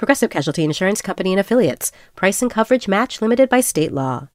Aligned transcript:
Progressive 0.00 0.30
Casualty 0.30 0.64
Insurance 0.64 1.02
Company 1.02 1.30
and 1.30 1.38
Affiliates. 1.38 1.92
Price 2.16 2.40
and 2.40 2.50
coverage 2.50 2.88
match 2.88 3.20
limited 3.20 3.50
by 3.50 3.60
state 3.60 3.92
law. 3.92 4.28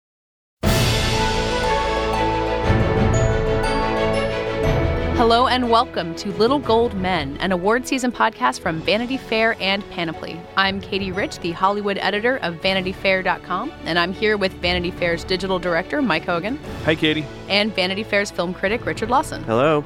Hello 5.18 5.48
and 5.48 5.72
welcome 5.72 6.14
to 6.18 6.30
Little 6.34 6.60
Gold 6.60 6.94
Men, 6.94 7.36
an 7.38 7.52
award 7.52 7.88
season 7.88 8.12
podcast 8.12 8.60
from 8.60 8.80
Vanity 8.82 9.18
Fair 9.18 9.56
and 9.60 9.84
Panoply. 9.90 10.40
I'm 10.56 10.80
Katie 10.82 11.12
Rich, 11.12 11.40
the 11.40 11.54
Hollywood 11.54 11.98
editor 11.98 12.38
of 12.44 12.62
VanityFair.com, 12.62 13.72
and 13.86 13.98
I'm 13.98 14.14
here 14.14 14.38
with 14.38 14.52
Vanity 14.62 14.92
Fair's 14.92 15.24
digital 15.24 15.58
director, 15.58 16.00
Mike 16.00 16.26
Hogan. 16.26 16.60
Hi, 16.84 16.94
Katie. 16.94 17.26
And 17.50 17.74
Vanity 17.74 18.04
Fair's 18.04 18.30
film 18.30 18.54
critic, 18.54 18.86
Richard 18.86 19.10
Lawson. 19.10 19.44
Hello. 19.46 19.84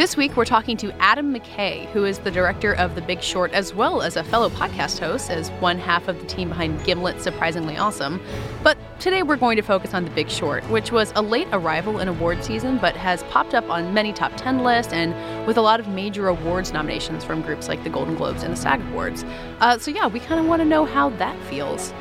This 0.00 0.16
week, 0.16 0.34
we're 0.34 0.46
talking 0.46 0.78
to 0.78 0.90
Adam 0.92 1.30
McKay, 1.30 1.84
who 1.90 2.06
is 2.06 2.20
the 2.20 2.30
director 2.30 2.74
of 2.74 2.94
The 2.94 3.02
Big 3.02 3.20
Short, 3.20 3.52
as 3.52 3.74
well 3.74 4.00
as 4.00 4.16
a 4.16 4.24
fellow 4.24 4.48
podcast 4.48 4.98
host, 4.98 5.30
as 5.30 5.50
one 5.60 5.78
half 5.78 6.08
of 6.08 6.18
the 6.18 6.26
team 6.26 6.48
behind 6.48 6.82
Gimlet 6.86 7.20
Surprisingly 7.20 7.76
Awesome. 7.76 8.18
But 8.62 8.78
today, 8.98 9.22
we're 9.22 9.36
going 9.36 9.56
to 9.56 9.62
focus 9.62 9.92
on 9.92 10.04
The 10.06 10.10
Big 10.12 10.30
Short, 10.30 10.64
which 10.70 10.90
was 10.90 11.12
a 11.16 11.20
late 11.20 11.48
arrival 11.52 11.98
in 11.98 12.08
award 12.08 12.42
season, 12.42 12.78
but 12.78 12.96
has 12.96 13.22
popped 13.24 13.52
up 13.52 13.68
on 13.68 13.92
many 13.92 14.14
top 14.14 14.32
10 14.38 14.64
lists 14.64 14.90
and 14.90 15.12
with 15.46 15.58
a 15.58 15.60
lot 15.60 15.80
of 15.80 15.88
major 15.88 16.28
awards 16.28 16.72
nominations 16.72 17.22
from 17.22 17.42
groups 17.42 17.68
like 17.68 17.84
the 17.84 17.90
Golden 17.90 18.14
Globes 18.14 18.42
and 18.42 18.54
the 18.54 18.56
SAG 18.56 18.80
Awards. 18.92 19.22
Uh, 19.60 19.76
so, 19.76 19.90
yeah, 19.90 20.06
we 20.06 20.18
kind 20.18 20.40
of 20.40 20.46
want 20.46 20.60
to 20.60 20.66
know 20.66 20.86
how 20.86 21.10
that 21.10 21.38
feels. 21.44 21.92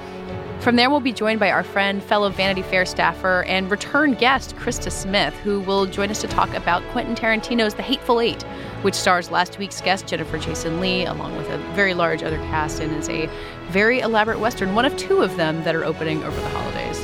From 0.59 0.75
there, 0.75 0.89
we'll 0.89 0.99
be 0.99 1.13
joined 1.13 1.39
by 1.39 1.52
our 1.52 1.63
friend, 1.63 2.03
fellow 2.03 2.29
Vanity 2.29 2.63
Fair 2.63 2.85
staffer, 2.85 3.45
and 3.47 3.71
return 3.71 4.13
guest, 4.13 4.57
Krista 4.57 4.91
Smith, 4.91 5.33
who 5.35 5.61
will 5.61 5.85
join 5.85 6.09
us 6.11 6.19
to 6.19 6.27
talk 6.27 6.53
about 6.53 6.83
Quentin 6.91 7.15
Tarantino's 7.15 7.75
The 7.75 7.81
Hateful 7.81 8.19
Eight, 8.19 8.43
which 8.81 8.93
stars 8.93 9.31
last 9.31 9.57
week's 9.57 9.80
guest, 9.80 10.05
Jennifer 10.05 10.37
Jason 10.37 10.81
Lee, 10.81 11.05
along 11.05 11.37
with 11.37 11.49
a 11.49 11.57
very 11.75 11.93
large 11.93 12.23
other 12.23 12.37
cast, 12.37 12.81
and 12.81 12.93
is 12.97 13.07
a 13.07 13.30
very 13.69 14.02
elaborate 14.02 14.41
Western, 14.41 14.75
one 14.75 14.83
of 14.83 14.97
two 14.97 15.21
of 15.21 15.37
them 15.37 15.63
that 15.63 15.75
are 15.75 15.85
opening 15.85 16.21
over 16.25 16.39
the 16.41 16.49
holidays. 16.49 16.99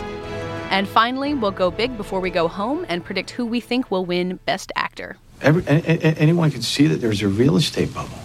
And 0.69 0.85
finally, 0.85 1.33
we'll 1.33 1.51
go 1.51 1.71
big 1.71 1.95
before 1.95 2.19
we 2.19 2.31
go 2.31 2.49
home 2.49 2.85
and 2.89 3.05
predict 3.05 3.29
who 3.29 3.45
we 3.45 3.61
think 3.61 3.89
will 3.89 4.05
win 4.05 4.37
Best 4.45 4.73
Actor. 4.75 5.15
Every, 5.41 5.63
a, 5.67 5.77
a, 5.77 6.13
anyone 6.19 6.51
can 6.51 6.61
see 6.61 6.87
that 6.87 6.97
there's 6.97 7.21
a 7.21 7.29
real 7.29 7.55
estate 7.55 7.93
bubble. 7.93 8.19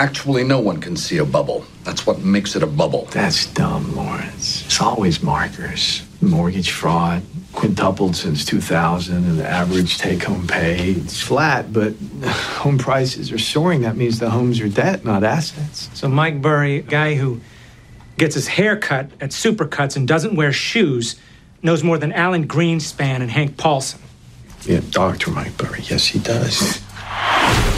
Actually, 0.00 0.44
no 0.44 0.58
one 0.58 0.80
can 0.80 0.96
see 0.96 1.18
a 1.18 1.24
bubble. 1.26 1.62
That's 1.84 2.06
what 2.06 2.20
makes 2.20 2.56
it 2.56 2.62
a 2.62 2.66
bubble. 2.66 3.04
That's 3.10 3.44
dumb, 3.52 3.94
Lawrence. 3.94 4.64
It's 4.64 4.80
always 4.80 5.22
markers. 5.22 6.02
Mortgage 6.22 6.70
fraud 6.70 7.22
quintupled 7.52 8.16
since 8.16 8.46
2000, 8.46 9.14
and 9.14 9.38
the 9.38 9.46
average 9.46 9.98
take 9.98 10.22
home 10.22 10.46
pay 10.46 10.92
is 10.92 11.20
flat, 11.20 11.70
but 11.70 11.92
home 12.24 12.78
prices 12.78 13.30
are 13.30 13.36
soaring. 13.36 13.82
That 13.82 13.98
means 13.98 14.18
the 14.18 14.30
homes 14.30 14.58
are 14.62 14.70
debt, 14.70 15.04
not 15.04 15.22
assets. 15.22 15.90
So, 15.92 16.08
Mike 16.08 16.40
Burry, 16.40 16.78
a 16.78 16.82
guy 16.82 17.14
who 17.14 17.42
gets 18.16 18.34
his 18.34 18.48
hair 18.48 18.78
cut 18.78 19.10
at 19.20 19.32
Supercuts 19.32 19.96
and 19.96 20.08
doesn't 20.08 20.34
wear 20.34 20.50
shoes, 20.50 21.16
knows 21.62 21.84
more 21.84 21.98
than 21.98 22.10
Alan 22.12 22.48
Greenspan 22.48 23.20
and 23.20 23.30
Hank 23.30 23.58
Paulson. 23.58 24.00
Yeah, 24.62 24.80
Dr. 24.88 25.30
Mike 25.30 25.58
Burry. 25.58 25.82
Yes, 25.82 26.06
he 26.06 26.20
does. 26.20 26.80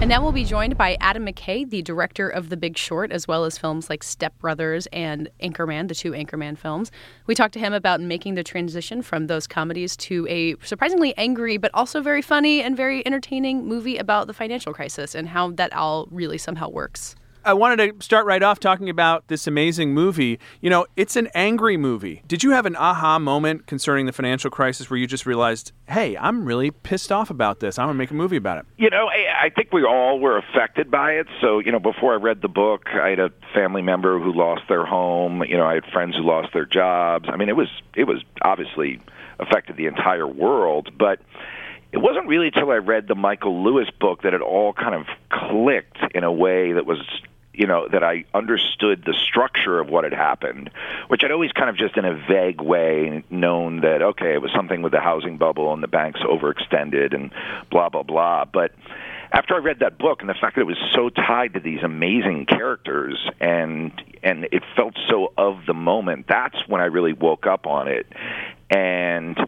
And 0.00 0.08
now 0.08 0.22
we'll 0.22 0.30
be 0.30 0.44
joined 0.44 0.78
by 0.78 0.96
Adam 1.00 1.26
McKay, 1.26 1.68
the 1.68 1.82
director 1.82 2.28
of 2.28 2.50
The 2.50 2.56
Big 2.56 2.78
Short, 2.78 3.10
as 3.10 3.26
well 3.26 3.44
as 3.44 3.58
films 3.58 3.90
like 3.90 4.04
Step 4.04 4.38
Brothers 4.38 4.86
and 4.92 5.28
Anchorman, 5.42 5.88
the 5.88 5.94
two 5.94 6.12
Anchorman 6.12 6.56
films. 6.56 6.92
We 7.26 7.34
talked 7.34 7.52
to 7.54 7.58
him 7.58 7.72
about 7.72 8.00
making 8.00 8.36
the 8.36 8.44
transition 8.44 9.02
from 9.02 9.26
those 9.26 9.48
comedies 9.48 9.96
to 9.96 10.24
a 10.30 10.54
surprisingly 10.64 11.18
angry, 11.18 11.56
but 11.56 11.72
also 11.74 12.00
very 12.00 12.22
funny 12.22 12.62
and 12.62 12.76
very 12.76 13.04
entertaining 13.04 13.66
movie 13.66 13.96
about 13.96 14.28
the 14.28 14.32
financial 14.32 14.72
crisis 14.72 15.16
and 15.16 15.28
how 15.28 15.50
that 15.50 15.72
all 15.72 16.06
really 16.12 16.38
somehow 16.38 16.68
works. 16.68 17.16
I 17.44 17.54
wanted 17.54 17.98
to 17.98 18.04
start 18.04 18.26
right 18.26 18.42
off 18.42 18.60
talking 18.60 18.90
about 18.90 19.28
this 19.28 19.46
amazing 19.46 19.94
movie. 19.94 20.38
You 20.60 20.70
know, 20.70 20.86
it's 20.96 21.16
an 21.16 21.28
angry 21.34 21.76
movie. 21.76 22.22
Did 22.26 22.42
you 22.42 22.50
have 22.50 22.66
an 22.66 22.76
aha 22.76 23.18
moment 23.18 23.66
concerning 23.66 24.06
the 24.06 24.12
financial 24.12 24.50
crisis 24.50 24.90
where 24.90 24.98
you 24.98 25.06
just 25.06 25.26
realized, 25.26 25.72
hey, 25.88 26.16
I'm 26.16 26.44
really 26.44 26.70
pissed 26.70 27.12
off 27.12 27.30
about 27.30 27.60
this? 27.60 27.78
I'm 27.78 27.86
going 27.86 27.94
to 27.94 27.98
make 27.98 28.10
a 28.10 28.14
movie 28.14 28.36
about 28.36 28.58
it? 28.58 28.66
You 28.76 28.90
know, 28.90 29.06
I, 29.08 29.46
I 29.46 29.50
think 29.50 29.72
we 29.72 29.84
all 29.84 30.18
were 30.18 30.38
affected 30.38 30.90
by 30.90 31.12
it. 31.12 31.26
So, 31.40 31.58
you 31.58 31.72
know, 31.72 31.80
before 31.80 32.12
I 32.12 32.16
read 32.16 32.42
the 32.42 32.48
book, 32.48 32.86
I 32.88 33.10
had 33.10 33.20
a 33.20 33.30
family 33.54 33.82
member 33.82 34.18
who 34.18 34.32
lost 34.32 34.62
their 34.68 34.84
home. 34.84 35.42
You 35.44 35.56
know, 35.56 35.66
I 35.66 35.74
had 35.74 35.84
friends 35.92 36.16
who 36.16 36.22
lost 36.22 36.52
their 36.52 36.66
jobs. 36.66 37.28
I 37.32 37.36
mean, 37.36 37.48
it 37.48 37.56
was 37.56 37.68
it 37.94 38.04
was 38.04 38.22
obviously 38.42 39.00
affected 39.38 39.76
the 39.76 39.86
entire 39.86 40.26
world, 40.26 40.90
but 40.98 41.20
it 41.92 41.98
wasn't 41.98 42.26
really 42.26 42.46
until 42.46 42.70
I 42.70 42.76
read 42.76 43.08
the 43.08 43.14
Michael 43.14 43.62
Lewis 43.62 43.88
book 43.98 44.22
that 44.22 44.34
it 44.34 44.40
all 44.42 44.72
kind 44.72 44.94
of 44.94 45.06
clicked 45.30 45.98
in 46.14 46.24
a 46.24 46.32
way 46.32 46.72
that 46.72 46.86
was 46.86 46.98
you 47.54 47.66
know 47.66 47.88
that 47.90 48.04
I 48.04 48.24
understood 48.34 49.02
the 49.04 49.14
structure 49.14 49.80
of 49.80 49.88
what 49.88 50.04
had 50.04 50.12
happened, 50.12 50.70
which 51.08 51.22
I'd 51.24 51.32
always 51.32 51.50
kind 51.52 51.68
of 51.68 51.76
just 51.76 51.96
in 51.96 52.04
a 52.04 52.14
vague 52.14 52.60
way 52.60 53.24
known 53.30 53.80
that 53.80 54.00
okay, 54.00 54.34
it 54.34 54.42
was 54.42 54.52
something 54.54 54.80
with 54.82 54.92
the 54.92 55.00
housing 55.00 55.38
bubble 55.38 55.72
and 55.72 55.82
the 55.82 55.88
banks 55.88 56.20
overextended 56.20 57.14
and 57.14 57.32
blah 57.70 57.88
blah 57.88 58.04
blah. 58.04 58.44
But 58.44 58.72
after 59.32 59.54
I 59.54 59.58
read 59.58 59.80
that 59.80 59.98
book 59.98 60.20
and 60.20 60.28
the 60.28 60.34
fact 60.34 60.54
that 60.54 60.62
it 60.62 60.66
was 60.66 60.78
so 60.94 61.08
tied 61.08 61.54
to 61.54 61.60
these 61.60 61.82
amazing 61.82 62.46
characters 62.46 63.18
and 63.40 63.92
and 64.22 64.44
it 64.52 64.62
felt 64.76 64.94
so 65.08 65.32
of 65.36 65.66
the 65.66 65.74
moment, 65.74 66.26
that's 66.28 66.56
when 66.68 66.80
I 66.80 66.86
really 66.86 67.12
woke 67.12 67.46
up 67.46 67.66
on 67.66 67.88
it. 67.88 68.06
And 68.70 69.38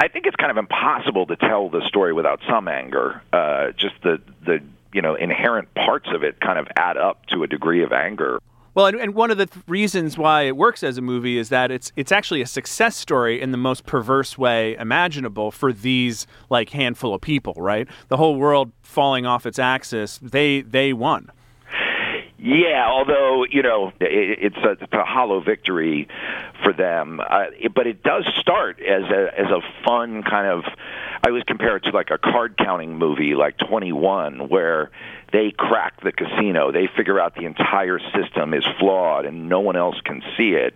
I 0.00 0.08
think 0.08 0.26
it's 0.26 0.36
kind 0.36 0.50
of 0.50 0.56
impossible 0.56 1.26
to 1.26 1.36
tell 1.36 1.68
the 1.68 1.82
story 1.88 2.12
without 2.12 2.40
some 2.48 2.68
anger. 2.68 3.20
Uh, 3.32 3.72
just 3.72 3.94
the 4.02 4.20
the 4.44 4.60
you 4.92 5.02
know 5.02 5.14
inherent 5.14 5.72
parts 5.74 6.08
of 6.14 6.22
it 6.22 6.40
kind 6.40 6.58
of 6.58 6.68
add 6.76 6.96
up 6.96 7.26
to 7.26 7.42
a 7.42 7.46
degree 7.46 7.82
of 7.82 7.92
anger. 7.92 8.38
Well, 8.74 8.86
and, 8.86 9.00
and 9.00 9.14
one 9.14 9.32
of 9.32 9.38
the 9.38 9.46
th- 9.46 9.64
reasons 9.66 10.16
why 10.16 10.42
it 10.42 10.56
works 10.56 10.84
as 10.84 10.98
a 10.98 11.02
movie 11.02 11.36
is 11.36 11.48
that 11.48 11.72
it's 11.72 11.90
it's 11.96 12.12
actually 12.12 12.42
a 12.42 12.46
success 12.46 12.96
story 12.96 13.40
in 13.40 13.50
the 13.50 13.58
most 13.58 13.86
perverse 13.86 14.38
way 14.38 14.76
imaginable 14.76 15.50
for 15.50 15.72
these 15.72 16.28
like 16.48 16.70
handful 16.70 17.12
of 17.12 17.20
people, 17.20 17.54
right? 17.54 17.88
The 18.06 18.18
whole 18.18 18.36
world 18.36 18.70
falling 18.82 19.26
off 19.26 19.46
its 19.46 19.58
axis, 19.58 20.18
they 20.18 20.60
they 20.60 20.92
won. 20.92 21.32
Yeah, 22.40 22.86
although 22.88 23.44
you 23.50 23.62
know 23.62 23.92
it, 24.00 24.38
it's, 24.54 24.56
a, 24.56 24.70
it's 24.80 24.92
a 24.92 25.04
hollow 25.04 25.40
victory 25.40 26.06
for 26.62 26.72
them, 26.72 27.20
uh, 27.20 27.46
it, 27.58 27.74
but 27.74 27.88
it 27.88 28.04
does 28.04 28.26
start 28.38 28.80
as 28.80 29.02
a 29.10 29.38
as 29.38 29.46
a 29.50 29.60
fun 29.84 30.22
kind 30.22 30.46
of. 30.46 30.64
I 31.24 31.28
always 31.28 31.42
compare 31.42 31.76
it 31.76 31.84
to 31.84 31.90
like 31.90 32.10
a 32.12 32.18
card 32.18 32.56
counting 32.56 32.96
movie, 32.96 33.34
like 33.34 33.58
Twenty 33.58 33.90
One, 33.90 34.48
where 34.48 34.90
they 35.32 35.50
crack 35.50 36.00
the 36.02 36.12
casino. 36.12 36.72
They 36.72 36.88
figure 36.96 37.20
out 37.20 37.34
the 37.34 37.44
entire 37.44 37.98
system 37.98 38.54
is 38.54 38.64
flawed 38.78 39.26
and 39.26 39.48
no 39.48 39.60
one 39.60 39.76
else 39.76 40.00
can 40.02 40.22
see 40.36 40.50
it. 40.50 40.74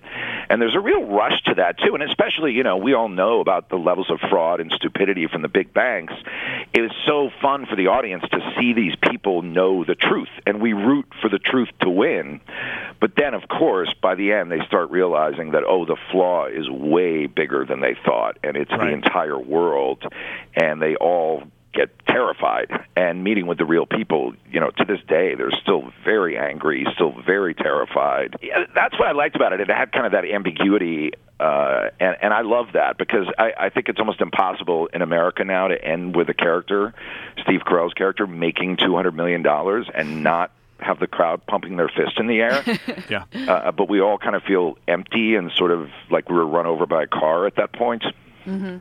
And 0.51 0.61
there's 0.61 0.75
a 0.75 0.81
real 0.81 1.05
rush 1.05 1.43
to 1.45 1.55
that 1.55 1.79
too. 1.79 1.95
And 1.95 2.03
especially, 2.03 2.53
you 2.53 2.63
know, 2.63 2.77
we 2.77 2.93
all 2.93 3.09
know 3.09 3.41
about 3.41 3.71
the 3.71 3.77
levels 3.77 4.11
of 4.11 4.21
fraud 4.29 4.61
and 4.61 4.71
stupidity 4.73 5.27
from 5.27 5.43
the 5.43 5.49
big 5.49 5.73
banks. 5.73 6.13
It 6.75 6.83
was 6.83 6.93
so 7.07 7.31
fun 7.41 7.67
for 7.67 7.77
the 7.77 7.87
audience 7.87 8.25
to 8.31 8.55
see 8.59 8.75
these 8.75 8.95
people 8.97 9.43
know 9.43 9.85
the 9.85 9.95
truth 9.95 10.29
and 10.47 10.61
we 10.61 10.75
root 10.75 11.07
for 11.23 11.31
the 11.31 11.39
truth 11.39 11.71
to 11.81 11.89
win. 11.89 12.41
But 13.01 13.17
then 13.17 13.35
of 13.35 13.49
course, 13.49 13.93
by 14.03 14.15
the 14.17 14.33
end 14.33 14.51
they 14.51 14.61
start 14.67 14.91
realizing 14.91 15.53
that 15.53 15.65
oh, 15.65 15.87
the 15.87 15.97
flaw 16.11 16.47
is 16.47 16.69
way 16.69 17.27
bigger 17.27 17.65
than 17.65 17.81
they 17.81 17.97
thought 18.05 18.39
and 18.43 18.57
it's 18.57 18.71
right. 18.71 18.89
the 18.89 18.93
entire 18.93 19.39
world 19.39 20.05
and 20.55 20.83
they 20.83 20.97
all 20.97 21.45
get 21.73 21.91
terrified 22.07 22.71
and 22.97 23.25
meeting 23.25 23.47
with 23.47 23.59
the 23.59 23.65
real 23.65 23.87
people 23.87 24.35
you 24.51 24.61
know 24.61 24.71
to 24.71 24.85
this 24.85 25.01
day 25.09 25.35
they're 25.35 25.51
still 25.51 25.93
very 26.05 26.39
angry 26.39 26.87
still 26.95 27.15
very 27.25 27.55
terrified 27.55 28.37
yeah, 28.43 28.65
that's 28.75 28.99
what 28.99 29.09
i 29.09 29.13
liked 29.13 29.37
about 29.37 29.53
it 29.53 29.61
it 29.61 29.69
had 29.69 29.93
kind 29.93 30.07
of 30.07 30.13
that 30.13 30.25
ambiguity 30.25 31.13
uh 31.41 31.89
and 31.99 32.17
and 32.21 32.35
i 32.35 32.43
love 32.43 32.67
that 32.75 32.99
because 32.99 33.27
i 33.39 33.53
i 33.59 33.69
think 33.71 33.89
it's 33.89 33.99
almost 33.99 34.21
impossible 34.21 34.87
in 34.93 35.03
america 35.03 35.45
now 35.45 35.69
to 35.69 35.85
end 35.85 36.15
with 36.15 36.29
a 36.29 36.35
character 36.35 36.93
steve 37.43 37.61
carell's 37.61 37.95
character 37.95 38.27
making 38.27 38.77
200 38.77 39.15
million 39.15 39.43
dollars 39.43 39.87
and 39.95 40.23
not 40.23 40.51
have 40.83 40.99
the 40.99 41.07
crowd 41.07 41.47
pumping 41.47 41.77
their 41.77 41.89
fist 41.89 42.19
in 42.19 42.27
the 42.27 42.41
air. 42.41 42.63
yeah. 43.09 43.25
Uh, 43.49 43.71
but 43.73 43.89
we 43.89 44.01
all 44.01 44.19
kind 44.19 44.35
of 44.35 44.43
feel 44.43 44.77
empty 44.89 45.37
and 45.37 45.51
sort 45.53 45.71
of 45.71 45.89
like 46.11 46.29
we 46.29 46.35
were 46.35 46.47
run 46.47 46.67
over 46.67 46.87
by 46.87 47.05
a 47.05 47.07
car 47.07 47.47
at 47.47 47.57
that 47.57 47.73
point. 47.73 48.05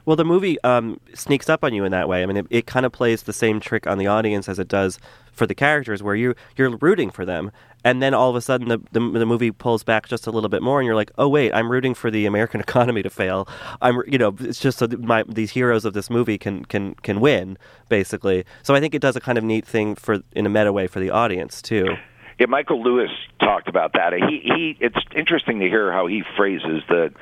Well, 0.06 0.16
the 0.16 0.26
movie 0.26 0.62
um, 0.64 1.00
sneaks 1.14 1.50
up 1.50 1.64
on 1.64 1.74
you 1.74 1.84
in 1.84 1.92
that 1.92 2.08
way. 2.08 2.24
I 2.24 2.26
mean, 2.26 2.38
it, 2.38 2.48
it 2.50 2.66
kind 2.68 2.86
of 2.86 2.92
plays 2.92 3.24
the 3.24 3.34
same 3.34 3.60
trick 3.60 3.88
on 3.88 3.98
the 3.98 4.08
audience 4.08 4.50
as 4.50 4.60
it 4.60 4.68
does 4.68 5.00
for 5.32 5.46
the 5.46 5.56
characters, 5.56 6.04
where 6.04 6.16
you 6.16 6.36
you're 6.58 6.76
rooting 6.78 7.10
for 7.10 7.26
them, 7.26 7.52
and 7.84 8.02
then 8.02 8.14
all 8.14 8.30
of 8.30 8.36
a 8.36 8.42
sudden 8.42 8.68
the, 8.68 8.80
the 8.92 9.00
the 9.00 9.26
movie 9.26 9.52
pulls 9.52 9.84
back 9.84 10.08
just 10.08 10.28
a 10.28 10.32
little 10.32 10.50
bit 10.50 10.62
more, 10.62 10.80
and 10.80 10.86
you're 10.86 10.96
like, 10.96 11.12
oh 11.18 11.28
wait, 11.28 11.54
I'm 11.54 11.72
rooting 11.72 11.94
for 11.94 12.12
the 12.12 12.26
American 12.26 12.60
economy 12.68 13.02
to 13.04 13.10
fail. 13.10 13.48
I'm 13.82 14.02
you 14.08 14.18
know 14.18 14.36
it's 14.40 14.60
just 14.60 14.80
so 14.80 14.88
my 14.88 15.24
these 15.28 15.52
heroes 15.52 15.86
of 15.86 15.94
this 15.94 16.10
movie 16.10 16.38
can 16.38 16.66
can 16.66 16.96
can 16.96 17.20
win 17.20 17.58
basically. 17.90 18.46
So 18.64 18.76
I 18.76 18.80
think 18.80 18.94
it 18.94 19.02
does 19.02 19.16
a 19.16 19.22
kind 19.22 19.38
of 19.38 19.44
neat 19.44 19.66
thing 19.66 19.96
for 19.96 20.20
in 20.34 20.46
a 20.46 20.50
meta 20.50 20.74
way 20.74 20.88
for 20.88 21.00
the 21.00 21.10
audience 21.10 21.62
too. 21.62 21.96
Yeah, 22.40 22.48
Michael 22.48 22.82
Lewis 22.82 23.12
talked 23.40 23.68
about 23.68 23.94
that. 23.94 24.14
He 24.14 24.42
he. 24.44 24.78
It's 24.80 24.98
interesting 25.16 25.60
to 25.60 25.70
hear 25.70 25.92
how 25.92 26.08
he 26.08 26.24
phrases 26.36 26.82
the 26.90 27.14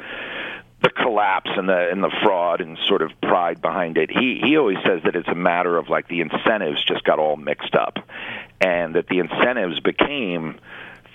the 0.81 0.89
collapse 0.89 1.49
and 1.55 1.67
the 1.67 1.89
and 1.91 2.03
the 2.03 2.11
fraud 2.23 2.61
and 2.61 2.77
sort 2.87 3.01
of 3.01 3.11
pride 3.21 3.61
behind 3.61 3.97
it. 3.97 4.09
He 4.09 4.39
he 4.41 4.57
always 4.57 4.77
says 4.85 5.01
that 5.03 5.15
it's 5.15 5.27
a 5.27 5.35
matter 5.35 5.77
of 5.77 5.89
like 5.89 6.07
the 6.07 6.21
incentives 6.21 6.83
just 6.85 7.03
got 7.03 7.19
all 7.19 7.35
mixed 7.35 7.75
up, 7.75 7.99
and 8.61 8.95
that 8.95 9.07
the 9.07 9.19
incentives 9.19 9.79
became 9.79 10.59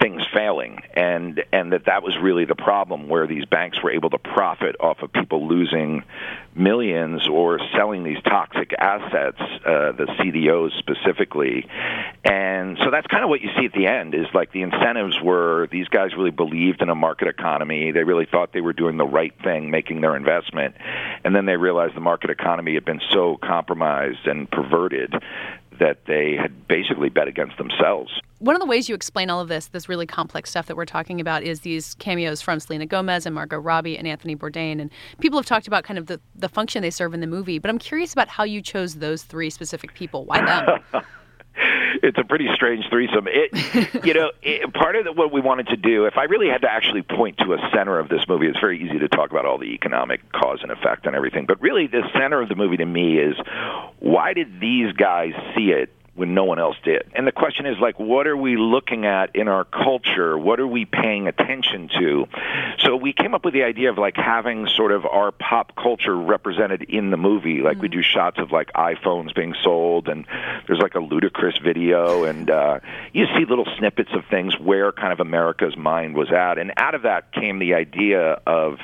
things 0.05 0.23
failing 0.35 0.83
and 0.93 1.43
and 1.51 1.73
that 1.73 1.87
that 1.87 2.03
was 2.03 2.15
really 2.19 2.45
the 2.45 2.55
problem 2.55 3.09
where 3.09 3.27
these 3.27 3.47
banks 3.47 3.83
were 3.83 3.91
able 3.91 4.11
to 4.11 4.19
profit 4.19 4.77
off 4.79 4.99
of 5.01 5.11
people 5.11 5.49
losing 5.49 6.05
millions 6.55 7.27
or 7.27 7.59
selling 7.75 8.05
these 8.05 8.23
toxic 8.23 8.73
assets 8.79 9.41
uh, 9.41 9.93
the 9.93 10.07
CDOs 10.19 10.77
specifically. 10.79 11.67
And 12.23 12.79
so 12.85 12.91
that's 12.91 13.07
kind 13.07 13.25
of 13.25 13.31
what 13.31 13.41
you 13.41 13.49
see 13.59 13.65
at 13.65 13.73
the 13.73 13.87
end 13.87 14.15
is 14.15 14.27
like 14.35 14.53
the 14.53 14.63
incentives 14.63 15.17
were 15.23 15.69
these 15.73 15.89
guys 15.89 16.11
really 16.17 16.31
believed 16.31 16.83
in 16.83 16.89
a 16.89 16.95
market 16.95 17.29
economy. 17.29 17.91
They 17.91 18.05
really 18.05 18.27
thought 18.27 18.53
they 18.53 18.61
were 18.61 18.73
doing 18.73 18.97
the 18.97 19.07
right 19.07 19.33
thing 19.43 19.71
making 19.71 20.01
their 20.01 20.17
investment. 20.17 20.77
And 21.25 21.35
then 21.35 21.47
they 21.47 21.57
realized 21.57 21.97
the 21.97 22.01
market 22.01 22.31
economy 22.31 22.75
had 22.75 22.85
been 22.85 23.01
so 23.11 23.39
compromised 23.43 24.27
and 24.27 24.51
perverted 24.51 25.15
that 25.79 26.05
they 26.07 26.37
had 26.37 26.67
basically 26.69 27.09
bet 27.09 27.29
against 27.29 27.57
themselves. 27.59 28.13
One 28.39 28.55
of 28.55 28.61
the 28.61 28.67
ways 28.67 28.89
you 28.89 28.95
explain 28.95 29.31
all 29.31 29.41
of 29.41 29.49
this, 29.49 29.69
this 29.69 29.89
really 29.89 30.07
complex 30.07 30.51
stuff 30.51 30.67
that 30.67 30.77
we're 30.77 30.85
talking 30.85 31.21
about, 31.21 31.43
is 31.43 31.61
these 31.61 31.95
cameos 31.95 32.43
from 32.43 32.61
Selena 32.61 32.87
Gomez 32.87 33.27
and 33.27 33.35
Margot 33.35 33.59
Robbie 33.59 33.97
and 33.97 34.07
Anthony 34.07 34.37
Bourdain. 34.37 34.81
And 34.81 34.91
people 35.21 35.39
have 35.39 35.47
talked 35.47 35.67
about 35.67 35.85
kind 35.85 35.99
of 35.99 36.07
the, 36.07 36.21
the 36.35 36.49
function 36.49 36.83
they 36.83 36.91
serve 36.91 37.15
in 37.15 37.21
the 37.21 37.27
movie. 37.27 37.59
But 37.59 37.71
I'm 37.71 37.79
curious 37.79 38.13
about 38.13 38.29
how 38.29 38.45
you 38.45 38.61
chose 38.61 38.97
those 38.97 39.23
three 39.23 39.51
specific 39.51 39.95
people. 39.95 40.25
Why 40.25 40.45
them? 40.45 41.05
it's 41.57 42.19
a 42.19 42.25
pretty 42.25 42.49
strange 42.55 42.85
threesome. 42.91 43.27
It, 43.29 44.05
you 44.05 44.15
know, 44.15 44.31
it, 44.43 44.73
part 44.73 44.97
of 44.97 45.05
the, 45.05 45.13
what 45.13 45.33
we 45.33 45.41
wanted 45.41 45.69
to 45.69 45.77
do, 45.77 46.07
if 46.07 46.17
I 46.17 46.25
really 46.25 46.49
had 46.49 46.63
to 46.63 46.71
actually 46.71 47.03
point 47.03 47.39
to 47.39 47.55
a 47.55 47.71
center 47.75 47.99
of 47.99 48.09
this 48.09 48.27
movie, 48.29 48.47
it's 48.47 48.61
very 48.61 48.83
easy 48.83 48.99
to 48.99 49.09
talk 49.09 49.31
about 49.31 49.47
all 49.47 49.59
the 49.59 49.75
economic 49.75 50.31
cause 50.33 50.61
and 50.63 50.71
effect 50.71 51.07
and 51.07 51.15
everything. 51.15 51.47
But 51.47 51.61
really, 51.61 51.87
the 51.87 52.03
center 52.13 52.43
of 52.43 52.49
the 52.49 52.57
movie 52.57 52.77
to 52.79 52.87
me 52.87 53.19
is 53.19 53.37
why 54.01 54.33
did 54.33 54.61
these 54.61 54.93
guys 54.93 55.33
see 55.57 55.71
it 55.71 55.91
when 56.15 56.35
no 56.35 56.45
one 56.45 56.59
else 56.59 56.77
did. 56.85 57.11
And 57.15 57.27
the 57.27 57.33
question 57.33 57.67
is 57.67 57.77
like 57.81 57.99
what 57.99 58.27
are 58.27 58.37
we 58.37 58.57
looking 58.57 59.07
at 59.07 59.35
in 59.35 59.49
our 59.49 59.65
culture? 59.65 60.39
What 60.39 60.61
are 60.61 60.67
we 60.67 60.85
paying 60.85 61.27
attention 61.27 61.89
to? 61.99 62.29
So 62.79 62.97
we 62.97 63.13
came 63.13 63.35
up 63.35 63.45
with 63.45 63.55
the 63.55 63.65
idea 63.65 63.91
of 63.91 63.99
like 63.99 64.17
having 64.17 64.67
sort 64.69 64.93
of 64.93 65.07
our 65.07 65.33
pop 65.33 65.75
culture 65.77 66.17
represented 66.17 66.83
in 66.83 67.11
the 67.11 67.17
movie. 67.17 67.61
Like 67.61 67.75
mm-hmm. 67.75 67.83
we 67.83 67.89
do 67.89 68.03
shots 68.03 68.39
of 68.39 68.53
like 68.53 68.73
iPhones 68.73 69.35
being 69.35 69.55
sold 69.63 70.09
and 70.09 70.27
there's 70.67 70.81
like 70.81 70.95
a 70.95 71.01
ludicrous 71.01 71.59
video 71.59 72.25
and 72.25 72.51
uh 72.51 72.81
you 73.13 73.27
see 73.37 73.45
little 73.45 73.67
snippets 73.79 74.11
of 74.13 74.25
things 74.31 74.59
where 74.59 74.93
kind 74.93 75.13
of 75.13 75.21
America's 75.21 75.77
mind 75.77 76.15
was 76.15 76.31
at. 76.33 76.59
And 76.59 76.73
out 76.77 76.95
of 76.95 77.03
that 77.03 77.33
came 77.33 77.59
the 77.59 77.75
idea 77.75 78.41
of 78.47 78.79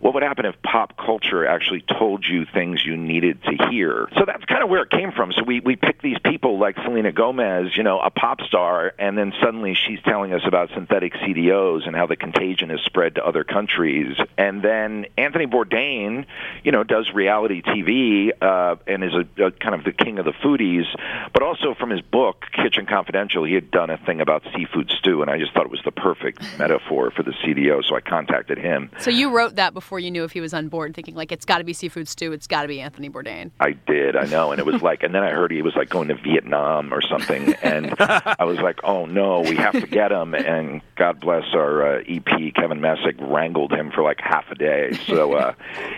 what 0.00 0.14
would 0.14 0.22
happen 0.22 0.46
if 0.46 0.54
pop 0.62 0.96
culture 0.96 1.46
actually 1.46 1.82
told 1.82 2.24
you 2.24 2.46
things 2.46 2.84
you 2.84 2.96
needed 2.96 3.42
to 3.44 3.68
hear? 3.70 4.08
So 4.16 4.24
that's 4.26 4.44
kind 4.46 4.62
of 4.62 4.70
where 4.70 4.82
it 4.82 4.90
came 4.90 5.12
from. 5.12 5.32
So 5.32 5.42
we 5.44 5.60
we 5.60 5.76
picked 5.76 6.02
these 6.02 6.18
people 6.24 6.58
like 6.58 6.76
Selena 6.82 7.12
Gomez, 7.12 7.76
you 7.76 7.82
know, 7.82 8.00
a 8.00 8.10
pop 8.10 8.40
star, 8.40 8.94
and 8.98 9.16
then 9.16 9.32
suddenly 9.42 9.74
she's 9.74 10.00
telling 10.02 10.32
us 10.32 10.40
about 10.46 10.70
synthetic 10.74 11.12
CDOs 11.14 11.86
and 11.86 11.94
how 11.94 12.06
the 12.06 12.16
contagion 12.16 12.70
is 12.70 12.80
spread 12.84 13.16
to 13.16 13.26
other 13.26 13.44
countries. 13.44 14.16
And 14.38 14.62
then 14.62 15.06
Anthony 15.18 15.46
Bourdain, 15.46 16.24
you 16.64 16.72
know, 16.72 16.82
does 16.82 17.10
reality 17.12 17.60
TV 17.60 18.30
uh, 18.40 18.76
and 18.86 19.04
is 19.04 19.12
a, 19.12 19.44
a 19.44 19.50
kind 19.50 19.74
of 19.74 19.84
the 19.84 19.92
king 19.92 20.18
of 20.18 20.24
the 20.24 20.32
foodies, 20.32 20.86
but 21.34 21.42
also 21.42 21.74
from 21.74 21.90
his 21.90 22.00
book 22.00 22.46
Kitchen 22.52 22.86
Confidential, 22.86 23.44
he 23.44 23.52
had 23.52 23.70
done 23.70 23.90
a 23.90 23.98
thing 23.98 24.22
about 24.22 24.44
seafood 24.56 24.90
stew, 24.98 25.20
and 25.20 25.30
I 25.30 25.38
just 25.38 25.52
thought 25.52 25.66
it 25.66 25.70
was 25.70 25.82
the 25.84 25.92
perfect 25.92 26.40
metaphor 26.58 27.10
for 27.10 27.22
the 27.22 27.32
CDO. 27.44 27.84
So 27.84 27.96
I 27.96 28.00
contacted 28.00 28.56
him. 28.56 28.90
So 28.98 29.10
you 29.10 29.30
wrote 29.30 29.56
that 29.56 29.74
before 29.74 29.89
before 29.90 29.98
you 29.98 30.12
knew 30.12 30.22
if 30.22 30.30
he 30.30 30.40
was 30.40 30.54
on 30.54 30.68
board, 30.68 30.94
thinking 30.94 31.16
like 31.16 31.32
it's 31.32 31.44
got 31.44 31.58
to 31.58 31.64
be 31.64 31.72
seafood 31.72 32.06
stew, 32.06 32.30
it's 32.30 32.46
got 32.46 32.62
to 32.62 32.68
be 32.68 32.80
Anthony 32.80 33.10
Bourdain. 33.10 33.50
I 33.58 33.72
did, 33.72 34.14
I 34.14 34.26
know, 34.26 34.52
and 34.52 34.60
it 34.60 34.64
was 34.64 34.80
like, 34.82 35.02
and 35.02 35.12
then 35.12 35.24
I 35.24 35.30
heard 35.30 35.50
he 35.50 35.62
was 35.62 35.74
like 35.74 35.88
going 35.88 36.06
to 36.06 36.14
Vietnam 36.14 36.94
or 36.94 37.02
something, 37.02 37.54
and 37.54 37.96
I 37.98 38.44
was 38.44 38.60
like, 38.60 38.78
oh 38.84 39.06
no, 39.06 39.40
we 39.40 39.56
have 39.56 39.72
to 39.72 39.88
get 39.88 40.12
him. 40.12 40.36
And 40.36 40.80
God 40.94 41.18
bless 41.18 41.42
our 41.54 41.96
uh, 41.96 42.04
EP 42.06 42.54
Kevin 42.54 42.80
Messick 42.80 43.16
wrangled 43.18 43.72
him 43.72 43.90
for 43.90 44.04
like 44.04 44.20
half 44.20 44.48
a 44.52 44.54
day. 44.54 44.96
So 45.08 45.32
uh, 45.32 45.54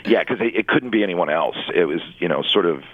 yeah, 0.06 0.20
because 0.20 0.40
it, 0.40 0.56
it 0.56 0.68
couldn't 0.68 0.88
be 0.90 1.02
anyone 1.02 1.28
else. 1.28 1.56
It 1.74 1.84
was 1.84 2.00
you 2.18 2.28
know 2.28 2.40
sort 2.40 2.64
of 2.64 2.84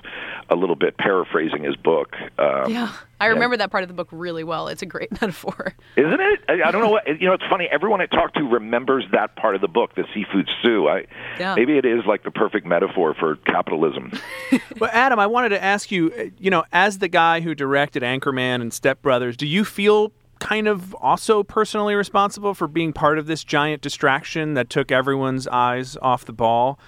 a 0.50 0.56
little 0.56 0.75
bit 0.75 0.97
paraphrasing 0.97 1.62
his 1.62 1.77
book. 1.77 2.17
Um, 2.39 2.73
yeah, 2.73 2.93
I 3.20 3.26
remember 3.26 3.56
that 3.56 3.70
part 3.70 3.82
of 3.82 3.88
the 3.88 3.94
book 3.94 4.09
really 4.12 4.44
well. 4.44 4.69
It's 4.69 4.82
a 4.82 4.87
great 4.87 5.11
metaphor, 5.20 5.75
isn't 5.97 6.20
it? 6.20 6.41
I, 6.49 6.69
I 6.69 6.70
don't 6.70 6.82
know 6.82 6.91
what 6.91 7.06
you 7.06 7.26
know. 7.26 7.35
It's 7.35 7.44
funny. 7.50 7.69
Everyone 7.70 8.00
I 8.00 8.06
talk 8.06 8.35
to 8.35 8.43
remembers 8.43 9.05
that 9.12 9.37
part 9.37 9.55
of 9.55 9.61
the 9.61 9.69
book, 9.69 9.94
the 9.94 10.05
seafood 10.15 10.49
stew. 10.61 10.88
I 10.88 11.06
yeah. 11.38 11.55
maybe 11.55 11.79
it 11.79 11.85
is 11.85 12.05
like 12.06 12.25
the 12.25 12.31
perfect 12.31 12.67
metaphor 12.67 13.15
for 13.15 13.37
capitalism. 13.37 14.12
well, 14.79 14.91
Adam, 14.93 15.19
I 15.19 15.26
wanted 15.26 15.50
to 15.50 15.62
ask 15.62 15.91
you. 15.91 16.12
Uh, 16.19 16.25
you 16.38 16.50
know, 16.50 16.65
as 16.73 16.99
the 16.99 17.09
guy 17.09 17.41
who 17.41 17.55
directed 17.55 18.03
Anchorman 18.03 18.61
and 18.61 18.73
Step 18.73 19.03
Brothers, 19.03 19.37
do 19.37 19.47
you 19.47 19.64
feel 19.64 20.12
kind 20.38 20.69
of 20.69 20.94
also 20.94 21.43
personally 21.43 21.94
responsible 21.94 22.55
for 22.55 22.69
being 22.69 22.93
part 22.93 23.19
of 23.19 23.26
this 23.26 23.44
giant 23.44 23.82
distraction 23.82 24.55
that 24.55 24.70
took 24.70 24.93
everyone's 24.93 25.46
eyes 25.49 25.96
off 26.02 26.25
the 26.25 26.32
ball? 26.32 26.79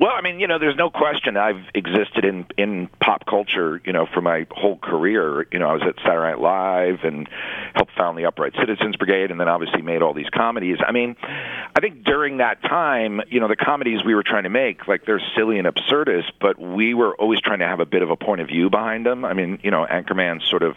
Well, 0.00 0.12
I 0.14 0.22
mean, 0.22 0.40
you 0.40 0.46
know, 0.46 0.58
there's 0.58 0.76
no 0.76 0.88
question 0.88 1.36
I've 1.36 1.62
existed 1.74 2.24
in 2.24 2.46
in 2.56 2.88
pop 3.02 3.26
culture, 3.26 3.82
you 3.84 3.92
know, 3.92 4.06
for 4.06 4.22
my 4.22 4.46
whole 4.50 4.78
career. 4.78 5.46
You 5.52 5.58
know, 5.58 5.68
I 5.68 5.74
was 5.74 5.82
at 5.82 5.96
Saturday 5.96 6.30
Night 6.30 6.40
Live 6.40 7.04
and 7.04 7.28
helped 7.74 7.92
found 7.98 8.16
the 8.16 8.24
Upright 8.24 8.54
Citizens 8.58 8.96
Brigade, 8.96 9.30
and 9.30 9.38
then 9.38 9.46
obviously 9.46 9.82
made 9.82 10.00
all 10.00 10.14
these 10.14 10.30
comedies. 10.30 10.78
I 10.86 10.92
mean, 10.92 11.16
I 11.22 11.80
think 11.80 12.02
during 12.02 12.38
that 12.38 12.62
time, 12.62 13.20
you 13.28 13.40
know, 13.40 13.48
the 13.48 13.56
comedies 13.56 14.02
we 14.02 14.14
were 14.14 14.22
trying 14.22 14.44
to 14.44 14.48
make, 14.48 14.88
like 14.88 15.04
they're 15.04 15.22
silly 15.36 15.58
and 15.58 15.68
absurdist, 15.68 16.32
but 16.40 16.58
we 16.58 16.94
were 16.94 17.14
always 17.16 17.40
trying 17.42 17.58
to 17.58 17.66
have 17.66 17.80
a 17.80 17.86
bit 17.86 18.00
of 18.00 18.08
a 18.08 18.16
point 18.16 18.40
of 18.40 18.48
view 18.48 18.70
behind 18.70 19.04
them. 19.04 19.26
I 19.26 19.34
mean, 19.34 19.58
you 19.62 19.70
know, 19.70 19.84
Anchorman 19.84 20.40
sort 20.48 20.62
of 20.62 20.76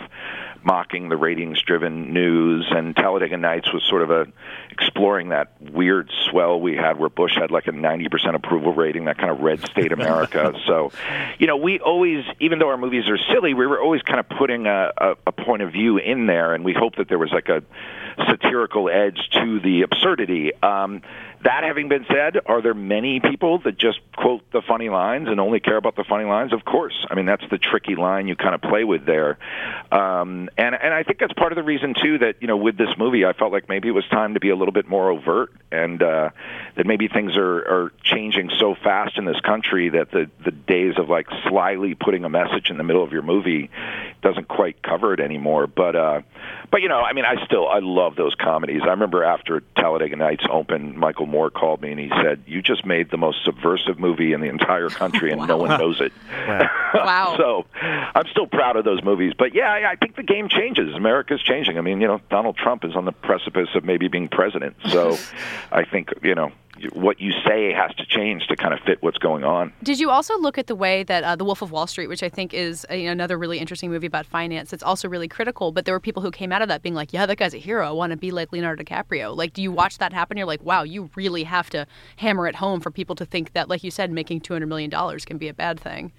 mocking 0.63 1.10
the 1.10 1.18
ratings-driven 1.18 2.13
news, 2.13 2.68
and 2.69 2.95
Talladega 2.95 3.38
Nights 3.38 3.71
was 3.74 3.83
sort 3.83 4.01
of 4.01 4.12
a 4.12 4.27
exploring 4.71 5.30
that 5.30 5.54
weird 5.62 6.10
swell 6.30 6.60
we 6.60 6.75
had 6.75 6.98
where 6.98 7.10
Bush 7.10 7.36
had 7.36 7.51
like 7.51 7.68
a 7.68 7.71
90% 7.71 8.36
approval 8.36 8.74
rating, 8.74 9.05
that 9.05 9.17
kind 9.17 9.29
of 9.29 9.39
red 9.41 9.63
state 9.65 9.91
America. 10.00 10.53
so, 10.65 10.91
you 11.38 11.48
know, 11.48 11.58
we 11.58 11.79
always, 11.79 12.25
even 12.39 12.60
though 12.60 12.70
our 12.70 12.77
movies 12.77 13.08
are 13.08 13.17
silly, 13.17 13.53
we 13.53 13.67
were 13.67 13.79
always 13.79 14.01
kind 14.01 14.20
of 14.20 14.29
putting 14.29 14.65
a, 14.65 14.91
a, 14.98 15.15
a 15.27 15.32
point 15.32 15.62
of 15.62 15.72
view 15.72 15.98
in 15.98 16.25
there, 16.25 16.53
and 16.53 16.63
we 16.63 16.74
hoped 16.74 16.98
that 16.98 17.08
there 17.08 17.20
was 17.20 17.32
like 17.32 17.50
a 17.50 17.63
satirical 18.29 18.89
edge 18.89 19.29
to 19.34 19.60
the 19.60 19.82
absurdity. 19.84 20.51
Um, 20.62 21.01
that 21.44 21.64
having 21.64 21.90
been 21.90 22.06
said, 22.08 22.40
are 22.46 22.62
there 22.62 22.74
many 22.74 23.20
people 23.20 23.60
that 23.60 23.78
just 23.78 24.00
quote 24.16 24.50
the 24.52 24.62
funny 24.62 24.90
lines 24.90 25.28
and 25.28 25.40
only 25.40 25.60
care 25.60 25.78
about 25.78 25.96
the 25.96 26.04
funny 26.08 26.26
lines? 26.26 26.54
Of 26.54 26.64
course. 26.64 27.06
I 27.10 27.16
mean, 27.16 27.26
that's 27.26 27.44
the 27.50 27.58
tricky 27.58 27.96
line 27.96 28.28
you 28.28 28.36
kind 28.36 28.56
of 28.56 28.62
play 28.62 28.84
with 28.84 29.06
there. 29.06 29.38
Um, 29.92 30.50
and 30.58 30.76
and 30.76 30.94
I 30.94 31.04
think 31.04 31.20
that's 31.20 31.34
part 31.34 31.52
of 31.52 31.56
the 31.56 31.64
reason 31.64 31.96
too 32.02 32.20
that 32.20 32.36
you 32.42 32.48
know 32.48 32.58
with 32.58 32.78
this 32.78 32.90
movie, 32.98 33.26
I 33.26 33.34
felt 33.34 33.52
like 33.52 33.68
maybe 33.70 33.88
it 33.88 33.92
was 33.92 34.06
time 34.10 34.36
to 34.36 34.40
be 34.40 34.50
a 34.50 34.56
little 34.56 34.72
bit 34.72 34.88
more 34.88 35.10
overt, 35.10 35.52
and 35.72 36.02
uh, 36.02 36.30
that 36.76 36.86
maybe 36.86 37.08
things 37.08 37.36
are 37.36 37.58
are 37.58 37.94
changing 38.04 38.50
so 38.60 38.76
fast 38.76 39.18
in 39.18 39.26
this 39.26 39.40
country 39.42 39.90
that 39.90 40.12
the 40.12 40.30
the 40.44 40.52
days 40.52 40.96
of 40.98 41.10
like 41.10 41.28
slyly 41.48 41.96
putting 41.96 42.24
a 42.26 42.30
message 42.30 42.70
in 42.70 42.78
the 42.78 42.84
middle 42.84 43.04
of 43.04 43.12
your 43.12 43.22
movie 43.22 43.70
doesn't 44.22 44.48
quite 44.48 44.82
cover 44.82 45.14
it 45.14 45.20
anymore. 45.20 45.68
But 45.68 45.96
uh, 45.96 46.22
but 46.72 46.82
you 46.82 46.90
know, 46.90 47.02
I 47.02 47.14
mean, 47.14 47.26
I 47.26 47.46
still 47.46 47.68
I 47.68 47.80
love 47.82 48.16
those 48.16 48.34
comedies. 48.36 48.82
I 48.84 48.92
remember 48.92 49.24
after 49.24 49.62
Talladega 49.78 50.16
Nights 50.16 50.46
opened, 50.50 50.98
Michael 50.98 51.28
Moore 51.34 51.50
called 51.50 51.82
me 51.82 51.90
and 51.90 52.00
he 52.00 52.10
said, 52.10 52.44
"You 52.46 52.62
just 52.62 52.86
made 52.86 53.10
the 53.10 53.18
most 53.18 53.44
subversive 53.44 54.00
movie 54.00 54.34
in 54.34 54.40
the 54.40 54.50
entire 54.50 54.90
country, 54.90 55.32
and 55.32 55.40
wow. 55.42 55.46
no 55.48 55.58
one 55.58 55.80
knows 55.80 56.00
it." 56.00 56.13
wow. 56.94 57.36
so 57.38 57.66
I'm 57.82 58.28
still 58.28 58.46
proud 58.46 58.75
of 58.78 58.86
those 58.86 59.04
movies. 59.04 59.34
But 59.38 59.56
yeah, 59.56 59.90
I 59.90 59.96
think 59.96 60.16
the 60.16 60.24
game 60.24 60.48
changes. 60.48 60.94
America's 60.96 61.42
changing. 61.42 61.80
I 61.80 61.82
mean, 61.82 62.00
you 62.00 62.08
know, 62.08 62.22
Donald 62.30 62.56
Trump 62.56 62.86
is 62.86 62.96
on 62.96 63.06
the 63.06 63.12
precipice 63.12 63.70
of 63.74 63.84
maybe 63.84 64.08
being 64.08 64.28
president. 64.28 64.75
So 64.90 65.18
I 65.72 65.84
think 65.84 66.12
you 66.22 66.36
know 66.36 66.52
what 66.94 67.20
you 67.20 67.32
say 67.46 67.72
has 67.74 67.94
to 67.96 68.06
change 68.06 68.48
to 68.48 68.56
kind 68.56 68.74
of 68.74 68.80
fit 68.82 69.01
what's 69.01 69.18
going 69.18 69.44
on. 69.44 69.74
Did 69.84 70.00
you 70.00 70.10
also 70.10 70.38
look 70.39 70.58
at 70.58 70.68
the 70.68 70.75
way 70.75 71.03
that 71.03 71.24
uh, 71.24 71.36
The 71.36 71.44
Wolf 71.44 71.62
of 71.62 71.72
Wall 71.72 71.88
Street, 71.88 72.08
which 72.08 72.24
I 72.24 72.30
think 72.30 72.53
is 72.53 72.86
a, 72.89 73.06
another 73.06 73.38
really 73.38 73.60
interesting 73.60 73.89
movie 73.89 74.08
about 74.08 74.25
finance, 74.25 74.74
it's 74.74 74.84
also 74.84 75.08
really 75.08 75.27
critical, 75.27 75.72
but 75.72 75.86
there 75.86 75.94
were 75.94 76.00
people 76.00 76.22
who 76.22 76.32
came 76.32 76.51
out 76.51 76.62
of 76.62 76.68
that 76.68 76.82
being 76.82 76.96
like, 76.96 77.13
yeah, 77.13 77.25
that 77.25 77.38
guy's 77.38 77.53
a 77.53 77.60
hero. 77.60 77.88
I 77.88 77.92
want 77.92 78.12
to 78.12 78.18
be 78.18 78.32
like 78.32 78.51
Leonardo 78.51 78.84
DiCaprio. 78.84 79.36
Like, 79.36 79.53
do 79.53 79.62
you 79.62 79.72
watch 79.72 79.98
that 80.00 80.13
happen? 80.13 80.38
You're 80.38 80.48
like, 80.48 80.63
wow, 80.63 80.84
you 80.84 81.10
really 81.15 81.44
have 81.44 81.70
to 81.72 81.86
hammer 82.18 82.48
it 82.48 82.56
home 82.56 82.80
for 82.80 82.92
people 82.92 83.15
to 83.15 83.25
think 83.25 83.53
that, 83.53 83.70
like 83.70 83.84
you 83.84 83.92
said, 83.92 84.12
making 84.12 84.42
$200 84.42 84.68
million 84.68 84.92
can 85.20 85.38
be 85.38 85.48
a 85.48 85.53
bad 85.53 85.80
thing. 85.80 86.12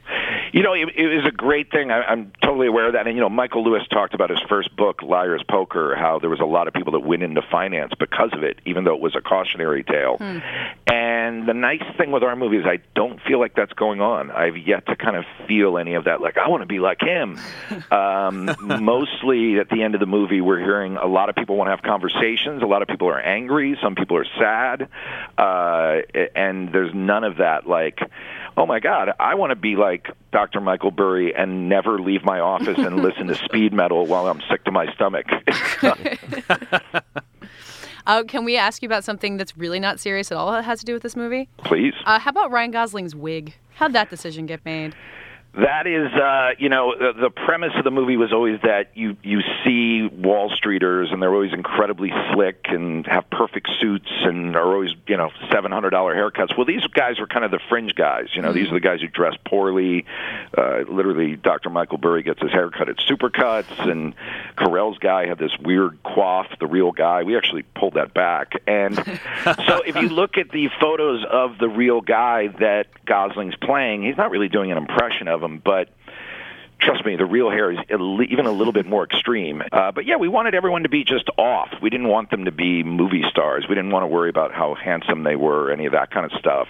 You 0.54 0.62
know, 0.62 0.72
it, 0.72 0.88
it 0.94 1.16
was 1.16 1.26
a 1.26 1.32
great 1.32 1.72
thing. 1.72 1.90
I, 1.90 2.02
I'm 2.02 2.30
totally 2.40 2.68
aware 2.68 2.86
of 2.86 2.92
that. 2.92 3.08
And 3.08 3.16
you 3.16 3.20
know, 3.20 3.28
Michael 3.28 3.64
Lewis 3.64 3.82
talked 3.90 4.14
about 4.14 4.30
his 4.30 4.38
first 4.48 4.74
book, 4.76 5.02
Liar's 5.02 5.42
Poker, 5.50 5.96
how 5.96 6.20
there 6.20 6.30
was 6.30 6.38
a 6.38 6.44
lot 6.44 6.68
of 6.68 6.74
people 6.74 6.92
that 6.92 7.00
went 7.00 7.24
into 7.24 7.42
finance 7.50 7.92
because 7.98 8.30
of 8.32 8.44
it, 8.44 8.60
even 8.64 8.84
though 8.84 8.94
it 8.94 9.00
was 9.00 9.16
a 9.16 9.20
cautionary 9.20 9.82
tale. 9.82 10.16
Hmm. 10.16 10.38
And 10.86 11.48
the 11.48 11.54
nice 11.54 11.82
thing 11.98 12.12
with 12.12 12.22
our 12.22 12.36
movie 12.36 12.58
is 12.58 12.66
I 12.66 12.78
don't 12.94 13.20
feel 13.22 13.40
like 13.40 13.56
that's 13.56 13.72
going 13.72 14.00
on. 14.00 14.30
I've 14.30 14.56
yet 14.56 14.86
to 14.86 14.94
kind 14.94 15.16
of 15.16 15.24
feel 15.48 15.76
any 15.76 15.94
of 15.94 16.04
that. 16.04 16.20
Like 16.20 16.38
I 16.38 16.48
want 16.48 16.62
to 16.62 16.68
be 16.68 16.78
like 16.78 17.00
him. 17.00 17.36
um, 17.90 18.54
mostly 18.64 19.58
at 19.58 19.70
the 19.70 19.82
end 19.82 19.94
of 19.94 20.00
the 20.00 20.06
movie, 20.06 20.40
we're 20.40 20.60
hearing 20.60 20.96
a 20.98 21.06
lot 21.06 21.30
of 21.30 21.34
people 21.34 21.56
want 21.56 21.66
to 21.66 21.72
have 21.72 21.82
conversations. 21.82 22.62
A 22.62 22.66
lot 22.66 22.80
of 22.80 22.86
people 22.86 23.08
are 23.08 23.20
angry. 23.20 23.76
Some 23.82 23.96
people 23.96 24.18
are 24.18 24.26
sad. 24.38 24.88
Uh, 25.36 26.02
and 26.36 26.72
there's 26.72 26.94
none 26.94 27.24
of 27.24 27.38
that. 27.38 27.66
Like 27.66 27.98
oh 28.56 28.66
my 28.66 28.80
God, 28.80 29.10
I 29.18 29.34
want 29.34 29.50
to 29.50 29.56
be 29.56 29.76
like 29.76 30.08
Dr. 30.32 30.43
Michael 30.60 30.90
Burry 30.90 31.34
and 31.34 31.68
never 31.68 31.98
leave 31.98 32.24
my 32.24 32.40
office 32.40 32.78
and 32.78 32.96
listen 33.02 33.26
to 33.28 33.34
speed 33.34 33.72
metal 33.72 34.06
while 34.06 34.26
I'm 34.26 34.40
sick 34.50 34.64
to 34.64 34.70
my 34.70 34.92
stomach. 34.94 35.26
Uh, 38.06 38.22
can 38.28 38.44
we 38.44 38.56
ask 38.56 38.82
you 38.82 38.86
about 38.86 39.04
something 39.04 39.36
that's 39.36 39.56
really 39.56 39.80
not 39.80 40.00
serious 40.00 40.30
at 40.30 40.38
all 40.38 40.52
that 40.52 40.64
has 40.64 40.80
to 40.80 40.84
do 40.84 40.92
with 40.92 41.02
this 41.02 41.16
movie? 41.16 41.48
Please. 41.58 41.94
Uh, 42.04 42.18
how 42.18 42.30
about 42.30 42.50
Ryan 42.50 42.70
Gosling's 42.70 43.14
wig? 43.14 43.54
How'd 43.74 43.92
that 43.92 44.10
decision 44.10 44.46
get 44.46 44.64
made? 44.64 44.94
That 45.56 45.86
is, 45.86 46.12
uh, 46.12 46.50
you 46.58 46.68
know, 46.68 46.94
the, 46.98 47.12
the 47.12 47.30
premise 47.30 47.70
of 47.76 47.84
the 47.84 47.92
movie 47.92 48.16
was 48.16 48.32
always 48.32 48.60
that 48.62 48.90
you 48.94 49.16
you 49.22 49.40
see 49.64 50.04
Wall 50.04 50.50
Streeters 50.50 51.12
and 51.12 51.22
they're 51.22 51.32
always 51.32 51.52
incredibly 51.52 52.10
slick 52.32 52.64
and 52.64 53.06
have 53.06 53.30
perfect 53.30 53.70
suits 53.80 54.08
and 54.10 54.56
are 54.56 54.74
always, 54.74 54.90
you 55.06 55.16
know, 55.16 55.30
seven 55.52 55.70
hundred 55.70 55.90
dollar 55.90 56.12
haircuts. 56.12 56.56
Well, 56.56 56.66
these 56.66 56.84
guys 56.88 57.20
were 57.20 57.28
kind 57.28 57.44
of 57.44 57.52
the 57.52 57.60
fringe 57.68 57.94
guys. 57.94 58.30
You 58.34 58.42
know, 58.42 58.52
these 58.52 58.68
are 58.68 58.74
the 58.74 58.80
guys 58.80 59.00
who 59.00 59.06
dress 59.06 59.34
poorly. 59.46 60.06
Uh, 60.58 60.80
literally, 60.88 61.36
Dr. 61.36 61.70
Michael 61.70 61.98
Burry 61.98 62.24
gets 62.24 62.42
his 62.42 62.50
haircut 62.50 62.88
at 62.88 62.96
Supercuts, 62.96 63.78
and 63.88 64.14
Carell's 64.58 64.98
guy 64.98 65.26
had 65.26 65.38
this 65.38 65.56
weird 65.60 66.02
quaff. 66.02 66.48
The 66.58 66.66
real 66.66 66.90
guy, 66.90 67.22
we 67.22 67.36
actually 67.36 67.62
pulled 67.62 67.94
that 67.94 68.12
back. 68.12 68.60
And 68.66 68.96
so, 69.44 69.82
if 69.86 69.94
you 69.94 70.08
look 70.08 70.36
at 70.36 70.50
the 70.50 70.68
photos 70.80 71.24
of 71.30 71.58
the 71.58 71.68
real 71.68 72.00
guy 72.00 72.48
that 72.58 72.86
Gosling's 73.04 73.54
playing, 73.54 74.02
he's 74.02 74.16
not 74.16 74.32
really 74.32 74.48
doing 74.48 74.72
an 74.72 74.78
impression 74.78 75.28
of 75.28 75.43
him, 75.44 75.60
but 75.64 75.88
trust 76.78 77.04
me, 77.04 77.16
the 77.16 77.24
real 77.24 77.50
hair 77.50 77.72
is 77.72 77.78
even 77.90 78.46
a 78.46 78.52
little 78.52 78.72
bit 78.72 78.86
more 78.86 79.04
extreme. 79.04 79.62
Uh, 79.72 79.90
but 79.92 80.04
yeah, 80.04 80.16
we 80.16 80.28
wanted 80.28 80.54
everyone 80.54 80.82
to 80.82 80.88
be 80.88 81.04
just 81.04 81.28
off. 81.38 81.70
We 81.80 81.90
didn't 81.90 82.08
want 82.08 82.30
them 82.30 82.44
to 82.44 82.52
be 82.52 82.82
movie 82.82 83.24
stars. 83.30 83.66
We 83.68 83.74
didn't 83.74 83.90
want 83.90 84.02
to 84.02 84.06
worry 84.06 84.28
about 84.28 84.52
how 84.52 84.74
handsome 84.74 85.22
they 85.24 85.36
were, 85.36 85.70
any 85.70 85.86
of 85.86 85.92
that 85.92 86.10
kind 86.10 86.26
of 86.30 86.38
stuff, 86.38 86.68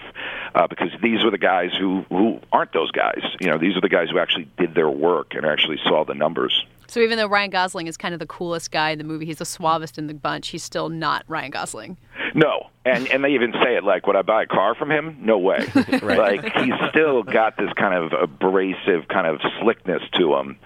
uh, 0.53 0.67
because 0.67 0.89
these 1.01 1.23
were 1.23 1.31
the 1.31 1.37
guys 1.37 1.71
who 1.77 2.05
who 2.09 2.39
aren't 2.51 2.73
those 2.73 2.91
guys. 2.91 3.21
You 3.39 3.49
know, 3.49 3.57
these 3.57 3.75
are 3.75 3.81
the 3.81 3.89
guys 3.89 4.09
who 4.09 4.19
actually 4.19 4.47
did 4.57 4.75
their 4.75 4.89
work 4.89 5.33
and 5.33 5.45
actually 5.45 5.77
saw 5.83 6.05
the 6.05 6.15
numbers. 6.15 6.65
So 6.87 6.99
even 6.99 7.17
though 7.17 7.27
Ryan 7.27 7.49
Gosling 7.49 7.87
is 7.87 7.97
kind 7.97 8.13
of 8.13 8.19
the 8.19 8.27
coolest 8.27 8.71
guy 8.71 8.91
in 8.91 8.99
the 8.99 9.03
movie, 9.03 9.25
he's 9.25 9.39
the 9.39 9.45
suavest 9.45 9.97
in 9.97 10.07
the 10.07 10.13
bunch. 10.13 10.49
He's 10.49 10.63
still 10.63 10.89
not 10.89 11.25
Ryan 11.27 11.51
Gosling. 11.51 11.97
No, 12.35 12.69
and 12.85 13.07
and 13.07 13.23
they 13.23 13.29
even 13.29 13.51
say 13.63 13.75
it 13.75 13.83
like, 13.83 14.05
would 14.07 14.15
I 14.15 14.21
buy 14.21 14.43
a 14.43 14.45
car 14.45 14.75
from 14.75 14.91
him? 14.91 15.17
No 15.21 15.39
way. 15.39 15.59
Like 16.05 16.43
he's 16.57 16.73
still 16.89 17.23
got 17.23 17.57
this 17.57 17.71
kind 17.75 17.93
of 17.95 18.13
abrasive 18.13 19.07
kind 19.07 19.25
of 19.27 19.39
slickness 19.59 20.01
to 20.13 20.35
him 20.35 20.57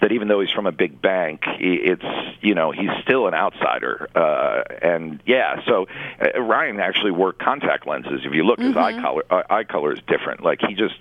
that 0.00 0.12
even 0.12 0.28
though 0.28 0.40
he's 0.40 0.50
from 0.50 0.66
a 0.66 0.72
big 0.72 1.00
bank, 1.00 1.42
it's 1.58 2.04
you 2.40 2.54
know 2.54 2.70
he's 2.70 2.90
still 3.02 3.26
an 3.26 3.34
outsider. 3.34 4.08
Uh, 4.14 4.62
and 4.82 5.20
yeah, 5.26 5.60
so 5.66 5.86
uh, 6.20 6.40
Ryan 6.40 6.80
actually 6.80 7.10
wore 7.10 7.32
contact 7.32 7.86
lenses. 7.86 8.22
If 8.24 8.32
you 8.32 8.42
look, 8.42 8.58
his 8.58 8.76
eye 8.76 9.00
color 9.00 9.22
uh, 9.30 9.42
eye 9.50 9.64
color 9.64 9.92
is 9.92 10.00
different. 10.06 10.42
Like 10.42 10.60
he 10.66 10.74
just 10.74 10.98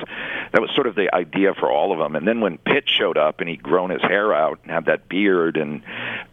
that 0.52 0.62
was 0.62 0.72
sort 0.76 0.88
of 0.88 0.96
the 0.96 1.14
idea 1.14 1.54
for 1.54 1.72
all 1.72 1.92
of 1.92 2.00
them. 2.00 2.16
And 2.16 2.28
then 2.28 2.42
when 2.42 2.58
Pitt 2.58 2.86
showed 2.88 3.18
up 3.18 3.40
and 3.40 3.50
he'd 3.50 3.64
grown 3.64 3.90
his 3.90 4.02
hair 4.02 4.34
out 4.34 4.60
and 4.64 4.72
had 4.72 4.86
that 4.86 5.08
beard, 5.08 5.58
and 5.58 5.84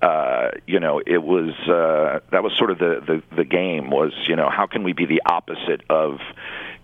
uh, 0.01 0.51
you 0.67 0.81
know 0.81 1.01
it 1.05 1.23
was 1.23 1.55
uh, 1.69 2.21
that 2.31 2.43
was 2.43 2.53
sort 2.57 2.71
of 2.71 2.79
the, 2.79 3.03
the 3.07 3.37
the 3.37 3.45
game 3.45 3.91
was 3.91 4.13
you 4.33 4.37
know 4.37 4.49
how 4.49 4.65
can 4.67 4.83
we 4.83 4.95
be 4.95 5.05
the 5.05 5.21
opposite 5.27 5.83
of 5.91 6.19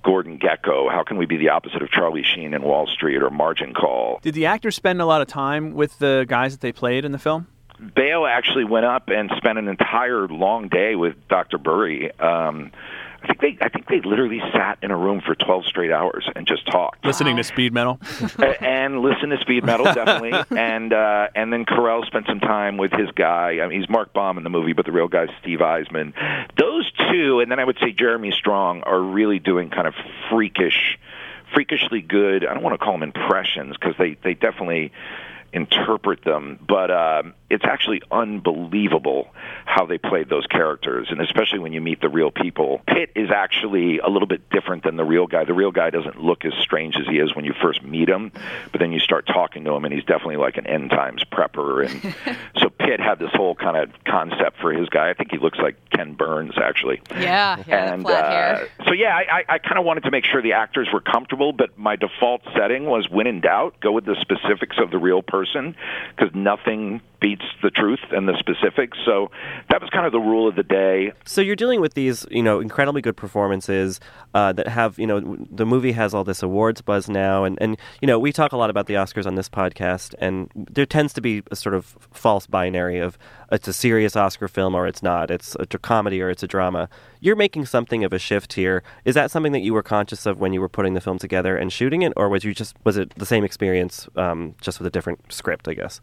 Gordon 0.03 0.39
Gekko? 0.39 0.91
How 0.93 1.03
can 1.03 1.17
we 1.17 1.25
be 1.25 1.39
the 1.39 1.49
opposite 1.49 1.81
of 1.81 1.89
Charlie 1.91 2.23
Sheen 2.23 2.53
in 2.53 2.61
Wall 2.61 2.87
Street 2.87 3.23
or 3.23 3.31
Margin 3.31 3.73
Call? 3.73 4.19
Did 4.21 4.35
the 4.35 4.45
actors 4.45 4.77
spend 4.77 5.01
a 5.01 5.07
lot 5.07 5.23
of 5.23 5.29
time 5.29 5.73
with 5.73 5.99
the 5.99 6.27
guys 6.29 6.53
that 6.53 6.61
they 6.61 6.73
played 6.73 7.07
in 7.07 7.13
the 7.13 7.19
film? 7.19 7.47
Bale 7.95 8.27
actually 8.27 8.65
went 8.65 8.85
up 8.85 9.09
and 9.09 9.31
spent 9.39 9.59
an 9.59 9.67
entire 9.67 10.29
long 10.29 10.69
day 10.69 10.95
with 10.95 11.15
Dr. 11.29 11.57
Burry. 11.57 12.13
Um, 12.21 12.71
I 13.23 13.27
think 13.27 13.41
they 13.41 13.65
I 13.65 13.69
think 13.69 13.89
they 13.89 14.01
literally 14.01 14.41
sat 14.53 14.79
in 14.81 14.91
a 14.93 14.97
room 14.97 15.21
for 15.21 15.35
12 15.35 15.65
straight 15.67 15.91
hours 15.91 16.29
and 16.37 16.47
just 16.47 16.67
talked. 16.67 17.05
Listening 17.05 17.37
to 17.37 17.45
speed 17.45 17.73
metal. 17.73 17.99
A- 18.39 18.63
and 18.63 19.01
listen 19.01 19.31
to 19.31 19.39
speed 19.41 19.65
metal 19.65 19.87
definitely 19.87 20.33
and 20.57 20.93
uh 20.93 21.27
and 21.35 21.53
then 21.53 21.65
Carell 21.65 22.07
spent 22.07 22.27
some 22.27 22.39
time 22.41 22.77
with 22.77 22.93
his 22.93 23.11
guy 23.17 23.59
I 23.61 23.67
mean 23.67 23.81
he's 23.81 23.91
Mark 23.91 24.13
Baum 24.13 24.39
in 24.39 24.45
the 24.45 24.51
movie 24.51 24.73
but 24.73 24.87
the 24.87 24.93
real 24.93 25.09
guy's 25.09 25.31
Steve 25.43 25.59
Eisman 25.59 26.13
those 26.59 26.68
two 27.11 27.41
and 27.41 27.51
then 27.51 27.59
I 27.59 27.65
would 27.65 27.79
say 27.81 27.93
Jeremy 27.93 28.31
Strong 28.31 28.83
are 28.83 29.01
really 29.01 29.39
doing 29.39 29.71
kind 29.71 29.87
of 29.87 29.95
freakish 30.31 30.99
freakishly 31.55 32.03
good 32.03 32.47
I 32.47 32.55
don't 32.55 32.63
want 32.63 32.79
to 32.79 32.85
call 32.85 32.93
them 32.93 33.03
impressions 33.03 33.77
because 33.79 33.95
they 33.99 34.17
they 34.23 34.35
definitely 34.35 34.93
interpret 35.53 36.25
them 36.25 36.59
but 36.67 36.91
um 36.91 37.35
it's 37.51 37.65
actually 37.65 38.03
unbelievable 38.11 39.29
how 39.65 39.87
they 39.87 39.97
played 39.97 40.29
those 40.29 40.47
characters 40.47 41.09
and 41.11 41.21
especially 41.21 41.59
when 41.59 41.73
you 41.73 41.81
meet 41.81 42.01
the 42.01 42.09
real 42.09 42.31
people. 42.31 42.83
Pitt 42.87 43.11
is 43.17 43.31
actually 43.31 43.99
a 43.99 44.09
little 44.09 44.29
bit 44.29 44.51
different 44.51 44.85
than 44.85 44.97
the 44.97 45.05
real 45.05 45.27
guy. 45.27 45.45
The 45.45 45.55
real 45.55 45.71
guy 45.71 45.89
doesn't 45.91 46.21
look 46.21 46.45
as 46.45 46.53
strange 46.61 46.97
as 47.01 47.07
he 47.07 47.19
is 47.19 47.35
when 47.35 47.45
you 47.45 47.55
first 47.63 47.83
meet 47.83 48.09
him 48.09 48.33
but 48.71 48.81
then 48.81 48.93
you 48.93 49.01
start 49.01 49.27
talking 49.27 49.65
to 49.65 49.73
him 49.73 49.85
and 49.85 49.95
he's 49.95 50.05
definitely 50.05 50.37
like 50.37 50.57
an 50.57 50.67
end 50.67 50.91
times 50.91 51.25
prepper 51.33 51.87
and 51.87 52.37
so 52.61 52.69
Pitt 52.69 53.01
had 53.01 53.19
this 53.19 53.31
whole 53.33 53.55
kind 53.55 53.77
of 53.77 53.91
concept 54.05 54.61
for 54.61 54.73
his 54.73 54.89
guy. 54.89 55.11
I 55.11 55.15
think 55.15 55.31
he 55.31 55.39
looks 55.39 55.59
like 55.59 55.77
Ken 55.91 56.15
Burns 56.15 56.55
actually. 56.63 57.01
Yeah, 57.11 57.63
yeah, 57.67 57.95
and 57.95 58.03
flat 58.03 58.25
uh, 58.25 58.31
hair. 58.31 58.69
so 58.87 58.93
yeah, 58.93 59.17
I, 59.17 59.39
I, 59.39 59.55
I 59.55 59.59
kind 59.59 59.79
of 59.79 59.85
wanted 59.85 60.05
to 60.05 60.11
make 60.11 60.25
sure 60.25 60.43
the 60.43 60.53
actors 60.53 60.89
were 60.93 61.01
comfortable, 61.01 61.53
but 61.53 61.79
my 61.79 61.97
default 61.97 62.43
setting 62.55 62.85
was 62.85 63.09
when 63.09 63.27
in 63.27 63.41
doubt, 63.41 63.81
go 63.81 63.93
with 63.93 64.05
the 64.05 64.17
specifics 64.21 64.77
of 64.79 64.91
the 64.91 64.99
real 64.99 65.23
person 65.23 65.38
because 66.17 66.35
nothing 66.35 67.01
beats 67.21 67.45
the 67.63 67.71
truth 67.71 68.01
and 68.11 68.29
the 68.29 68.37
specifics. 68.39 68.99
So 69.05 69.31
that 69.71 69.81
was 69.81 69.91
kind 69.91 70.07
of 70.07 70.13
the 70.13 70.21
rule 70.21 70.49
of 70.49 70.57
the 70.57 70.63
day. 70.63 71.13
So 71.25 71.41
you're 71.41 71.57
dealing 71.57 71.81
with 71.81 71.95
these, 71.95 72.27
you 72.31 72.43
know, 72.43 72.61
incredibly 72.61 73.01
good 73.01 73.17
performances 73.17 74.01
uh, 74.35 74.53
that 74.53 74.69
have, 74.69 74.99
you 74.99 75.07
know, 75.07 75.37
the 75.51 75.67
movie 75.67 75.93
has 75.93 76.15
all 76.15 76.25
this 76.25 76.43
awards 76.43 76.81
buzz 76.81 77.09
now, 77.09 77.45
and 77.45 77.59
and 77.61 77.77
you 78.01 78.07
know, 78.07 78.19
we 78.19 78.33
talk 78.33 78.53
a 78.53 78.57
lot 78.57 78.71
about 78.71 78.87
the 78.87 78.95
Oscars 78.95 79.27
on 79.27 79.35
this 79.35 79.49
podcast, 79.49 80.15
and 80.19 80.51
there 80.55 80.87
tends 80.87 81.13
to 81.15 81.21
be 81.21 81.43
a 81.51 81.57
sort 81.57 81.75
of 81.75 81.97
false 82.13 82.47
binary 82.47 82.99
of 82.99 83.19
it's 83.51 83.67
a 83.67 83.73
serious 83.73 84.15
Oscar 84.15 84.47
film 84.47 84.75
or 84.75 84.87
it's 84.87 85.03
not, 85.03 85.31
it's 85.31 85.57
a 85.59 85.67
comedy 85.67 86.21
or 86.21 86.29
it's 86.29 86.43
a 86.43 86.47
drama. 86.47 86.89
You're 87.21 87.37
making 87.37 87.67
something 87.67 88.05
of 88.05 88.13
a 88.13 88.19
shift 88.19 88.53
here. 88.53 88.83
Is 89.05 89.15
that 89.15 89.31
something 89.31 89.53
that 89.53 89.61
you 89.61 89.73
were 89.73 89.83
conscious 89.83 90.27
of 90.27 90.39
when 90.39 90.53
you 90.53 90.61
were 90.61 90.69
putting 90.69 90.95
the 90.95 91.01
film 91.01 91.19
together 91.19 91.57
and 91.57 91.73
shooting 91.73 92.03
it, 92.03 92.13
or 92.17 92.29
was 92.29 92.45
you 92.45 92.55
just 92.55 92.77
was 92.85 92.97
it 92.97 93.15
the 93.17 93.27
same 93.27 93.45
experience, 93.45 94.09
um, 94.17 94.55
just 94.61 94.79
with 94.79 94.87
a 94.87 94.91
different 94.91 95.33
script, 95.33 95.67
I 95.67 95.75
guess? 95.75 96.01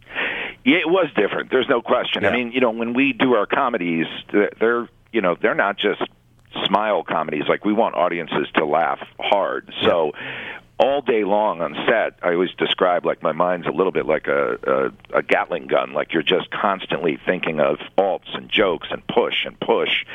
Yeah, 0.66 0.78
it 0.78 0.90
was 0.90 1.08
different. 1.16 1.52
There's 1.52 1.70
no 1.70 1.82
question. 1.82 2.24
Yeah. 2.24 2.30
I 2.30 2.34
mean, 2.34 2.52
you 2.52 2.60
know, 2.60 2.72
when 2.72 2.94
we 2.94 3.14
do 3.14 3.36
our 3.36 3.46
comedies, 3.46 4.08
they're- 4.34 4.52
they're 4.60 4.90
you 5.14 5.22
know 5.22 5.36
they're 5.40 5.56
not 5.56 5.78
just 5.78 6.02
smile 6.66 7.04
comedies. 7.04 7.44
Like 7.48 7.64
we 7.64 7.72
want 7.72 7.96
audiences 7.96 8.48
to 8.56 8.66
laugh 8.66 9.00
hard. 9.20 9.72
So. 9.84 10.12
All 10.78 11.02
day 11.02 11.24
long 11.24 11.62
on 11.62 11.74
set, 11.88 12.20
I 12.22 12.34
always 12.34 12.52
describe 12.58 13.06
like 13.06 13.24
my 13.24 13.32
mind's 13.32 13.66
a 13.66 13.72
little 13.72 13.94
bit 13.94 14.06
like 14.06 14.28
a, 14.28 14.92
a 15.14 15.20
a 15.20 15.24
Gatling 15.24 15.68
gun. 15.68 15.94
Like 15.94 16.12
you're 16.12 16.22
just 16.22 16.52
constantly 16.52 17.18
thinking 17.26 17.62
of 17.62 17.78
alts 17.98 18.36
and 18.36 18.50
jokes 18.50 18.90
and 18.92 19.06
push 19.08 19.46
and 19.46 19.58
push, 19.58 20.06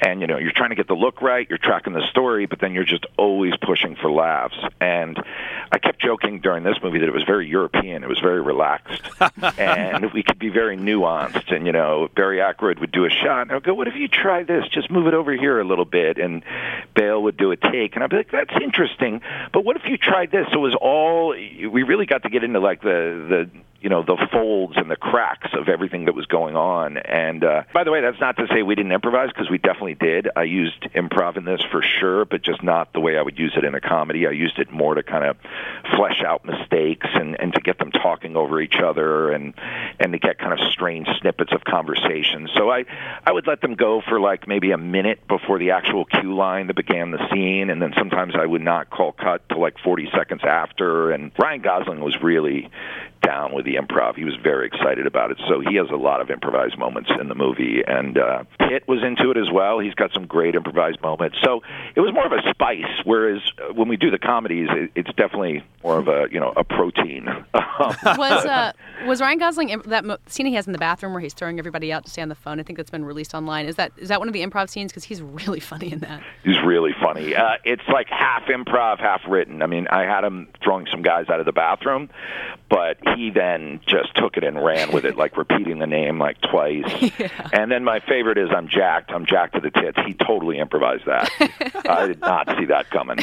and 0.00 0.22
you 0.22 0.26
know 0.26 0.38
you're 0.38 0.52
trying 0.52 0.70
to 0.70 0.74
get 0.74 0.88
the 0.88 0.94
look 0.94 1.20
right. 1.20 1.46
You're 1.50 1.58
tracking 1.58 1.92
the 1.92 2.06
story, 2.10 2.46
but 2.46 2.60
then 2.60 2.72
you're 2.72 2.84
just 2.84 3.04
always 3.18 3.52
pushing 3.60 3.94
for 3.94 4.10
laughs. 4.10 4.56
And 4.80 5.22
I 5.70 5.78
kept 5.78 6.00
joking 6.00 6.40
during 6.40 6.64
this 6.64 6.78
movie 6.82 7.00
that 7.00 7.08
it 7.08 7.14
was 7.14 7.24
very 7.24 7.46
European. 7.46 8.02
It 8.02 8.08
was 8.08 8.18
very 8.18 8.40
relaxed, 8.40 9.02
and 9.58 10.12
we 10.14 10.22
could 10.22 10.38
be 10.38 10.48
very 10.48 10.78
nuanced. 10.78 11.54
And 11.54 11.66
you 11.66 11.72
know, 11.72 12.08
Barry 12.16 12.40
Ackroyd 12.40 12.78
would 12.78 12.90
do 12.90 13.04
a 13.04 13.10
shot, 13.10 13.42
and 13.42 13.52
I'd 13.52 13.62
go, 13.62 13.74
"What 13.74 13.86
if 13.86 13.96
you 13.96 14.08
try 14.08 14.44
this? 14.44 14.66
Just 14.68 14.90
move 14.90 15.08
it 15.08 15.12
over 15.14 15.32
here 15.32 15.60
a 15.60 15.64
little 15.64 15.84
bit." 15.84 16.16
And 16.16 16.42
Bale 16.94 17.22
would 17.22 17.36
do 17.36 17.50
a 17.50 17.56
take, 17.56 17.94
and 17.94 18.02
I'd 18.02 18.08
be 18.08 18.16
like, 18.16 18.30
"That's 18.30 18.54
interesting." 18.62 19.20
But 19.52 19.62
what 19.66 19.76
if 19.76 19.84
you 19.84 19.98
tried 20.06 20.30
this? 20.30 20.46
So 20.52 20.58
it 20.58 20.62
was 20.62 20.76
all 20.80 21.30
we 21.30 21.82
really 21.82 22.06
got 22.06 22.22
to 22.22 22.30
get 22.30 22.44
into 22.44 22.60
like 22.60 22.82
the 22.82 23.26
the 23.28 23.50
you 23.80 23.88
know 23.88 24.02
the 24.02 24.16
folds 24.32 24.76
and 24.76 24.90
the 24.90 24.96
cracks 24.96 25.50
of 25.52 25.68
everything 25.68 26.06
that 26.06 26.14
was 26.14 26.26
going 26.26 26.56
on. 26.56 26.96
And 26.96 27.44
uh, 27.44 27.62
by 27.72 27.84
the 27.84 27.90
way, 27.90 28.00
that's 28.00 28.20
not 28.20 28.36
to 28.36 28.46
say 28.48 28.62
we 28.62 28.74
didn't 28.74 28.92
improvise 28.92 29.28
because 29.28 29.50
we 29.50 29.58
definitely 29.58 29.94
did. 29.94 30.28
I 30.34 30.44
used 30.44 30.80
improv 30.94 31.36
in 31.36 31.44
this 31.44 31.60
for 31.70 31.82
sure, 31.82 32.24
but 32.24 32.42
just 32.42 32.62
not 32.62 32.92
the 32.92 33.00
way 33.00 33.16
I 33.16 33.22
would 33.22 33.38
use 33.38 33.54
it 33.56 33.64
in 33.64 33.74
a 33.74 33.80
comedy. 33.80 34.26
I 34.26 34.30
used 34.30 34.58
it 34.58 34.70
more 34.70 34.94
to 34.94 35.02
kind 35.02 35.24
of 35.24 35.36
flesh 35.96 36.22
out 36.24 36.44
mistakes 36.44 37.06
and 37.14 37.38
and 37.40 37.54
to 37.54 37.60
get 37.60 37.78
them 37.78 37.90
talking 37.92 38.36
over 38.36 38.60
each 38.60 38.76
other 38.82 39.30
and 39.30 39.54
and 40.00 40.12
to 40.12 40.18
get 40.18 40.38
kind 40.38 40.52
of 40.52 40.58
strange 40.70 41.08
snippets 41.20 41.52
of 41.52 41.64
conversation. 41.64 42.48
So 42.54 42.70
I 42.70 42.84
I 43.24 43.32
would 43.32 43.46
let 43.46 43.60
them 43.60 43.74
go 43.74 44.00
for 44.00 44.20
like 44.20 44.48
maybe 44.48 44.70
a 44.72 44.78
minute 44.78 45.26
before 45.28 45.58
the 45.58 45.72
actual 45.72 46.04
cue 46.04 46.34
line 46.34 46.66
that 46.68 46.76
began 46.76 47.10
the 47.10 47.28
scene, 47.30 47.70
and 47.70 47.80
then 47.80 47.92
sometimes 47.98 48.34
I 48.34 48.46
would 48.46 48.62
not 48.62 48.90
call 48.90 49.12
cut 49.12 49.48
to 49.50 49.58
like 49.58 49.78
40 49.78 50.10
seconds 50.16 50.42
after. 50.44 51.10
And 51.10 51.32
Ryan 51.38 51.62
Gosling 51.62 52.00
was 52.00 52.16
really 52.22 52.70
down 53.22 53.54
with 53.54 53.64
the 53.64 53.74
improv. 53.74 54.16
He 54.16 54.24
was 54.24 54.34
very 54.42 54.66
excited 54.66 55.06
about 55.06 55.30
it. 55.30 55.38
So 55.48 55.60
he 55.60 55.76
has 55.76 55.88
a 55.90 55.96
lot 55.96 56.20
of 56.20 56.30
improvised 56.30 56.78
moments 56.78 57.10
in 57.20 57.28
the 57.28 57.34
movie, 57.34 57.82
and 57.86 58.18
uh, 58.18 58.44
Pitt 58.58 58.86
was 58.86 59.02
into 59.02 59.30
it 59.30 59.36
as 59.36 59.50
well. 59.52 59.78
He's 59.78 59.94
got 59.94 60.12
some 60.12 60.26
great 60.26 60.54
improvised 60.54 61.00
moments. 61.02 61.38
So 61.42 61.62
it 61.94 62.00
was 62.00 62.12
more 62.12 62.26
of 62.26 62.32
a 62.32 62.42
spice. 62.50 62.84
Whereas 63.04 63.40
uh, 63.58 63.72
when 63.72 63.88
we 63.88 63.96
do 63.96 64.10
the 64.10 64.18
comedies, 64.18 64.68
it, 64.70 64.90
it's 64.94 65.12
definitely 65.16 65.64
more 65.82 65.98
of 65.98 66.08
a 66.08 66.26
you 66.30 66.40
know 66.40 66.52
a 66.56 66.64
protein. 66.64 67.26
was 67.54 68.46
uh, 68.46 68.72
was 69.06 69.20
Ryan 69.20 69.38
Gosling 69.38 69.82
that 69.86 70.04
mo- 70.04 70.18
scene 70.26 70.46
he 70.46 70.54
has 70.54 70.66
in 70.66 70.72
the 70.72 70.78
bathroom 70.78 71.12
where 71.12 71.20
he's 71.20 71.34
throwing 71.34 71.58
everybody 71.58 71.92
out 71.92 72.04
to 72.04 72.10
stay 72.10 72.22
on 72.22 72.28
the 72.28 72.34
phone? 72.34 72.60
I 72.60 72.62
think 72.62 72.76
that's 72.76 72.90
been 72.90 73.04
released 73.04 73.34
online. 73.34 73.66
Is 73.66 73.76
that 73.76 73.92
is 73.96 74.08
that 74.08 74.18
one 74.18 74.28
of 74.28 74.34
the 74.34 74.42
improv 74.42 74.70
scenes? 74.70 74.92
Because 74.92 75.04
he's 75.04 75.22
really 75.22 75.60
funny 75.60 75.92
in 75.92 76.00
that. 76.00 76.22
He's 76.44 76.60
really 76.64 76.92
funny. 77.00 77.34
Uh, 77.34 77.54
it's 77.64 77.86
like 77.92 78.08
half 78.08 78.44
improv, 78.44 78.98
half 78.98 79.22
written. 79.28 79.62
I 79.62 79.66
mean, 79.66 79.86
I 79.88 80.02
had 80.02 80.24
him 80.24 80.48
throwing 80.62 80.86
some 80.90 81.02
guys 81.02 81.28
out 81.28 81.40
of 81.40 81.46
the 81.46 81.52
bathroom, 81.52 82.10
but 82.68 82.98
he 83.14 83.30
then 83.30 83.80
just 83.86 84.14
took 84.16 84.36
it 84.36 84.44
and 84.44 84.62
ran 84.62 84.92
with 84.92 85.04
it, 85.04 85.16
like 85.22 85.36
repeating 85.36 85.78
the 85.78 85.86
name 85.86 86.18
like 86.18 86.40
twice. 86.40 86.84
Yeah. 87.18 87.28
And 87.52 87.70
then 87.70 87.82
my 87.84 88.00
favorite 88.00 88.36
is 88.36 88.50
I'm 88.54 88.68
jacked. 88.68 89.10
I'm 89.10 89.24
jacked 89.26 89.54
to 89.54 89.60
the 89.60 89.70
tits. 89.70 89.98
He 90.06 90.12
totally 90.14 90.58
improvised 90.58 91.06
that. 91.06 91.30
I 91.88 92.08
did 92.08 92.20
not 92.20 92.46
see 92.58 92.66
that 92.66 92.90
coming. 92.90 93.18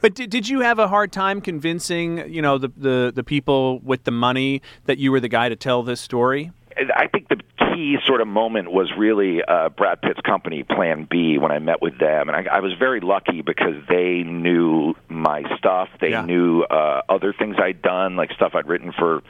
But 0.00 0.14
did, 0.14 0.30
did 0.30 0.48
you 0.48 0.60
have 0.60 0.78
a 0.78 0.86
hard 0.86 1.10
time 1.10 1.40
convincing, 1.40 2.30
you 2.32 2.42
know, 2.42 2.58
the, 2.58 2.68
the, 2.76 3.12
the 3.14 3.24
people 3.24 3.80
with 3.80 4.04
the 4.04 4.10
money 4.10 4.62
that 4.84 4.98
you 4.98 5.10
were 5.10 5.18
the 5.18 5.28
guy 5.28 5.48
to 5.48 5.56
tell 5.56 5.82
this 5.82 6.00
story? 6.00 6.52
I 6.94 7.06
think 7.08 7.28
the 7.28 7.40
key 7.58 7.96
sort 8.06 8.20
of 8.20 8.28
moment 8.28 8.70
was 8.72 8.90
really 8.96 9.42
uh, 9.42 9.68
Brad 9.70 10.00
Pitt's 10.02 10.20
company, 10.20 10.62
Plan 10.62 11.06
B, 11.10 11.38
when 11.38 11.50
I 11.52 11.58
met 11.58 11.80
with 11.82 11.98
them, 11.98 12.28
and 12.28 12.36
I, 12.36 12.56
I 12.56 12.60
was 12.60 12.72
very 12.78 13.00
lucky 13.00 13.42
because 13.42 13.74
they 13.88 14.22
knew 14.22 14.94
my 15.08 15.42
stuff. 15.58 15.88
They 16.00 16.10
Yeah. 16.10 16.22
knew 16.24 16.62
uh, 16.62 17.02
other 17.08 17.32
things 17.32 17.56
I'd 17.58 17.82
done, 17.82 18.16
like 18.16 18.32
stuff 18.32 18.54
I'd 18.54 18.66
written 18.66 18.92
for 18.92 19.22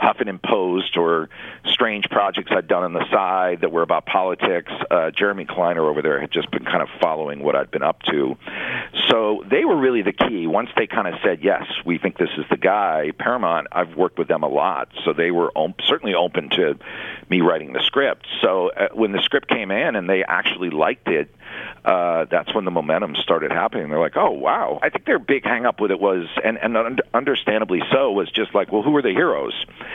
Huffington 0.00 0.42
Post 0.42 0.96
or 0.96 1.28
strange 1.66 2.08
projects 2.10 2.50
I'd 2.54 2.68
done 2.68 2.84
on 2.84 2.92
the 2.92 3.08
side 3.10 3.60
that 3.62 3.72
were 3.72 3.82
about 3.82 4.06
politics. 4.06 4.72
Uh, 4.90 5.10
Jeremy 5.10 5.44
Kleiner 5.44 5.84
over 5.84 6.02
there 6.02 6.20
had 6.20 6.30
just 6.30 6.50
been 6.50 6.64
kind 6.64 6.82
of 6.82 6.88
following 7.00 7.42
what 7.42 7.56
I'd 7.56 7.70
been 7.70 7.82
up 7.82 8.02
to. 8.04 8.36
So 9.08 9.44
they 9.50 9.64
were 9.64 9.76
really 9.76 10.02
the 10.02 10.12
key. 10.12 10.46
Once 10.46 10.70
they 10.76 10.86
kind 10.86 11.08
of 11.08 11.14
said, 11.22 11.42
yes, 11.42 11.64
we 11.84 11.98
think 11.98 12.18
this 12.18 12.30
is 12.36 12.44
the 12.50 12.56
guy, 12.56 13.12
Paramount, 13.18 13.68
I've 13.72 13.96
worked 13.96 14.18
with 14.18 14.28
them 14.28 14.42
a 14.42 14.48
lot. 14.48 14.88
So 15.04 15.12
they 15.12 15.30
were 15.30 15.50
op- 15.54 15.80
certainly 15.82 16.14
open 16.14 16.50
to 16.50 16.78
me 17.28 17.40
writing 17.40 17.72
the 17.72 17.82
script. 17.82 18.26
So 18.40 18.70
uh, 18.70 18.88
when 18.92 19.12
the 19.12 19.22
script 19.22 19.48
came 19.48 19.70
in 19.70 19.96
and 19.96 20.08
they 20.08 20.24
actually 20.24 20.70
liked 20.70 21.08
it, 21.08 21.34
uh, 21.84 22.24
that's 22.30 22.54
when 22.54 22.64
the 22.64 22.70
momentum 22.70 23.14
started 23.16 23.52
happening. 23.52 23.90
They're 23.90 24.00
like, 24.00 24.16
"Oh, 24.16 24.30
wow!" 24.30 24.78
I 24.82 24.88
think 24.88 25.04
their 25.04 25.18
big 25.18 25.44
hang 25.44 25.66
up 25.66 25.80
with 25.80 25.90
it 25.90 26.00
was, 26.00 26.26
and 26.42 26.58
and 26.58 26.76
un- 26.76 26.98
understandably 27.12 27.82
so, 27.92 28.10
was 28.12 28.30
just 28.30 28.54
like, 28.54 28.72
"Well, 28.72 28.82
who 28.82 28.96
are 28.96 29.02
the 29.02 29.10
heroes?" 29.10 29.52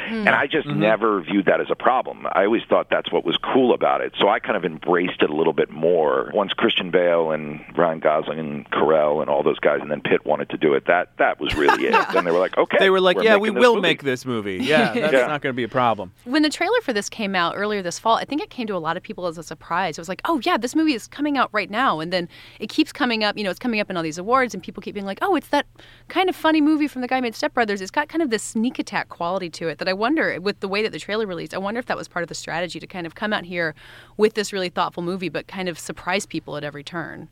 Hmm. 0.08 0.28
And 0.28 0.30
I 0.30 0.48
just 0.48 0.68
mm-hmm. 0.68 0.80
never 0.80 1.22
viewed 1.22 1.46
that 1.46 1.62
as 1.62 1.68
a 1.70 1.76
problem. 1.76 2.28
I 2.34 2.46
always 2.46 2.64
thought 2.70 2.90
that's 2.90 3.12
what 3.12 3.26
was 3.26 3.38
cool 3.38 3.74
about 3.74 4.02
it. 4.02 4.14
So 4.20 4.28
I 4.30 4.40
kind 4.40 4.58
of 4.58 4.66
embraced 4.66 5.22
it 5.22 5.30
a 5.30 5.36
little 5.36 5.54
bit 5.54 5.70
more. 5.70 6.32
Once 6.34 6.54
Christian 6.54 6.92
Bale 6.92 7.32
and 7.32 7.64
Ryan 7.78 8.00
Gosling 8.00 8.40
and 8.40 8.70
Carell 8.72 9.22
and 9.22 9.30
all 9.30 9.44
those 9.44 9.60
guys, 9.60 9.80
and 9.82 9.92
then 9.92 10.02
Pitt 10.02 10.26
wanted 10.26 10.50
to 10.50 10.58
do 10.58 10.74
it. 10.74 10.86
That 10.88 11.12
that 11.18 11.40
was 11.40 11.56
really 11.56 11.86
it. 11.86 11.96
Then 12.14 12.26
they 12.26 12.32
were 12.32 12.40
like, 12.40 12.58
"Okay." 12.58 12.78
They 12.80 12.90
were 12.90 13.02
like, 13.02 13.18
we're 13.18 13.24
yeah, 13.24 13.38
we 13.38 13.50
will 13.50 13.76
movie." 13.76 13.82
make 13.82 14.04
this 14.04 14.26
movie. 14.26 14.58
Yeah, 14.58 14.94
that's 14.94 15.14
Yeah. 15.14 15.28
not 15.28 15.42
going 15.42 15.54
to 15.54 15.58
be 15.58 15.64
a 15.64 15.70
problem. 15.70 16.12
When 16.26 16.42
the 16.42 16.50
trailer 16.50 16.80
for 16.82 16.92
this 16.94 17.08
came 17.10 17.36
out 17.36 17.54
earlier 17.56 17.82
this 17.82 18.00
fall, 18.00 18.16
I 18.16 18.26
think 18.26 18.42
it 18.42 18.50
came 18.50 18.68
to 18.68 18.76
a 18.76 18.80
lot 18.80 18.98
of 18.98 19.04
people 19.04 19.28
as 19.28 19.38
a 19.38 19.44
surprise. 19.44 19.98
It 19.98 20.02
was 20.02 20.10
like, 20.10 20.22
oh, 20.26 20.42
yeah, 20.44 20.58
this 20.58 20.76
movie 20.76 20.94
is 20.94 21.08
coming 21.08 21.38
out 21.38 21.50
right 21.52 21.70
now. 21.70 22.00
And 22.00 22.12
then 22.12 22.28
it 22.60 22.70
keeps 22.70 22.92
coming 22.92 23.24
up, 23.24 23.38
you 23.38 23.44
know, 23.44 23.50
it's 23.50 23.60
coming 23.60 23.80
up 23.80 23.90
in 23.90 23.98
all 23.98 24.04
these 24.04 24.18
awards, 24.18 24.54
and 24.54 24.62
people 24.64 24.82
keep 24.82 24.94
being 24.94 25.06
like, 25.06 25.20
oh, 25.22 25.36
it's 25.36 25.50
that 25.50 25.66
kind 26.08 26.30
of 26.30 26.36
funny 26.36 26.62
movie 26.62 26.88
from 26.88 27.02
the 27.02 27.08
guy 27.08 27.18
who 27.18 27.22
made 27.22 27.36
Step 27.36 27.54
Brothers. 27.54 27.82
It's 27.82 27.92
got 27.92 28.10
kind 28.10 28.22
of 28.22 28.30
this 28.30 28.44
sneak 28.44 28.80
attack 28.80 29.10
quality 29.10 29.50
to 29.52 29.68
it 29.68 29.79
that 29.80 29.88
I 29.88 29.94
wonder, 29.94 30.40
with 30.40 30.60
the 30.60 30.68
way 30.68 30.84
that 30.84 30.92
the 30.92 31.00
trailer 31.00 31.26
released, 31.26 31.54
I 31.54 31.58
wonder 31.58 31.80
if 31.80 31.88
that 31.88 31.98
was 31.98 32.08
part 32.08 32.24
of 32.24 32.30
the 32.30 32.36
strategy 32.36 32.80
to 32.80 32.88
kind 32.88 33.06
of 33.08 33.16
come 33.16 33.34
out 33.34 33.46
here 33.46 33.76
with 34.18 34.36
this 34.36 34.54
really 34.54 34.70
thoughtful 34.70 35.04
movie, 35.04 35.30
but 35.30 35.48
kind 35.48 35.68
of 35.68 35.80
surprise 35.80 36.26
people 36.26 36.56
at 36.58 36.64
every 36.64 36.84
turn. 36.84 37.30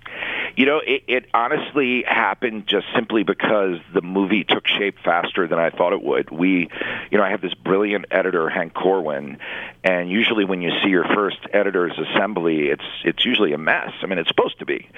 You 0.56 0.66
know, 0.66 0.82
it, 0.84 1.04
it 1.08 1.26
honestly 1.36 2.04
happened 2.08 2.66
just 2.66 2.88
simply 2.96 3.22
because 3.22 3.78
the 3.94 4.02
movie 4.02 4.44
took 4.44 4.66
shape 4.68 4.96
faster 5.06 5.48
than 5.48 5.60
I 5.60 5.70
thought 5.70 5.94
it 5.94 6.02
would. 6.02 6.32
We, 6.32 6.68
you 7.12 7.18
know, 7.20 7.24
I 7.24 7.30
have 7.30 7.42
this 7.42 7.54
brilliant 7.54 8.06
editor, 8.10 8.50
Hank 8.50 8.74
Corwin, 8.74 9.38
and 9.84 10.10
usually 10.10 10.46
when 10.46 10.64
you 10.64 10.72
see 10.84 10.90
your 10.90 11.06
first 11.14 11.38
editor's 11.54 11.94
assembly, 12.00 12.70
it's 12.70 12.84
it's 13.06 13.24
usually 13.24 13.54
a 13.54 13.60
mess. 13.60 13.92
I 14.02 14.08
mean, 14.08 14.18
it's 14.18 14.30
supposed 14.30 14.58
to 14.58 14.66
be. 14.66 14.90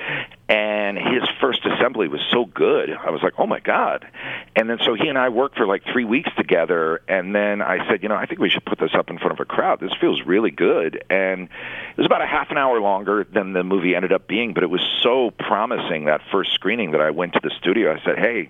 And 0.50 0.98
his 0.98 1.22
first 1.40 1.64
assembly 1.64 2.08
was 2.08 2.22
so 2.32 2.44
good. 2.44 2.90
I 2.90 3.12
was 3.12 3.22
like, 3.22 3.34
oh 3.38 3.46
my 3.46 3.60
god. 3.60 4.08
And 4.56 4.68
then 4.68 4.80
so 4.84 4.96
he 4.96 5.08
and 5.08 5.16
I 5.16 5.30
worked 5.30 5.58
for 5.58 5.68
like 5.68 5.84
three 5.94 6.06
weeks 6.06 6.32
together, 6.36 7.02
and 7.08 7.36
then 7.36 7.62
I 7.62 7.88
said, 7.88 8.02
you 8.02 8.10
know, 8.10 8.16
I 8.16 8.26
think 8.26 8.42
we 8.42 8.50
should 8.50 8.66
put 8.66 8.80
this 8.80 8.90
up 8.96 9.12
in 9.12 9.20
front 9.20 9.34
of 9.34 9.40
a 9.40 9.46
crowd. 9.46 9.80
This 9.80 9.94
feels 10.02 10.24
really 10.26 10.50
good. 10.50 11.04
And 11.08 11.44
it 11.44 11.98
was 11.98 12.08
about 12.08 12.24
a 12.24 12.26
half 12.26 12.50
an 12.50 12.58
hour 12.58 12.82
longer 12.82 13.28
than 13.32 13.54
the 13.54 13.64
movie 13.64 13.94
ended 13.96 14.12
up 14.12 14.28
being, 14.28 14.56
but 14.56 14.64
it 14.64 14.72
was 14.72 14.82
so 15.04 15.30
promising 15.38 16.06
that 16.06 16.22
first 16.32 16.52
screening 16.54 16.92
that 16.92 17.02
I 17.02 17.12
went 17.12 17.34
to 17.34 17.40
the 17.44 17.52
studio. 17.60 17.94
I 17.94 18.04
said, 18.04 18.18
hey, 18.18 18.50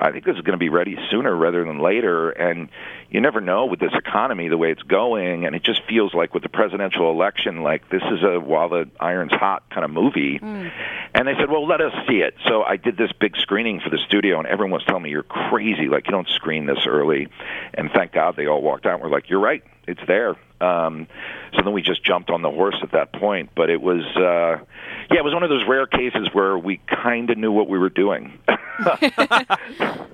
I 0.00 0.12
think 0.12 0.24
this 0.24 0.36
is 0.36 0.42
going 0.42 0.52
to 0.52 0.58
be 0.58 0.68
ready 0.68 0.96
sooner 1.10 1.34
rather 1.34 1.64
than 1.64 1.78
later. 1.78 2.30
And 2.30 2.68
you 3.10 3.20
never 3.20 3.40
know 3.40 3.66
with 3.66 3.80
this 3.80 3.92
economy 3.94 4.48
the 4.48 4.56
way 4.56 4.70
it's 4.70 4.82
going, 4.82 5.46
and 5.46 5.56
it 5.56 5.62
just 5.62 5.82
feels 5.88 6.14
like 6.14 6.34
with 6.34 6.42
the 6.42 6.48
presidential 6.48 7.10
election, 7.10 7.62
like 7.62 7.88
this 7.90 8.02
is 8.02 8.22
a 8.22 8.38
while 8.38 8.68
the 8.68 8.88
iron's 9.00 9.32
hot 9.32 9.68
kind 9.70 9.84
of 9.84 9.90
movie. 9.90 10.38
Mm. 10.38 10.70
And 11.14 11.26
they 11.26 11.34
said, 11.34 11.50
well, 11.50 11.66
let 11.66 11.80
us 11.80 11.92
see 12.08 12.18
it. 12.18 12.34
So 12.46 12.62
I 12.62 12.76
did 12.76 12.96
this 12.96 13.10
big 13.12 13.36
screening 13.38 13.80
for 13.80 13.90
the 13.90 13.98
studio, 13.98 14.38
and 14.38 14.46
everyone 14.46 14.72
was 14.72 14.84
telling 14.84 15.02
me 15.02 15.10
you're 15.10 15.22
crazy, 15.22 15.88
like 15.88 16.06
you 16.06 16.12
don't 16.12 16.28
screen 16.28 16.66
this 16.66 16.86
early. 16.86 17.28
And 17.74 17.90
thank 17.90 18.12
God 18.12 18.36
they 18.36 18.46
all 18.46 18.62
walked 18.62 18.86
out 18.86 18.94
and 18.94 19.02
were 19.02 19.10
like, 19.10 19.28
you're 19.30 19.40
right, 19.40 19.64
it's 19.88 20.00
there. 20.06 20.36
Um, 20.60 21.06
so 21.54 21.62
then 21.62 21.72
we 21.72 21.82
just 21.82 22.04
jumped 22.04 22.30
on 22.30 22.42
the 22.42 22.50
horse 22.50 22.76
at 22.82 22.92
that 22.92 23.12
point. 23.12 23.50
But 23.54 23.70
it 23.70 23.80
was, 23.80 24.02
uh, 24.16 24.62
yeah, 25.10 25.18
it 25.18 25.24
was 25.24 25.32
one 25.32 25.42
of 25.42 25.50
those 25.50 25.62
rare 25.68 25.86
cases 25.86 26.28
where 26.32 26.58
we 26.58 26.80
kind 26.88 27.30
of 27.30 27.38
knew 27.38 27.52
what 27.52 27.68
we 27.68 27.78
were 27.78 27.90
doing. 27.90 28.38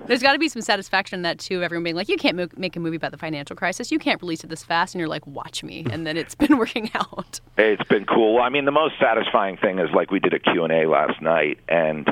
There's 0.07 0.21
got 0.21 0.33
to 0.33 0.39
be 0.39 0.49
some 0.49 0.61
satisfaction 0.61 1.19
in 1.19 1.23
that 1.23 1.39
too. 1.39 1.63
Everyone 1.63 1.83
being 1.83 1.95
like, 1.95 2.09
"You 2.09 2.17
can't 2.17 2.37
mo- 2.37 2.47
make 2.57 2.75
a 2.75 2.79
movie 2.79 2.97
about 2.97 3.11
the 3.11 3.17
financial 3.17 3.55
crisis. 3.55 3.91
You 3.91 3.99
can't 3.99 4.21
release 4.21 4.43
it 4.43 4.49
this 4.49 4.63
fast." 4.63 4.95
And 4.95 4.99
you're 4.99 5.09
like, 5.09 5.25
"Watch 5.27 5.63
me!" 5.63 5.85
And 5.91 6.05
then 6.05 6.17
it's 6.17 6.35
been 6.45 6.57
working 6.57 6.89
out. 6.95 7.39
It's 7.57 7.87
been 7.89 8.05
cool. 8.05 8.41
I 8.41 8.49
mean, 8.49 8.65
the 8.65 8.71
most 8.71 8.95
satisfying 8.99 9.57
thing 9.57 9.79
is 9.79 9.89
like 9.93 10.11
we 10.11 10.19
did 10.19 10.33
a 10.33 10.39
Q&A 10.39 10.87
last 10.87 11.21
night 11.21 11.59
and 11.67 12.07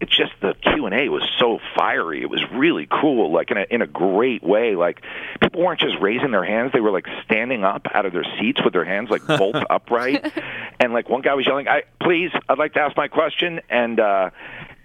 it's 0.00 0.16
just 0.16 0.32
the 0.40 0.54
Q&A 0.54 1.08
was 1.08 1.22
so 1.38 1.58
fiery. 1.76 2.22
It 2.22 2.30
was 2.30 2.42
really 2.52 2.88
cool 2.90 3.32
like 3.32 3.50
in 3.50 3.58
a 3.58 3.66
in 3.70 3.82
a 3.82 3.86
great 3.86 4.42
way. 4.42 4.74
Like 4.74 5.02
people 5.42 5.62
weren't 5.62 5.80
just 5.80 5.96
raising 6.00 6.30
their 6.30 6.44
hands, 6.44 6.72
they 6.72 6.80
were 6.80 6.90
like 6.90 7.06
standing 7.24 7.64
up 7.64 7.86
out 7.92 8.06
of 8.06 8.12
their 8.12 8.24
seats 8.38 8.60
with 8.64 8.72
their 8.72 8.84
hands 8.84 9.10
like 9.10 9.26
bolt 9.38 9.56
upright. 9.68 10.32
And 10.80 10.92
like 10.92 11.08
one 11.08 11.20
guy 11.20 11.34
was 11.34 11.46
yelling, 11.46 11.68
"I 11.68 11.82
please, 12.00 12.30
I'd 12.48 12.58
like 12.58 12.74
to 12.74 12.80
ask 12.80 12.96
my 12.96 13.08
question." 13.08 13.60
And 13.68 14.00
uh 14.00 14.30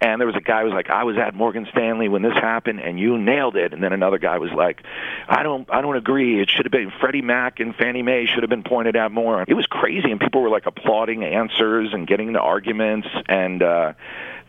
and 0.00 0.20
there 0.20 0.26
was 0.26 0.36
a 0.36 0.40
guy 0.40 0.60
who 0.60 0.66
was 0.66 0.74
like, 0.74 0.90
"I 0.90 1.04
was 1.04 1.16
at 1.16 1.34
Morgan 1.34 1.66
Stanley 1.70 2.08
when 2.08 2.22
this 2.22 2.34
happened, 2.34 2.80
and 2.80 3.00
you 3.00 3.16
nailed 3.16 3.56
it." 3.56 3.72
And 3.72 3.82
then 3.82 3.92
another 3.92 4.18
guy 4.18 4.38
was 4.38 4.52
like, 4.52 4.82
"I 5.28 5.42
don't, 5.42 5.66
I 5.72 5.80
don't 5.80 5.96
agree. 5.96 6.40
It 6.40 6.50
should 6.50 6.66
have 6.66 6.72
been 6.72 6.92
Freddie 7.00 7.22
Mac 7.22 7.60
and 7.60 7.74
Fannie 7.74 8.02
Mae 8.02 8.26
should 8.26 8.42
have 8.42 8.50
been 8.50 8.62
pointed 8.62 8.96
out 8.96 9.10
more." 9.10 9.44
It 9.48 9.54
was 9.54 9.66
crazy, 9.66 10.10
and 10.10 10.20
people 10.20 10.42
were 10.42 10.50
like 10.50 10.66
applauding 10.66 11.24
answers 11.24 11.94
and 11.94 12.06
getting 12.06 12.28
into 12.28 12.40
arguments, 12.40 13.08
and 13.26 13.62
uh, 13.62 13.94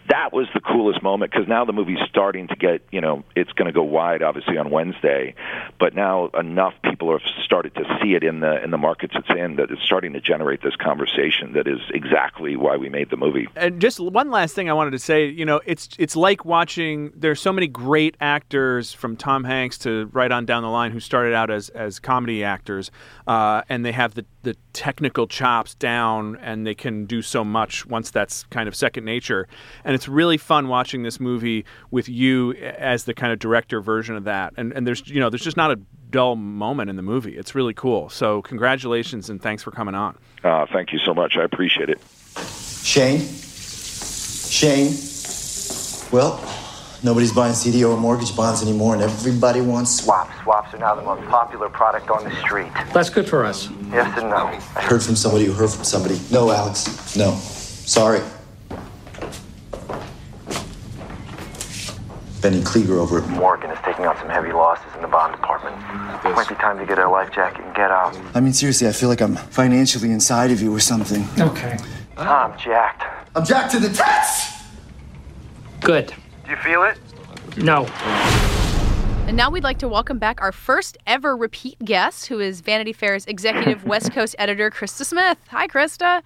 that 0.10 0.32
was 0.32 0.48
the 0.54 0.60
coolest 0.60 1.04
moment 1.04 1.32
because 1.32 1.48
now 1.48 1.66
the 1.66 1.74
movie's 1.74 2.00
starting 2.10 2.48
to 2.48 2.56
get, 2.56 2.82
you 2.92 3.02
know, 3.02 3.24
it's 3.36 3.52
going 3.54 3.66
to 3.66 3.72
go 3.72 3.84
wide, 3.84 4.22
obviously 4.22 4.58
on 4.58 4.70
Wednesday, 4.70 5.36
but 5.80 5.94
now 5.94 6.28
enough 6.30 6.74
people 6.84 7.12
have 7.12 7.22
started 7.44 7.76
to 7.76 7.84
see 8.02 8.14
it 8.14 8.24
in 8.24 8.40
the 8.40 8.64
in 8.64 8.72
the 8.72 8.78
markets 8.78 9.14
it's 9.16 9.30
in 9.30 9.58
that 9.58 9.70
it's 9.72 9.82
starting 9.84 10.14
to 10.14 10.22
generate 10.22 10.62
this 10.62 10.76
conversation 10.76 11.54
that 11.54 11.68
is 11.68 11.80
exactly 11.94 12.56
why 12.56 12.78
we 12.78 12.90
made 12.90 13.10
the 13.10 13.18
movie. 13.18 13.48
And 13.56 13.82
just 13.82 14.00
one 14.00 14.32
last 14.32 14.54
thing 14.56 14.70
I 14.70 14.74
wanted 14.74 14.92
to 14.92 15.00
say, 15.00 15.28
you 15.28 15.46
know, 15.46 15.62
it's 15.66 15.90
it's 15.98 16.16
like 16.16 16.46
watching. 16.46 17.12
There's 17.16 17.42
so 17.42 17.52
many 17.52 17.68
great 17.68 18.16
actors 18.22 18.94
from 18.94 19.18
Tom 19.18 19.44
Hanks 19.44 19.78
to 19.80 20.10
right 20.14 20.32
on 20.32 20.46
down 20.46 20.64
the 20.64 20.70
line 20.70 20.92
who 20.92 21.00
started 21.00 21.34
out 21.34 21.52
as 21.52 21.70
as 21.70 22.00
comedy 22.00 22.44
actors, 22.44 22.92
uh, 23.28 23.64
and 23.70 23.86
they 23.86 23.92
have 23.92 24.14
the 24.14 24.26
the 24.48 24.56
technical 24.72 25.28
chops 25.28 25.76
down, 25.76 26.38
and 26.38 26.66
they 26.66 26.74
can 26.74 27.06
do 27.06 27.22
so 27.22 27.44
much 27.44 27.86
once 27.86 28.12
that's 28.12 28.44
kind 28.46 28.70
of 28.70 28.76
second 28.76 29.04
nature. 29.04 29.46
And 29.84 29.94
it's 29.94 30.08
really 30.08 30.38
fun 30.38 30.70
watching 30.70 31.04
this 31.04 31.20
movie 31.20 31.66
with 31.92 32.08
you 32.08 32.54
as 32.54 33.04
the 33.04 33.14
kind 33.14 33.34
of 33.34 33.40
director 33.40 33.82
version 33.82 34.16
of 34.16 34.24
that. 34.24 34.54
And 34.56 34.72
and 34.72 34.88
there's 34.88 35.06
you 35.10 35.20
know 35.20 35.30
there's 35.30 35.44
just 35.44 35.58
not 35.58 35.72
a 35.72 35.80
dull 36.12 36.38
moment 36.38 36.90
in 36.90 36.96
the 36.96 37.02
movie. 37.02 37.38
It's 37.38 37.56
really 37.56 37.74
cool. 37.74 38.08
So 38.08 38.42
congratulations 38.42 39.30
and 39.30 39.42
thanks 39.42 39.64
for 39.64 39.72
coming 39.72 39.96
on. 39.96 40.18
Uh, 40.46 40.66
thank 40.72 40.94
you 40.94 41.00
so 41.00 41.14
much. 41.14 41.36
I 41.36 41.44
appreciate 41.44 41.90
it. 41.90 42.00
Shane? 42.84 43.20
Shane? 44.48 44.94
Well, 46.10 46.38
nobody's 47.04 47.32
buying 47.32 47.54
CDO 47.54 47.92
or 47.92 47.98
mortgage 47.98 48.36
bonds 48.36 48.62
anymore, 48.62 48.94
and 48.94 49.04
everybody 49.04 49.62
wants 49.62 50.04
Swaps. 50.04 50.32
Swaps 50.44 50.74
are 50.74 50.78
now 50.78 50.96
the 50.96 51.02
most 51.02 51.28
popular 51.30 51.70
product 51.70 52.10
on 52.10 52.24
the 52.24 52.36
street. 52.38 52.72
That's 52.94 53.10
good 53.10 53.28
for 53.28 53.46
us. 53.46 53.70
Yes 53.92 54.18
and 54.18 54.30
no. 54.30 54.48
I 54.76 54.82
heard 54.82 55.04
from 55.04 55.16
somebody 55.16 55.46
who 55.46 55.54
heard 55.54 55.70
from 55.70 55.84
somebody. 55.84 56.20
No, 56.32 56.52
Alex. 56.52 57.16
No. 57.16 57.36
Sorry. 57.36 58.22
Benny 62.42 62.62
Klieger 62.62 63.00
over 63.00 63.20
at 63.22 63.28
Morgan 63.30 63.72
is 63.72 63.80
taking 63.84 64.06
on 64.06 64.16
some 64.18 64.30
heavy 64.30 64.52
losses 64.52 64.86
in 64.96 65.02
the 65.02 65.08
bond 65.08 65.34
department. 65.34 65.76
Might 66.36 66.48
be 66.48 66.56
time 66.56 66.78
to 66.78 66.86
get 66.86 67.00
a 67.00 67.10
life 67.10 67.34
jacket 67.34 67.66
and 67.66 67.76
get 67.76 67.90
out. 67.90 68.16
I 68.36 68.40
mean, 68.42 68.54
seriously, 68.54 68.88
I 68.88 68.92
feel 68.92 69.10
like 69.10 69.22
I'm 69.22 69.36
financially 69.36 70.12
inside 70.12 70.52
of 70.52 70.62
you 70.62 70.74
or 70.74 70.80
something. 70.80 71.28
Okay. 71.40 71.78
I'm 72.16 72.58
jacked. 72.58 73.04
I'm 73.36 73.46
jacked 73.46 73.72
to 73.72 73.80
the 73.80 73.90
tits! 73.90 74.52
Good. 75.82 76.14
Do 76.48 76.52
you 76.52 76.58
feel 76.60 76.84
it? 76.84 76.98
No. 77.58 77.86
And 79.28 79.36
now 79.36 79.50
we'd 79.50 79.66
like 79.66 79.80
to 79.80 79.90
welcome 79.90 80.18
back 80.18 80.42
our 80.42 80.54
first 80.54 80.98
ever 81.06 81.36
repeat 81.36 81.78
guest, 81.84 82.28
who 82.28 82.40
is 82.40 82.62
Vanity 82.62 82.94
Fair's 82.94 83.26
executive 83.26 83.84
West 83.86 84.14
Coast 84.14 84.34
editor, 84.40 84.72
Krista 84.72 85.04
Smith. 85.04 85.38
Hi, 85.50 85.68
Krista. 85.68 86.22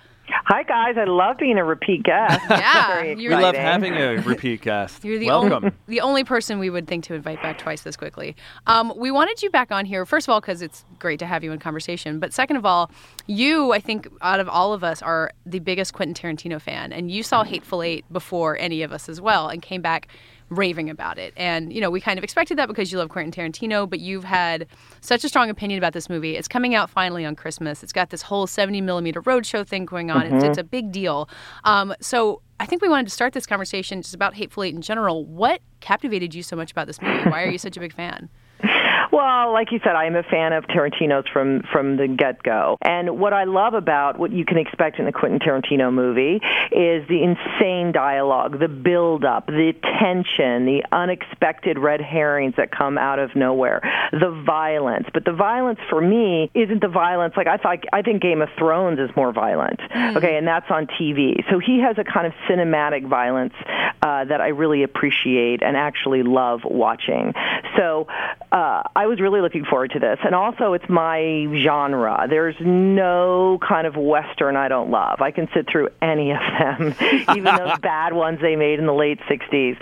Hi 0.45 0.63
guys, 0.63 0.95
I 0.97 1.03
love 1.05 1.37
being 1.37 1.57
a 1.57 1.63
repeat 1.63 2.03
guest. 2.03 2.39
Yeah, 2.49 3.03
you're- 3.03 3.35
We 3.35 3.41
love 3.41 3.55
having 3.55 3.93
a 3.95 4.17
repeat 4.17 4.61
guest. 4.61 5.03
You're 5.03 5.17
the 5.19 5.27
Welcome. 5.27 5.51
only 5.65 5.71
the 5.87 6.01
only 6.01 6.23
person 6.23 6.59
we 6.59 6.69
would 6.69 6.87
think 6.87 7.03
to 7.05 7.13
invite 7.13 7.41
back 7.41 7.57
twice 7.57 7.81
this 7.81 7.95
quickly. 7.97 8.35
Um, 8.67 8.93
we 8.95 9.11
wanted 9.11 9.41
you 9.43 9.49
back 9.49 9.71
on 9.71 9.85
here 9.85 10.05
first 10.05 10.27
of 10.27 10.31
all 10.33 10.41
because 10.41 10.61
it's 10.61 10.85
great 10.99 11.19
to 11.19 11.25
have 11.25 11.43
you 11.43 11.51
in 11.51 11.59
conversation, 11.59 12.19
but 12.19 12.33
second 12.33 12.57
of 12.57 12.65
all, 12.65 12.91
you 13.27 13.71
I 13.73 13.79
think 13.79 14.07
out 14.21 14.39
of 14.39 14.47
all 14.49 14.73
of 14.73 14.83
us 14.83 15.01
are 15.01 15.31
the 15.45 15.59
biggest 15.59 15.93
Quentin 15.93 16.13
Tarantino 16.13 16.61
fan, 16.61 16.91
and 16.93 17.11
you 17.11 17.23
saw 17.23 17.43
Hateful 17.43 17.81
Eight 17.83 18.05
before 18.11 18.57
any 18.57 18.81
of 18.83 18.91
us 18.91 19.09
as 19.09 19.19
well, 19.21 19.47
and 19.49 19.61
came 19.61 19.81
back 19.81 20.07
raving 20.51 20.89
about 20.89 21.17
it. 21.17 21.33
And 21.35 21.73
you 21.73 21.81
know 21.81 21.89
we 21.89 21.99
kind 21.99 22.19
of 22.19 22.23
expected 22.23 22.57
that 22.57 22.67
because 22.67 22.91
you 22.91 22.99
love 22.99 23.09
Quentin 23.09 23.31
Tarantino, 23.31 23.89
but 23.89 23.99
you've 23.99 24.25
had 24.25 24.67
such 24.99 25.23
a 25.23 25.29
strong 25.29 25.49
opinion 25.49 25.79
about 25.79 25.93
this 25.93 26.09
movie. 26.09 26.35
It's 26.35 26.47
coming 26.47 26.75
out 26.75 26.89
finally 26.89 27.25
on 27.25 27.35
Christmas. 27.35 27.81
It's 27.81 27.93
got 27.93 28.09
this 28.11 28.21
whole 28.21 28.45
70 28.45 28.81
millimeter 28.81 29.21
roadshow 29.23 29.65
thing 29.65 29.85
going 29.85 30.11
on. 30.11 30.27
It's, 30.27 30.43
it's 30.43 30.57
a 30.57 30.63
big 30.63 30.91
deal. 30.91 31.29
Um, 31.63 31.95
so 32.01 32.41
I 32.59 32.65
think 32.65 32.81
we 32.81 32.89
wanted 32.89 33.05
to 33.05 33.11
start 33.11 33.33
this 33.33 33.47
conversation 33.47 34.01
just 34.01 34.13
about 34.13 34.35
Hateful 34.35 34.63
Eight 34.63 34.75
in 34.75 34.81
general. 34.81 35.25
What 35.25 35.61
captivated 35.79 36.35
you 36.35 36.43
so 36.43 36.55
much 36.55 36.71
about 36.71 36.85
this 36.85 37.01
movie? 37.01 37.29
Why 37.29 37.43
are 37.43 37.49
you 37.49 37.57
such 37.57 37.77
a 37.77 37.79
big 37.79 37.93
fan? 37.93 38.29
Well, 39.11 39.51
like 39.51 39.71
you 39.71 39.79
said, 39.83 39.95
I 39.95 40.05
am 40.05 40.15
a 40.15 40.23
fan 40.23 40.53
of 40.53 40.65
Tarantino's 40.65 41.27
from 41.27 41.63
from 41.71 41.97
the 41.97 42.07
get 42.07 42.41
go. 42.43 42.77
And 42.81 43.19
what 43.19 43.33
I 43.33 43.43
love 43.43 43.73
about 43.73 44.17
what 44.17 44.31
you 44.31 44.45
can 44.45 44.57
expect 44.57 44.99
in 44.99 45.07
a 45.07 45.11
Quentin 45.11 45.39
Tarantino 45.39 45.93
movie 45.93 46.39
is 46.71 47.07
the 47.07 47.21
insane 47.21 47.91
dialogue, 47.91 48.59
the 48.59 48.69
build 48.69 49.25
up, 49.25 49.47
the 49.47 49.73
tension, 49.99 50.65
the 50.65 50.83
unexpected 50.91 51.77
red 51.77 52.01
herrings 52.01 52.55
that 52.57 52.71
come 52.71 52.97
out 52.97 53.19
of 53.19 53.35
nowhere, 53.35 53.81
the 54.11 54.31
violence. 54.45 55.07
But 55.13 55.25
the 55.25 55.33
violence 55.33 55.79
for 55.89 56.01
me 56.01 56.49
isn't 56.53 56.81
the 56.81 56.87
violence 56.87 57.33
like 57.35 57.47
I 57.47 57.57
thought. 57.57 57.79
I 57.91 58.01
think 58.01 58.21
Game 58.21 58.41
of 58.41 58.49
Thrones 58.57 58.99
is 58.99 59.09
more 59.15 59.33
violent. 59.33 59.79
Mm. 59.79 60.17
Okay, 60.17 60.37
and 60.37 60.47
that's 60.47 60.69
on 60.69 60.87
TV. 60.87 61.43
So 61.49 61.59
he 61.59 61.79
has 61.79 61.97
a 61.97 62.03
kind 62.03 62.27
of 62.27 62.33
cinematic 62.49 63.07
violence 63.07 63.53
uh, 64.01 64.25
that 64.25 64.41
I 64.41 64.49
really 64.49 64.83
appreciate 64.83 65.61
and 65.61 65.77
actually 65.77 66.23
love 66.23 66.61
watching. 66.63 67.33
So 67.77 68.07
uh, 68.51 68.83
I 68.95 69.07
was 69.07 69.21
really 69.21 69.41
looking 69.41 69.65
forward 69.65 69.91
to 69.91 69.99
this. 69.99 70.19
And 70.23 70.35
also, 70.35 70.73
it's 70.73 70.89
my 70.89 71.47
genre. 71.63 72.25
There's 72.29 72.55
no 72.59 73.59
kind 73.67 73.87
of 73.87 73.95
Western 73.95 74.55
I 74.55 74.67
don't 74.67 74.91
love. 74.91 75.21
I 75.21 75.31
can 75.31 75.47
sit 75.53 75.67
through 75.71 75.89
any 76.01 76.31
of 76.31 76.39
them, 76.39 76.95
even 77.35 77.55
those 77.55 77.79
bad 77.81 78.13
ones 78.13 78.39
they 78.41 78.55
made 78.55 78.79
in 78.79 78.85
the 78.85 78.93
late 78.93 79.19
60s. 79.29 79.77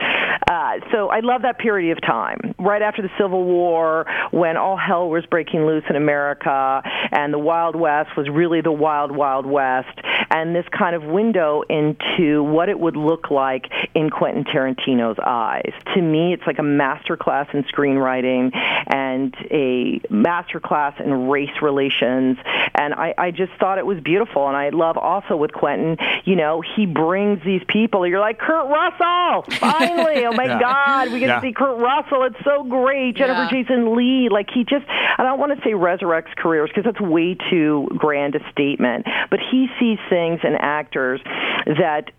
Uh, 0.49 0.79
so 0.91 1.09
I 1.09 1.19
love 1.21 1.43
that 1.43 1.57
period 1.59 1.97
of 1.97 2.01
time. 2.01 2.55
Right 2.59 2.81
after 2.81 3.01
the 3.01 3.09
Civil 3.17 3.43
War, 3.43 4.05
when 4.31 4.57
all 4.57 4.77
hell 4.77 5.09
was 5.09 5.25
breaking 5.25 5.65
loose 5.65 5.83
in 5.89 5.95
America, 5.95 6.81
and 7.11 7.33
the 7.33 7.39
Wild 7.39 7.75
West 7.75 8.15
was 8.17 8.29
really 8.29 8.61
the 8.61 8.71
Wild, 8.71 9.11
Wild 9.11 9.45
West, 9.45 9.97
and 10.29 10.55
this 10.55 10.65
kind 10.77 10.95
of 10.95 11.03
window 11.03 11.63
into 11.69 12.43
what 12.43 12.69
it 12.69 12.79
would 12.79 12.95
look 12.95 13.31
like 13.31 13.65
in 13.95 14.08
Quentin 14.09 14.43
Tarantino's 14.43 15.17
eyes. 15.23 15.71
To 15.95 16.01
me, 16.01 16.33
it's 16.33 16.43
like 16.47 16.59
a 16.59 16.63
masterclass 16.63 17.53
in 17.53 17.63
screenwriting 17.63 18.51
and 18.93 19.35
a 19.51 19.99
masterclass 20.11 20.99
in 20.99 21.27
race 21.29 21.61
relations. 21.61 22.37
And 22.75 22.93
I, 22.93 23.13
I 23.17 23.31
just 23.31 23.51
thought 23.59 23.77
it 23.77 23.85
was 23.85 23.99
beautiful. 23.99 24.47
And 24.47 24.55
I 24.57 24.69
love 24.69 24.97
also 24.97 25.35
with 25.35 25.51
Quentin, 25.53 25.97
you 26.25 26.35
know, 26.35 26.61
he 26.61 26.85
brings 26.85 27.43
these 27.43 27.61
people. 27.67 28.05
You're 28.07 28.19
like, 28.19 28.39
Kurt 28.39 28.67
Russell, 28.67 29.43
finally. 29.59 30.25
oh 30.25 30.33
my 30.33 30.45
Yeah. 30.49 30.59
God, 30.59 31.11
we 31.13 31.19
get 31.19 31.27
Yeah. 31.27 31.35
to 31.35 31.41
see 31.41 31.53
Kurt 31.53 31.77
Russell. 31.79 32.23
It's 32.23 32.43
so 32.43 32.63
great. 32.63 33.15
Jennifer 33.15 33.43
Yeah. 33.43 33.49
Jason 33.63 33.95
Lee. 33.95 34.29
Like 34.29 34.49
he 34.53 34.63
just, 34.63 34.85
I 34.89 35.23
don't 35.23 35.39
want 35.39 35.55
to 35.55 35.63
say 35.63 35.71
resurrects 35.71 36.35
careers 36.35 36.69
because 36.73 36.85
that's 36.85 36.99
way 37.01 37.35
too 37.49 37.87
grand 37.95 38.35
a 38.35 38.39
statement. 38.51 39.05
But 39.29 39.39
he 39.51 39.67
sees 39.79 39.99
things 40.09 40.39
in 40.43 40.55
actors 40.55 41.21
that 41.67 42.11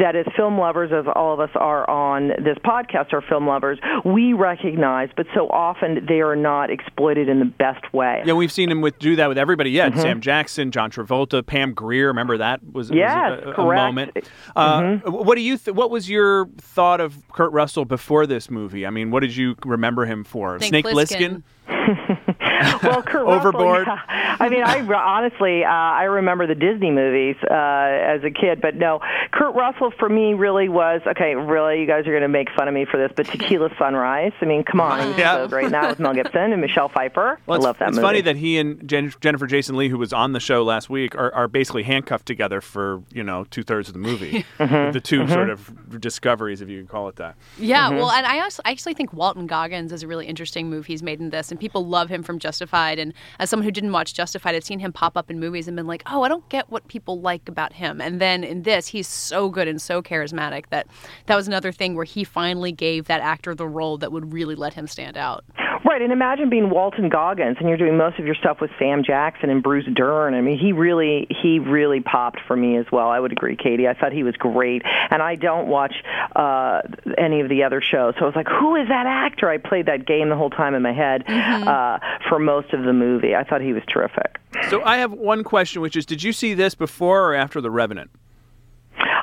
that 0.00 0.14
as 0.16 0.26
film 0.36 0.58
lovers, 0.58 0.90
as 0.92 1.04
all 1.14 1.32
of 1.34 1.40
us 1.40 1.50
are 1.54 1.88
on 1.88 2.28
this 2.28 2.58
podcast, 2.64 3.12
are 3.12 3.22
film 3.22 3.46
lovers, 3.46 3.78
we 4.04 4.32
recognize, 4.32 5.08
but 5.16 5.26
so 5.34 5.48
often 5.48 6.04
they 6.08 6.20
are 6.20 6.36
not 6.36 6.70
exploited 6.70 7.28
in 7.28 7.38
the 7.38 7.44
best 7.44 7.92
way. 7.92 8.22
Yeah, 8.24 8.34
we've 8.34 8.52
seen 8.52 8.70
him 8.70 8.80
with 8.80 8.98
do 8.98 9.16
that 9.16 9.28
with 9.28 9.38
everybody. 9.38 9.70
Yeah, 9.70 9.90
Mhm. 9.90 9.98
Sam 10.02 10.20
Jackson, 10.20 10.70
John 10.70 10.90
Travolta, 10.90 11.44
Pam 11.44 11.72
Grier. 11.74 12.08
Remember 12.08 12.38
that 12.38 12.60
was, 12.64 12.90
was 12.90 12.96
Yes, 12.96 13.40
a, 13.44 13.50
a 13.50 13.54
correct. 13.54 13.78
moment. 13.80 14.30
Uh, 14.56 14.96
What 15.04 15.36
do 15.36 15.40
you? 15.42 15.56
Th- 15.56 15.74
what 15.74 15.90
was 15.90 16.08
your 16.10 16.46
thought 16.58 17.00
of 17.00 17.16
Kurt 17.32 17.52
Russell 17.52 17.84
before 17.84 18.26
this 18.26 18.50
movie? 18.50 18.86
I 18.86 18.90
mean, 18.90 19.10
what 19.10 19.20
did 19.20 19.34
you 19.36 19.54
remember 19.64 20.04
him 20.06 20.24
for? 20.24 20.58
Think 20.58 20.68
Snake 20.70 20.86
Plissken. 20.86 21.42
Plissken. 21.68 22.38
well, 22.82 23.02
Kurt 23.02 23.26
Overboard. 23.26 23.86
Russell, 23.86 24.04
yeah. 24.08 24.36
I 24.40 24.48
mean, 24.48 24.62
I 24.64 24.80
honestly, 24.80 25.64
uh, 25.64 25.68
I 25.68 26.04
remember 26.04 26.46
the 26.46 26.54
Disney 26.54 26.90
movies 26.90 27.36
uh, 27.50 27.54
as 27.54 28.22
a 28.24 28.30
kid, 28.30 28.60
but 28.60 28.74
no, 28.76 29.00
Kurt 29.32 29.54
Russell 29.54 29.92
for 29.98 30.08
me 30.08 30.34
really 30.34 30.68
was 30.68 31.00
okay. 31.06 31.34
Really, 31.34 31.80
you 31.80 31.86
guys 31.86 32.06
are 32.06 32.10
going 32.10 32.22
to 32.22 32.28
make 32.28 32.48
fun 32.56 32.68
of 32.68 32.74
me 32.74 32.84
for 32.84 32.96
this, 32.96 33.12
but 33.14 33.26
Tequila 33.26 33.70
Sunrise. 33.78 34.32
I 34.40 34.44
mean, 34.46 34.64
come 34.64 34.80
on, 34.80 35.00
he 35.00 35.06
was 35.08 35.18
Yeah. 35.18 35.34
so 35.36 35.48
great. 35.48 35.66
And 35.66 35.74
that 35.74 35.88
was 35.88 35.98
Mel 35.98 36.14
Gibson 36.14 36.52
and 36.52 36.60
Michelle 36.60 36.88
Pfeiffer. 36.88 37.38
Well, 37.46 37.60
I 37.60 37.64
love 37.64 37.78
that 37.78 37.88
it's 37.88 37.96
movie. 37.96 38.06
funny 38.06 38.20
that 38.22 38.36
he 38.36 38.58
and 38.58 38.88
Jen- 38.88 39.12
Jennifer 39.20 39.46
Jason 39.46 39.76
Lee, 39.76 39.88
who 39.88 39.98
was 39.98 40.12
on 40.12 40.32
the 40.32 40.40
show 40.40 40.62
last 40.62 40.88
week, 40.88 41.14
are, 41.16 41.32
are 41.34 41.48
basically 41.48 41.82
handcuffed 41.82 42.26
together 42.26 42.60
for 42.60 43.02
you 43.12 43.22
know 43.24 43.44
two 43.50 43.62
thirds 43.62 43.88
of 43.88 43.94
the 43.94 44.00
movie. 44.00 44.44
Mhm. 44.58 44.92
The 44.92 45.00
2 45.00 45.20
Mhm. 45.22 45.32
sort 45.32 45.50
of 45.50 46.00
discoveries, 46.00 46.60
if 46.60 46.68
you 46.68 46.78
can 46.78 46.86
call 46.86 47.08
it 47.08 47.16
that. 47.16 47.34
Yeah, 47.58 47.88
Mm-hmm. 47.88 47.96
well, 47.96 48.10
and 48.10 48.26
I 48.26 48.40
also, 48.40 48.62
I 48.64 48.70
actually 48.70 48.94
think 48.94 49.12
Walton 49.12 49.46
Goggins 49.46 49.92
is 49.92 50.02
a 50.02 50.06
really 50.06 50.26
interesting 50.26 50.70
move 50.70 50.86
he's 50.86 51.02
made 51.02 51.20
in 51.20 51.30
this, 51.30 51.50
and 51.50 51.58
people 51.58 51.86
love 51.86 52.08
him 52.08 52.22
from 52.22 52.38
Justified. 52.52 52.98
And 52.98 53.14
as 53.38 53.48
someone 53.48 53.64
who 53.64 53.70
didn't 53.70 53.92
watch 53.92 54.12
Justified, 54.12 54.54
I've 54.54 54.62
seen 54.62 54.78
him 54.78 54.92
pop 54.92 55.16
up 55.16 55.30
in 55.30 55.40
movies 55.40 55.68
and 55.68 55.74
been 55.74 55.86
like, 55.86 56.02
oh, 56.04 56.22
I 56.22 56.28
don't 56.28 56.46
get 56.50 56.68
what 56.68 56.86
people 56.86 57.18
like 57.18 57.48
about 57.48 57.72
him. 57.72 57.98
And 57.98 58.20
then 58.20 58.44
in 58.44 58.64
this, 58.64 58.88
he's 58.88 59.08
so 59.08 59.48
good 59.48 59.68
and 59.68 59.80
so 59.80 60.02
charismatic 60.02 60.66
that 60.68 60.86
that 61.26 61.36
was 61.36 61.48
another 61.48 61.72
thing 61.72 61.94
where 61.94 62.04
he 62.04 62.24
finally 62.24 62.70
gave 62.70 63.06
that 63.06 63.22
actor 63.22 63.54
the 63.54 63.66
role 63.66 63.96
that 63.96 64.12
would 64.12 64.34
really 64.34 64.54
let 64.54 64.74
him 64.74 64.86
stand 64.86 65.16
out. 65.16 65.44
Right, 65.84 66.00
and 66.00 66.12
imagine 66.12 66.48
being 66.48 66.70
Walton 66.70 67.08
Goggins 67.08 67.56
and 67.58 67.68
you're 67.68 67.78
doing 67.78 67.96
most 67.96 68.18
of 68.18 68.24
your 68.24 68.36
stuff 68.36 68.60
with 68.60 68.70
Sam 68.78 69.02
Jackson 69.04 69.50
and 69.50 69.62
Bruce 69.62 69.86
Dern. 69.92 70.34
I 70.34 70.40
mean, 70.40 70.58
he 70.58 70.72
really 70.72 71.26
he 71.42 71.58
really 71.58 72.00
popped 72.00 72.40
for 72.46 72.56
me 72.56 72.76
as 72.76 72.86
well. 72.92 73.08
I 73.08 73.18
would 73.18 73.32
agree, 73.32 73.56
Katie. 73.56 73.88
I 73.88 73.94
thought 73.94 74.12
he 74.12 74.22
was 74.22 74.36
great, 74.36 74.82
and 75.10 75.20
I 75.20 75.34
don't 75.34 75.66
watch 75.66 75.94
uh, 76.36 76.82
any 77.18 77.40
of 77.40 77.48
the 77.48 77.64
other 77.64 77.82
shows, 77.82 78.14
so 78.18 78.24
I 78.24 78.26
was 78.26 78.36
like, 78.36 78.48
who 78.48 78.76
is 78.76 78.88
that 78.88 79.06
actor? 79.06 79.50
I 79.50 79.58
played 79.58 79.86
that 79.86 80.06
game 80.06 80.28
the 80.28 80.36
whole 80.36 80.50
time 80.50 80.74
in 80.74 80.82
my 80.82 80.92
head 80.92 81.24
uh, 81.28 81.98
for 82.28 82.38
most 82.38 82.72
of 82.72 82.84
the 82.84 82.92
movie. 82.92 83.34
I 83.34 83.44
thought 83.44 83.60
he 83.60 83.72
was 83.72 83.82
terrific. 83.92 84.38
So 84.68 84.82
I 84.84 84.98
have 84.98 85.12
one 85.12 85.42
question, 85.44 85.82
which 85.82 85.96
is, 85.96 86.06
did 86.06 86.22
you 86.22 86.32
see 86.32 86.54
this 86.54 86.74
before 86.74 87.30
or 87.30 87.34
after 87.34 87.60
The 87.60 87.70
Revenant? 87.70 88.10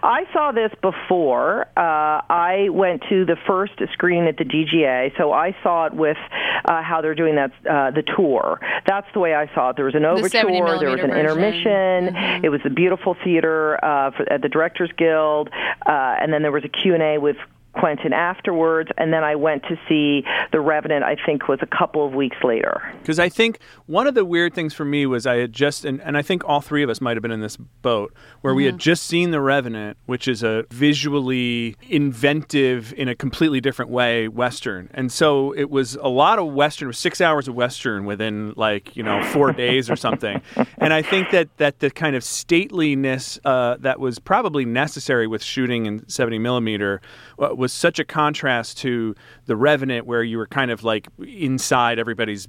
I 0.02 0.24
saw 0.34 0.52
this 0.52 0.72
before. 0.82 1.68
Uh, 1.78 2.22
I 2.30 2.70
went 2.72 3.04
to 3.10 3.26
the 3.26 3.36
first 3.48 3.74
screen 3.94 4.26
at 4.26 4.38
the 4.38 4.46
DGA, 4.46 5.16
so 5.18 5.32
I 5.32 5.56
saw 5.64 5.86
it 5.88 5.94
with 5.94 6.18
uh, 6.66 6.82
how 6.82 7.02
they're 7.02 7.16
doing 7.16 7.36
that 7.36 7.52
uh, 7.70 7.92
the 7.92 8.04
tour. 8.04 8.60
That's 8.86 9.08
the 9.14 9.20
way 9.20 9.36
I 9.36 9.54
saw 9.54 9.70
it. 9.72 9.76
There 9.76 9.86
was 9.86 9.96
an 9.96 10.06
overture, 10.06 10.30
70 10.30 10.54
there 10.54 10.64
was 10.64 11.02
an 11.02 11.12
version. 11.12 11.12
intermission. 11.12 12.44
It 12.44 12.50
was 12.50 12.62
a 12.66 12.70
beautiful 12.70 13.16
theater 13.24 13.84
uh, 13.84 14.12
for, 14.12 14.32
at 14.32 14.42
the 14.42 14.50
Directors 14.50 14.92
Guild, 14.98 15.50
uh, 15.86 16.16
and 16.22 16.32
then 16.32 16.42
there 16.42 16.52
was 16.52 16.64
a 16.64 16.70
Q 16.70 16.94
and 16.94 17.04
A 17.04 17.18
with 17.18 17.38
Quentin 17.74 18.14
afterwards, 18.14 18.90
and 18.98 19.14
then 19.14 19.24
I 19.24 19.36
went 19.36 19.64
to 19.64 19.78
see 19.88 20.24
The 20.52 20.60
Revenant. 20.60 21.04
I 21.04 21.16
think 21.26 21.48
was 21.48 21.60
a 21.62 21.68
couple 21.68 22.06
of 22.06 22.14
weeks 22.14 22.38
later. 22.44 22.82
Because 23.02 23.20
I 23.20 23.30
think 23.30 23.60
one 23.86 24.08
of 24.08 24.16
the 24.16 24.26
weird 24.26 24.54
things 24.54 24.74
for 24.74 24.86
me 24.86 25.06
was 25.06 25.26
I 25.26 25.38
had 25.38 25.54
just, 25.54 25.86
and, 25.86 26.02
and 26.02 26.18
I 26.18 26.22
think 26.22 26.44
all 26.46 26.62
three 26.62 26.84
of 26.84 26.90
us 26.90 27.00
might 27.00 27.16
have 27.16 27.22
been 27.22 27.32
in 27.32 27.42
this 27.42 27.58
boat, 27.58 28.14
where 28.42 28.54
we 28.54 28.66
had 28.66 28.78
just 28.78 29.04
seen 29.06 29.32
The 29.32 29.42
Revenant, 29.42 29.98
which 30.06 30.28
is 30.28 30.44
a 30.44 30.66
visually 30.72 31.76
inventive, 31.88 32.94
in 32.94 33.08
a 33.08 33.16
completely 33.16 33.62
different 33.62 33.92
way, 33.92 34.28
Western. 34.28 34.90
And 34.94 35.12
so 35.12 35.54
it 35.54 35.70
was 35.70 35.96
a 35.96 36.08
lot 36.08 36.40
of 36.40 36.54
Western, 36.54 36.88
it 36.88 36.90
was 36.90 37.00
six 37.00 37.22
hours 37.22 37.48
of 37.48 37.56
Western 37.56 38.06
within 38.06 38.54
like, 38.56 38.96
you 38.96 39.04
know, 39.04 39.24
four 39.32 39.52
days 39.60 39.90
or 39.90 39.96
something. 39.96 40.42
And 40.78 40.94
I 40.94 41.02
think 41.02 41.32
that, 41.32 41.56
that 41.58 41.80
the 41.80 41.92
kind 41.92 42.16
of 42.16 42.24
stateliness 42.24 43.40
uh, 43.46 43.78
that 43.80 44.00
was 44.00 44.20
probably 44.20 44.66
necessary 44.66 45.28
with 45.28 45.44
shooting 45.44 45.86
in 45.86 46.08
70 46.08 46.40
millimeter 46.40 47.02
uh, 47.38 47.50
was 47.70 47.74
such 47.74 48.00
a 48.00 48.04
contrast 48.04 48.80
to 48.80 49.16
The 49.46 49.56
Revenant, 49.56 50.08
where 50.08 50.24
you 50.24 50.40
were 50.40 50.48
kind 50.48 50.72
of 50.72 50.84
like 50.84 51.08
inside 51.20 52.00
everybody's 52.00 52.48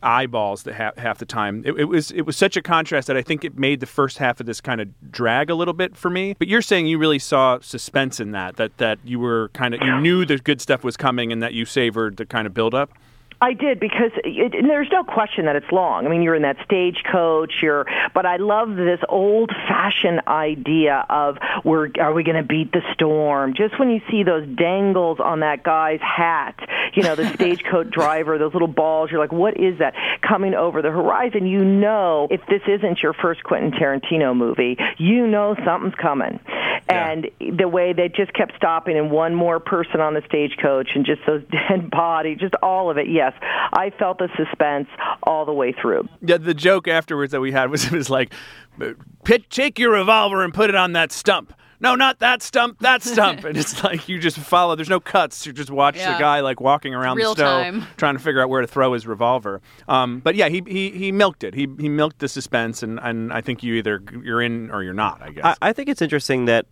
eyeballs 0.00 0.62
the 0.62 0.72
half, 0.72 1.18
the 1.18 1.26
time. 1.26 1.62
It, 1.66 1.72
it 1.72 1.84
was 1.86 2.12
it 2.12 2.22
was 2.22 2.36
such 2.36 2.56
a 2.56 2.62
contrast 2.62 3.08
that 3.08 3.16
I 3.16 3.22
think 3.22 3.44
it 3.44 3.58
made 3.58 3.80
the 3.80 3.86
first 3.86 4.18
half 4.18 4.38
of 4.38 4.46
this 4.46 4.60
kind 4.60 4.80
of 4.80 4.88
drag 5.10 5.50
a 5.50 5.56
little 5.56 5.74
bit 5.74 5.96
for 5.96 6.08
me. 6.08 6.36
But 6.38 6.46
you're 6.46 6.62
saying 6.62 6.86
you 6.86 6.98
really 6.98 7.18
saw 7.18 7.58
suspense 7.60 8.20
in 8.20 8.30
that 8.30 8.56
that 8.56 8.76
that 8.78 9.00
you 9.04 9.18
were 9.18 9.50
kind 9.54 9.74
of 9.74 9.82
you 9.82 10.00
knew 10.00 10.24
the 10.24 10.38
good 10.38 10.60
stuff 10.60 10.84
was 10.84 10.96
coming 10.96 11.32
and 11.32 11.42
that 11.42 11.52
you 11.52 11.64
savored 11.64 12.16
the 12.16 12.26
kind 12.26 12.46
of 12.46 12.54
build 12.54 12.74
up. 12.74 12.92
I 13.42 13.54
did 13.54 13.80
because 13.80 14.10
it, 14.22 14.52
there's 14.52 14.88
no 14.92 15.02
question 15.02 15.46
that 15.46 15.56
it's 15.56 15.70
long. 15.72 16.06
I 16.06 16.10
mean, 16.10 16.22
you're 16.22 16.34
in 16.34 16.42
that 16.42 16.58
stagecoach. 16.64 17.54
You're, 17.62 17.86
but 18.12 18.26
I 18.26 18.36
love 18.36 18.76
this 18.76 19.00
old-fashioned 19.08 20.22
idea 20.26 21.06
of 21.08 21.38
we're 21.64 21.88
are 21.98 22.12
we 22.12 22.22
going 22.22 22.36
to 22.36 22.46
beat 22.46 22.70
the 22.72 22.82
storm? 22.92 23.54
Just 23.54 23.78
when 23.78 23.90
you 23.90 24.02
see 24.10 24.24
those 24.24 24.46
dangles 24.46 25.20
on 25.20 25.40
that 25.40 25.62
guy's 25.62 26.00
hat, 26.00 26.54
you 26.94 27.02
know, 27.02 27.14
the 27.14 27.28
stagecoach 27.34 27.90
driver, 27.90 28.36
those 28.36 28.52
little 28.52 28.68
balls. 28.68 29.10
You're 29.10 29.20
like, 29.20 29.32
what 29.32 29.58
is 29.58 29.78
that 29.78 29.94
coming 30.20 30.52
over 30.52 30.82
the 30.82 30.90
horizon? 30.90 31.46
You 31.46 31.64
know, 31.64 32.28
if 32.30 32.42
this 32.46 32.62
isn't 32.68 33.02
your 33.02 33.14
first 33.14 33.42
Quentin 33.42 33.72
Tarantino 33.72 34.36
movie, 34.36 34.76
you 34.98 35.26
know 35.26 35.56
something's 35.64 35.94
coming. 35.94 36.40
And 36.90 37.30
the 37.38 37.68
way 37.68 37.92
they 37.92 38.08
just 38.08 38.32
kept 38.32 38.56
stopping 38.56 38.98
and 38.98 39.10
one 39.10 39.34
more 39.34 39.60
person 39.60 40.00
on 40.00 40.14
the 40.14 40.22
stagecoach 40.26 40.90
and 40.94 41.06
just 41.06 41.20
those 41.26 41.42
dead 41.50 41.90
bodies, 41.90 42.38
just 42.38 42.54
all 42.62 42.90
of 42.90 42.98
it. 42.98 43.08
Yes, 43.08 43.29
I 43.40 43.90
felt 43.98 44.18
the 44.18 44.28
suspense 44.36 44.88
all 45.24 45.44
the 45.44 45.52
way 45.52 45.72
through. 45.72 46.08
Yeah, 46.22 46.38
the 46.38 46.54
joke 46.54 46.88
afterwards 46.88 47.32
that 47.32 47.40
we 47.40 47.52
had 47.52 47.70
was 47.70 47.84
it 47.90 47.92
was 47.92 48.10
like, 48.10 48.32
"Pit, 49.24 49.50
take 49.50 49.78
your 49.78 49.92
revolver 49.92 50.42
and 50.44 50.52
put 50.54 50.70
it 50.70 50.76
on 50.76 50.92
that 50.92 51.12
stump. 51.12 51.52
No, 51.82 51.94
not 51.94 52.18
that 52.18 52.42
stump, 52.42 52.78
that 52.80 53.02
stump. 53.02 53.42
and 53.44 53.56
it's 53.56 53.82
like 53.82 54.06
you 54.06 54.18
just 54.18 54.36
follow. 54.36 54.76
There's 54.76 54.90
no 54.90 55.00
cuts. 55.00 55.46
You 55.46 55.52
just 55.54 55.70
watch 55.70 55.96
Yeah. 55.96 56.12
the 56.12 56.18
guy 56.18 56.40
like 56.40 56.60
walking 56.60 56.94
around 56.94 57.16
Real 57.16 57.34
the 57.34 57.40
stove, 57.40 57.62
time. 57.62 57.86
trying 57.96 58.16
to 58.16 58.22
figure 58.22 58.42
out 58.42 58.50
where 58.50 58.60
to 58.60 58.66
throw 58.66 58.92
his 58.92 59.06
revolver. 59.06 59.62
Um, 59.88 60.20
but 60.20 60.34
yeah, 60.34 60.50
he, 60.50 60.62
he 60.66 60.90
he 60.90 61.10
milked 61.10 61.42
it. 61.42 61.54
He 61.54 61.66
he 61.78 61.88
milked 61.88 62.18
the 62.18 62.28
suspense, 62.28 62.82
and, 62.82 63.00
and 63.02 63.32
I 63.32 63.40
think 63.40 63.62
you 63.62 63.74
either 63.76 64.02
you're 64.22 64.42
in 64.42 64.70
or 64.70 64.82
you're 64.82 64.92
not. 64.92 65.22
I 65.22 65.30
guess. 65.30 65.44
I, 65.44 65.56
I 65.70 65.72
think 65.72 65.88
it's 65.88 66.02
interesting 66.02 66.44
that, 66.44 66.66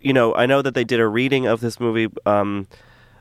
you 0.00 0.14
know, 0.14 0.34
I 0.34 0.46
know 0.46 0.62
that 0.62 0.72
they 0.72 0.84
did 0.84 1.00
a 1.00 1.06
reading 1.06 1.46
of 1.46 1.60
this 1.60 1.78
movie, 1.78 2.08
um, 2.24 2.66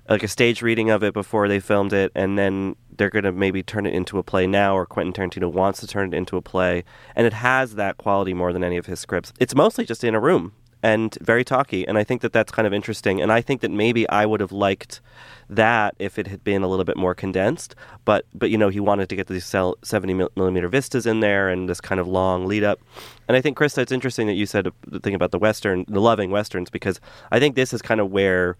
like 0.09 0.23
a 0.23 0.27
stage 0.27 0.61
reading 0.61 0.89
of 0.89 1.03
it 1.03 1.13
before 1.13 1.47
they 1.47 1.59
filmed 1.59 1.93
it, 1.93 2.11
and 2.15 2.37
then 2.37 2.75
they're 2.95 3.09
going 3.09 3.25
to 3.25 3.31
maybe 3.31 3.63
turn 3.63 3.85
it 3.85 3.93
into 3.93 4.17
a 4.17 4.23
play 4.23 4.47
now, 4.47 4.75
or 4.75 4.85
Quentin 4.85 5.13
Tarantino 5.13 5.51
wants 5.51 5.79
to 5.79 5.87
turn 5.87 6.13
it 6.13 6.17
into 6.17 6.37
a 6.37 6.41
play, 6.41 6.83
and 7.15 7.25
it 7.25 7.33
has 7.33 7.75
that 7.75 7.97
quality 7.97 8.33
more 8.33 8.53
than 8.53 8.63
any 8.63 8.77
of 8.77 8.85
his 8.85 8.99
scripts. 8.99 9.33
It's 9.39 9.55
mostly 9.55 9.85
just 9.85 10.03
in 10.03 10.15
a 10.15 10.19
room 10.19 10.53
and 10.83 11.17
very 11.19 11.43
talky, 11.43 11.87
and 11.87 11.97
I 11.97 12.03
think 12.03 12.21
that 12.21 12.31
that's 12.31 12.51
kind 12.51 12.67
of 12.67 12.73
interesting, 12.73 13.19
and 13.19 13.31
I 13.31 13.41
think 13.41 13.61
that 13.61 13.71
maybe 13.71 14.07
I 14.09 14.27
would 14.27 14.39
have 14.39 14.51
liked 14.51 15.01
that 15.49 15.95
if 15.97 16.19
it 16.19 16.27
had 16.27 16.43
been 16.43 16.61
a 16.61 16.67
little 16.67 16.85
bit 16.85 16.97
more 16.97 17.15
condensed, 17.15 17.75
but 18.03 18.25
but 18.35 18.51
you 18.51 18.57
know 18.57 18.69
he 18.69 18.79
wanted 18.79 19.09
to 19.09 19.15
get 19.15 19.25
these 19.27 19.45
70 19.45 20.27
millimeter 20.35 20.67
vistas 20.67 21.07
in 21.07 21.19
there 21.19 21.49
and 21.49 21.67
this 21.67 21.81
kind 21.81 21.99
of 21.99 22.07
long 22.07 22.45
lead 22.45 22.63
up, 22.63 22.79
and 23.27 23.35
I 23.35 23.41
think 23.41 23.57
Krista, 23.57 23.79
it's 23.79 23.91
interesting 23.91 24.27
that 24.27 24.33
you 24.33 24.45
said 24.45 24.67
the 24.85 24.99
thing 24.99 25.15
about 25.15 25.31
the 25.31 25.39
western, 25.39 25.85
the 25.87 26.01
loving 26.01 26.29
westerns, 26.29 26.69
because 26.69 26.99
I 27.31 27.39
think 27.39 27.55
this 27.55 27.73
is 27.73 27.81
kind 27.81 27.99
of 27.99 28.11
where 28.11 28.55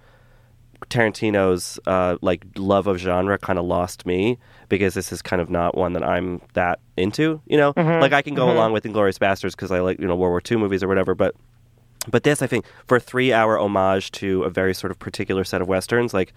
Tarantino's 0.89 1.79
uh, 1.87 2.17
like 2.21 2.45
love 2.57 2.87
of 2.87 2.97
genre 2.97 3.37
kind 3.37 3.59
of 3.59 3.65
lost 3.65 4.05
me 4.05 4.37
because 4.69 4.93
this 4.93 5.11
is 5.11 5.21
kind 5.21 5.41
of 5.41 5.49
not 5.49 5.75
one 5.77 5.93
that 5.93 6.03
I'm 6.03 6.41
that 6.53 6.79
into. 6.97 7.41
You 7.45 7.57
know, 7.57 7.73
Mhm, 7.73 8.01
like 8.01 8.13
I 8.13 8.21
can 8.21 8.33
go 8.35 8.47
mhm. 8.47 8.51
along 8.53 8.73
with 8.73 8.83
Inglourious 8.83 9.17
Basterds 9.19 9.51
because 9.51 9.71
I 9.71 9.79
like 9.79 9.99
you 9.99 10.07
know 10.07 10.15
World 10.15 10.31
War 10.31 10.41
II 10.49 10.57
movies 10.57 10.83
or 10.83 10.87
whatever, 10.87 11.15
but 11.15 11.35
but 12.07 12.23
this 12.23 12.41
I 12.41 12.47
think 12.47 12.65
for 12.87 12.97
a 12.97 12.99
three 12.99 13.33
hour 13.33 13.57
homage 13.59 14.11
to 14.13 14.43
a 14.43 14.49
very 14.49 14.73
sort 14.73 14.91
of 14.91 14.99
particular 14.99 15.43
set 15.43 15.61
of 15.61 15.67
westerns, 15.67 16.13
like 16.13 16.33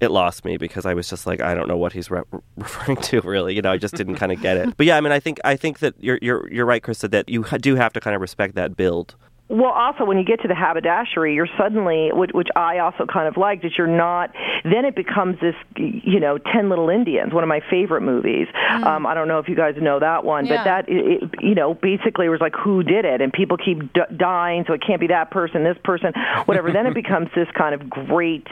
it 0.00 0.10
lost 0.10 0.44
me 0.44 0.56
because 0.56 0.84
I 0.84 0.94
was 0.94 1.08
just 1.08 1.26
like 1.26 1.40
I 1.40 1.54
don't 1.54 1.68
know 1.68 1.76
what 1.76 1.92
he's 1.92 2.10
re- 2.10 2.22
referring 2.56 2.96
to 2.98 3.20
really. 3.20 3.54
You 3.54 3.62
know, 3.62 3.72
I 3.72 3.76
just 3.78 3.94
didn't 3.94 4.16
kind 4.16 4.32
of 4.32 4.40
get 4.40 4.56
it. 4.56 4.74
But 4.76 4.86
yeah, 4.86 4.96
I 4.96 5.00
mean, 5.00 5.12
I 5.12 5.20
think 5.20 5.38
I 5.44 5.54
think 5.56 5.78
that 5.80 5.94
you're 6.00 6.18
you're 6.22 6.50
you're 6.52 6.66
right, 6.66 6.82
Krista, 6.82 7.10
that 7.10 7.28
you 7.28 7.44
do 7.60 7.76
have 7.76 7.92
to 7.92 8.00
kind 8.00 8.14
of 8.16 8.20
respect 8.22 8.54
that 8.56 8.76
build. 8.76 9.14
Well, 9.52 9.70
also 9.70 10.06
when 10.06 10.16
you 10.16 10.24
get 10.24 10.40
to 10.42 10.48
the 10.48 10.54
haberdashery, 10.54 11.34
you're 11.34 11.46
suddenly, 11.58 12.08
which, 12.10 12.30
which 12.32 12.48
I 12.56 12.78
also 12.78 13.04
kind 13.04 13.28
of 13.28 13.36
liked, 13.36 13.66
is 13.66 13.72
you're 13.76 13.86
not. 13.86 14.30
Then 14.64 14.86
it 14.86 14.96
becomes 14.96 15.38
this, 15.40 15.54
you 15.76 16.20
know, 16.20 16.38
Ten 16.38 16.70
Little 16.70 16.88
Indians, 16.88 17.34
one 17.34 17.44
of 17.44 17.48
my 17.48 17.60
favorite 17.70 18.00
movies. 18.00 18.46
Um, 18.70 19.04
I 19.06 19.12
don't 19.12 19.28
know 19.28 19.40
if 19.40 19.48
you 19.50 19.54
guys 19.54 19.74
know 19.78 19.98
that 20.00 20.24
one, 20.24 20.46
Yeah. 20.46 20.56
but 20.56 20.64
that, 20.64 20.88
it, 20.88 21.22
it, 21.22 21.30
you 21.42 21.54
know, 21.54 21.74
basically 21.74 22.24
it 22.26 22.30
was 22.30 22.40
like 22.40 22.54
who 22.54 22.82
did 22.82 23.04
it, 23.04 23.20
and 23.20 23.30
people 23.30 23.58
keep 23.58 23.92
d- 23.92 24.00
dying, 24.16 24.64
so 24.66 24.72
it 24.72 24.82
can't 24.86 25.00
be 25.00 25.08
that 25.08 25.30
person, 25.30 25.64
this 25.64 25.76
person, 25.84 26.12
whatever. 26.46 26.72
then 26.72 26.86
it 26.86 26.94
becomes 27.02 27.28
this 27.34 27.48
kind 27.54 27.74
of 27.74 27.90
great 27.90 28.46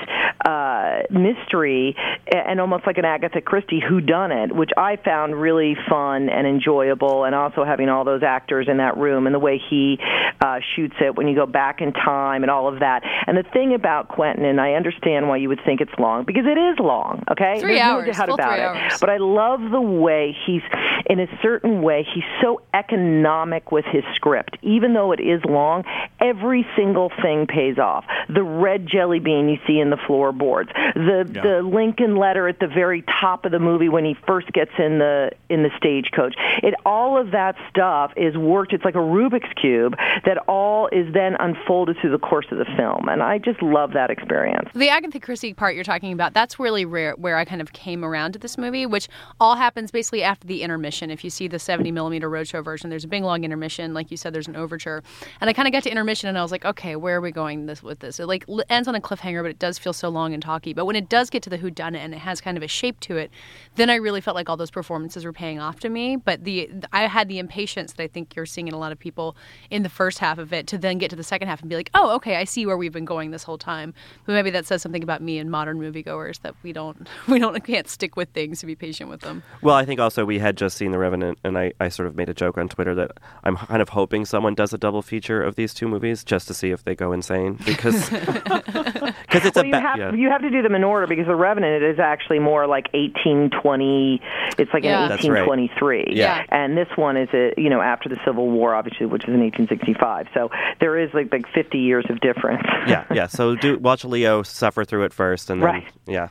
uh, 0.45 1.01
mystery, 1.11 1.97
and 2.31 2.61
almost 2.61 2.87
like 2.87 2.99
an 2.99 3.07
Agatha 3.07 3.41
Christie 3.41 3.81
who 3.81 4.03
done 4.03 4.33
it, 4.33 4.55
which 4.55 4.71
I 4.77 4.97
found 4.97 5.41
really 5.41 5.77
fun 5.89 6.29
and 6.29 6.47
enjoyable, 6.47 7.25
and 7.25 7.35
also 7.35 7.65
having 7.65 7.89
all 7.89 8.05
those 8.05 8.23
actors 8.23 8.67
in 8.69 8.77
that 8.79 8.99
room 8.99 9.27
and 9.27 9.35
the 9.35 9.39
way 9.39 9.59
he 9.71 9.99
uh, 10.43 10.59
shoots 10.77 10.90
it 11.01 11.17
when 11.17 11.29
you 11.29 11.35
go 11.35 11.47
back 11.47 11.81
in 11.81 11.93
time 11.93 12.43
and 12.43 12.51
all 12.51 12.69
of 12.69 12.81
that. 12.81 13.03
And 13.27 13.37
the 13.37 13.43
thing 13.43 13.75
about 13.75 14.09
Quentin, 14.09 14.45
and 14.45 14.61
I 14.61 14.73
understand 14.75 15.29
why 15.29 15.37
you 15.37 15.49
would 15.49 15.61
think 15.65 15.81
it's 15.81 15.93
long 15.99 16.25
because 16.25 16.47
it 16.47 16.59
is 16.59 16.79
long. 16.79 17.23
Okay, 17.31 17.61
Three 17.61 17.75
There's 17.75 17.87
no 17.87 17.97
hours, 17.97 18.17
doubt 18.17 18.27
full 18.27 18.35
about 18.35 18.49
three 18.51 18.61
it. 18.61 18.67
hours. 18.67 19.01
But 19.01 19.11
I 19.11 19.17
love 19.19 19.61
the 19.71 19.81
way 19.81 20.37
he's, 20.47 20.63
in 21.07 21.21
a 21.21 21.27
certain 21.43 21.83
way, 21.83 22.07
he's 22.15 22.25
so 22.41 22.61
economic 22.75 23.73
with 23.73 23.85
his 23.87 24.05
script. 24.15 24.57
Even 24.63 24.95
though 24.95 25.13
it 25.13 25.21
is 25.21 25.45
long, 25.45 25.85
every 26.21 26.67
single 26.77 27.11
thing 27.23 27.47
pays 27.47 27.79
off. 27.79 28.05
The 28.29 28.43
red 28.43 28.87
jelly 28.87 29.19
bean 29.19 29.49
you 29.49 29.59
see 29.67 29.79
in 29.81 29.91
the 29.91 29.97
floorboards, 30.07 30.71
the 30.95 31.29
the 31.43 31.63
Lincoln 31.63 32.17
letter 32.17 32.49
at 32.49 32.61
the 32.61 32.67
very 32.67 33.03
top 33.21 33.45
of 33.45 33.53
the 33.53 33.59
movie 33.59 33.89
when 33.89 34.05
he 34.05 34.17
first 34.27 34.53
gets 34.53 34.71
in 34.79 34.99
the 34.99 35.31
in 35.49 35.63
the 35.63 35.71
stagecoach. 35.77 36.35
It 36.63 36.75
all 36.85 37.19
of 37.19 37.33
that 37.33 37.57
stuff 37.69 38.13
is 38.17 38.37
worked. 38.37 38.73
It's 38.73 38.85
like 38.85 38.95
a 38.95 38.99
Rubik's 38.99 39.53
cube 39.61 39.97
that 40.25 40.39
all 40.49 40.70
is 40.93 41.13
then 41.13 41.37
unfolded 41.39 41.97
through 42.01 42.13
the 42.13 42.19
course 42.19 42.47
of 42.51 42.59
the 42.59 42.67
film, 42.77 43.09
and 43.09 43.23
I 43.23 43.39
just 43.39 43.63
love 43.63 43.93
that 43.93 44.11
experience. 44.11 44.69
The 44.75 44.89
Agatha 44.89 45.21
Christie 45.21 45.55
part 45.55 45.75
you're 45.75 45.85
talking 45.85 46.13
about, 46.13 46.35
that's 46.35 46.59
really 46.59 46.85
rare 46.85 47.15
where 47.17 47.37
I 47.37 47.45
kind 47.45 47.61
of 47.61 47.73
came 47.73 48.05
around 48.05 48.33
to 48.33 48.39
this 48.39 48.57
movie, 48.59 48.87
which 48.87 49.09
all 49.41 49.57
happens 49.57 49.91
basically 49.91 50.23
after 50.23 50.47
the 50.47 50.63
intermission. 50.63 51.11
If 51.11 51.25
you 51.25 51.31
see 51.31 51.49
the 51.49 51.59
70 51.59 51.93
millimeter 51.93 52.31
roadshow 52.31 52.65
version, 52.65 52.91
there's 52.91 53.05
a 53.05 53.09
big 53.09 53.23
long 53.23 53.45
intermission. 53.45 53.95
Like 53.95 54.11
you 54.11 54.17
said, 54.17 54.33
there's 54.33 54.49
an 54.49 54.57
overture. 54.57 55.03
And 55.41 55.49
I 55.49 55.53
kind 55.53 55.69
of 55.69 55.73
got 55.73 55.83
to 55.85 55.91
intermission 55.91 56.29
and 56.29 56.39
I 56.39 56.43
was 56.43 56.53
like, 56.53 56.65
okay, 56.65 56.97
where 56.97 57.17
are 57.17 57.21
we 57.21 57.31
going 57.33 57.67
this 57.67 57.83
with 57.83 58.01
this? 58.01 58.21
It 58.21 58.27
like 58.27 58.45
ends 58.69 58.89
on 58.89 58.95
a 58.95 59.01
cliffhanger, 59.01 59.43
but 59.43 59.51
it 59.51 59.59
does 59.59 59.79
feel 59.79 59.93
so 59.93 60.09
long 60.09 60.35
and 60.35 60.43
talky. 60.43 60.73
But 60.73 60.85
when 60.85 60.97
it 60.97 61.09
does 61.09 61.31
get 61.31 61.43
to 61.45 61.51
the 61.51 61.57
who 61.57 61.71
done 61.71 61.95
it 61.95 62.01
and 62.01 62.15
it 62.15 62.19
has 62.19 62.41
kind 62.41 62.57
of 62.57 62.63
a 62.63 62.69
shape 62.69 63.01
to 63.01 63.17
it, 63.17 63.31
then 63.77 63.91
I 63.91 63.97
really 63.97 64.21
felt 64.21 64.35
like 64.35 64.49
all 64.49 64.57
those 64.57 64.71
performances 64.71 65.25
were 65.25 65.33
paying 65.33 65.59
off 65.59 65.81
to 65.81 65.89
me. 65.89 66.17
But 66.17 66.45
the 66.45 66.71
I 66.93 67.07
had 67.07 67.29
the 67.29 67.39
impatience 67.39 67.95
that 67.95 68.03
I 68.03 68.09
think 68.09 68.37
you're 68.37 68.47
seeing 68.47 68.69
in 68.69 68.75
a 68.75 68.79
lot 68.79 68.93
of 68.93 68.99
people 68.99 69.37
in 69.71 69.83
the 69.83 69.89
first 69.89 70.19
half 70.19 70.39
of 70.39 70.53
it 70.53 70.60
to 70.69 70.79
then 70.79 70.99
get 70.99 71.11
to 71.11 71.17
the 71.17 71.23
second 71.25 71.49
half 71.49 71.61
and 71.61 71.69
be 71.71 71.77
like, 71.77 71.91
oh, 71.95 72.15
okay, 72.17 72.37
I 72.37 72.45
see 72.45 72.67
where 72.67 72.77
we've 72.77 72.93
been 72.93 73.05
going 73.05 73.31
this 73.31 73.43
whole 73.43 73.59
time. 73.59 73.95
But 74.27 74.33
maybe 74.33 74.51
that 74.51 74.67
says 74.67 74.83
something 74.83 75.03
about 75.03 75.23
me 75.23 75.39
and 75.39 75.51
modern 75.51 75.79
moviegoers 75.79 76.41
that 76.43 76.55
we 76.63 76.73
don't 76.73 77.09
we 77.29 77.39
don't 77.39 77.63
can't 77.65 77.89
stick 77.89 78.17
with 78.17 78.29
things 78.31 78.61
to 78.61 78.67
be 78.67 78.75
patient 78.75 79.11
with 79.11 79.21
them. 79.21 79.43
Well, 79.63 79.75
I 79.75 79.85
think 79.85 80.01
also 80.01 80.25
we 80.25 80.39
had 80.39 80.57
just 80.57 80.77
seen 80.77 80.91
The 80.93 80.99
Revenant, 80.99 81.39
and 81.45 81.57
I, 81.59 81.73
I 81.81 81.89
sort 81.89 82.07
of 82.09 82.17
made 82.17 82.29
a 82.29 82.35
joke 82.35 82.59
on 82.59 82.69
Twitter 82.69 82.95
that 82.95 83.13
I'm 83.45 83.57
kind 83.57 83.83
of 83.83 83.91
hoping 83.91 84.25
someone 84.25 84.55
does 84.55 84.73
a 84.73 84.79
double 84.79 85.03
feature 85.03 85.43
of 85.43 85.57
these 85.57 85.75
two 85.75 85.89
movies 85.89 86.25
just 86.25 86.47
to 86.49 86.55
see 86.55 86.71
if 86.71 86.85
they 86.85 86.95
go 86.95 87.13
insane 87.13 87.59
because 87.65 88.11
because 88.11 89.45
it's 89.45 89.57
well, 89.57 89.65
a 89.65 89.67
you 89.67 89.73
ba- 89.73 89.81
have 89.81 89.99
yeah. 89.99 90.13
you 90.13 90.29
have 90.31 90.43
to 90.43 90.51
do 90.51 90.63
them 90.63 90.75
in 90.75 90.85
order 90.85 91.07
because 91.07 91.27
the 91.27 91.35
Revenant 91.35 91.83
is 91.83 91.99
actually 91.99 92.39
more 92.39 92.67
like 92.67 92.89
1820. 92.93 94.21
It's 94.59 94.73
like 94.73 94.85
Yeah. 94.85 95.05
an 95.05 95.09
That's 95.09 95.29
right. 95.29 95.47
1823. 95.47 96.17
Yeah. 96.17 96.45
And 96.51 96.77
this 96.77 96.89
one 96.97 97.17
is 97.17 97.29
a 97.33 97.53
you 97.57 97.71
know 97.71 97.81
after 97.81 98.09
the 98.09 98.19
Civil 98.25 98.49
War, 98.51 98.75
obviously, 98.75 99.07
which 99.07 99.25
is 99.25 99.29
in 99.35 99.41
1865. 99.41 100.29
So 100.35 100.50
there 100.81 100.99
is 100.99 101.11
like 101.15 101.33
like 101.33 101.47
50 101.55 101.79
years 101.79 102.05
of 102.11 102.21
difference. 102.21 102.63
yeah, 102.87 103.05
yeah. 103.13 103.27
So 103.27 103.55
do 103.57 103.79
watch 103.79 104.05
Leo 104.05 104.43
suffer 104.43 104.85
through 104.85 105.05
it 105.05 105.13
first, 105.13 105.51
and 105.51 105.63
then 105.63 105.67
Right. 105.69 105.93
yeah. 106.07 106.29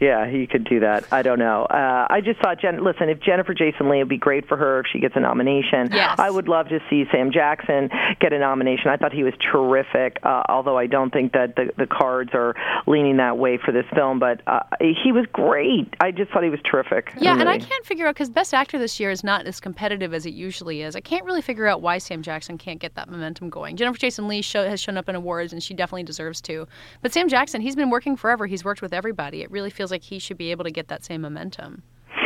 Yeah, 0.00 0.28
he 0.28 0.46
could 0.46 0.64
do 0.64 0.80
that. 0.80 1.04
I 1.12 1.20
don't 1.22 1.38
know. 1.38 1.64
Uh, 1.64 2.06
I 2.08 2.22
just 2.22 2.40
thought, 2.40 2.60
Jen, 2.60 2.82
listen, 2.82 3.10
if 3.10 3.20
Jennifer 3.20 3.52
Jason 3.52 3.90
Lee 3.90 3.98
would 3.98 4.08
be 4.08 4.16
great 4.16 4.48
for 4.48 4.56
her 4.56 4.80
if 4.80 4.86
she 4.90 4.98
gets 4.98 5.14
a 5.14 5.20
nomination. 5.20 5.90
Yes. 5.92 6.18
I 6.18 6.30
would 6.30 6.48
love 6.48 6.68
to 6.68 6.80
see 6.88 7.04
Sam 7.12 7.30
Jackson 7.30 7.90
get 8.18 8.32
a 8.32 8.38
nomination. 8.38 8.88
I 8.88 8.96
thought 8.96 9.12
he 9.12 9.24
was 9.24 9.34
terrific, 9.52 10.18
uh, 10.22 10.42
although 10.48 10.78
I 10.78 10.86
don't 10.86 11.12
think 11.12 11.32
that 11.32 11.56
the, 11.56 11.70
the 11.76 11.86
cards 11.86 12.30
are 12.32 12.54
leaning 12.86 13.18
that 13.18 13.36
way 13.36 13.58
for 13.58 13.72
this 13.72 13.84
film. 13.94 14.18
But 14.18 14.40
uh, 14.46 14.60
he 14.80 15.12
was 15.12 15.26
great. 15.32 15.94
I 16.00 16.12
just 16.12 16.30
thought 16.30 16.44
he 16.44 16.50
was 16.50 16.60
terrific. 16.64 17.12
Yeah, 17.20 17.38
and 17.38 17.48
I 17.48 17.58
can't 17.58 17.84
figure 17.84 18.06
out 18.06 18.14
because 18.14 18.30
Best 18.30 18.54
Actor 18.54 18.78
this 18.78 18.98
year 18.98 19.10
is 19.10 19.22
not 19.22 19.46
as 19.46 19.60
competitive 19.60 20.14
as 20.14 20.24
it 20.24 20.32
usually 20.32 20.80
is. 20.80 20.96
I 20.96 21.00
can't 21.00 21.26
really 21.26 21.42
figure 21.42 21.66
out 21.66 21.82
why 21.82 21.98
Sam 21.98 22.22
Jackson 22.22 22.56
can't 22.56 22.80
get 22.80 22.94
that 22.94 23.10
momentum 23.10 23.50
going. 23.50 23.76
Jennifer 23.76 23.98
Jason 23.98 24.28
Lee 24.28 24.40
show, 24.40 24.66
has 24.66 24.80
shown 24.80 24.96
up 24.96 25.10
in 25.10 25.14
awards, 25.14 25.52
and 25.52 25.62
she 25.62 25.74
definitely 25.74 26.04
deserves 26.04 26.40
to. 26.42 26.66
But 27.02 27.12
Sam 27.12 27.28
Jackson, 27.28 27.60
he's 27.60 27.76
been 27.76 27.90
working 27.90 28.16
forever. 28.16 28.46
He's 28.46 28.64
worked 28.64 28.80
with 28.80 28.94
everybody. 28.94 29.42
It 29.42 29.50
really 29.50 29.70
feels 29.70 29.89
like 29.90 30.02
he 30.04 30.18
should 30.18 30.38
be 30.38 30.50
able 30.50 30.64
to 30.64 30.70
get 30.70 30.88
that 30.88 31.04
same 31.04 31.22
momentum. 31.22 31.82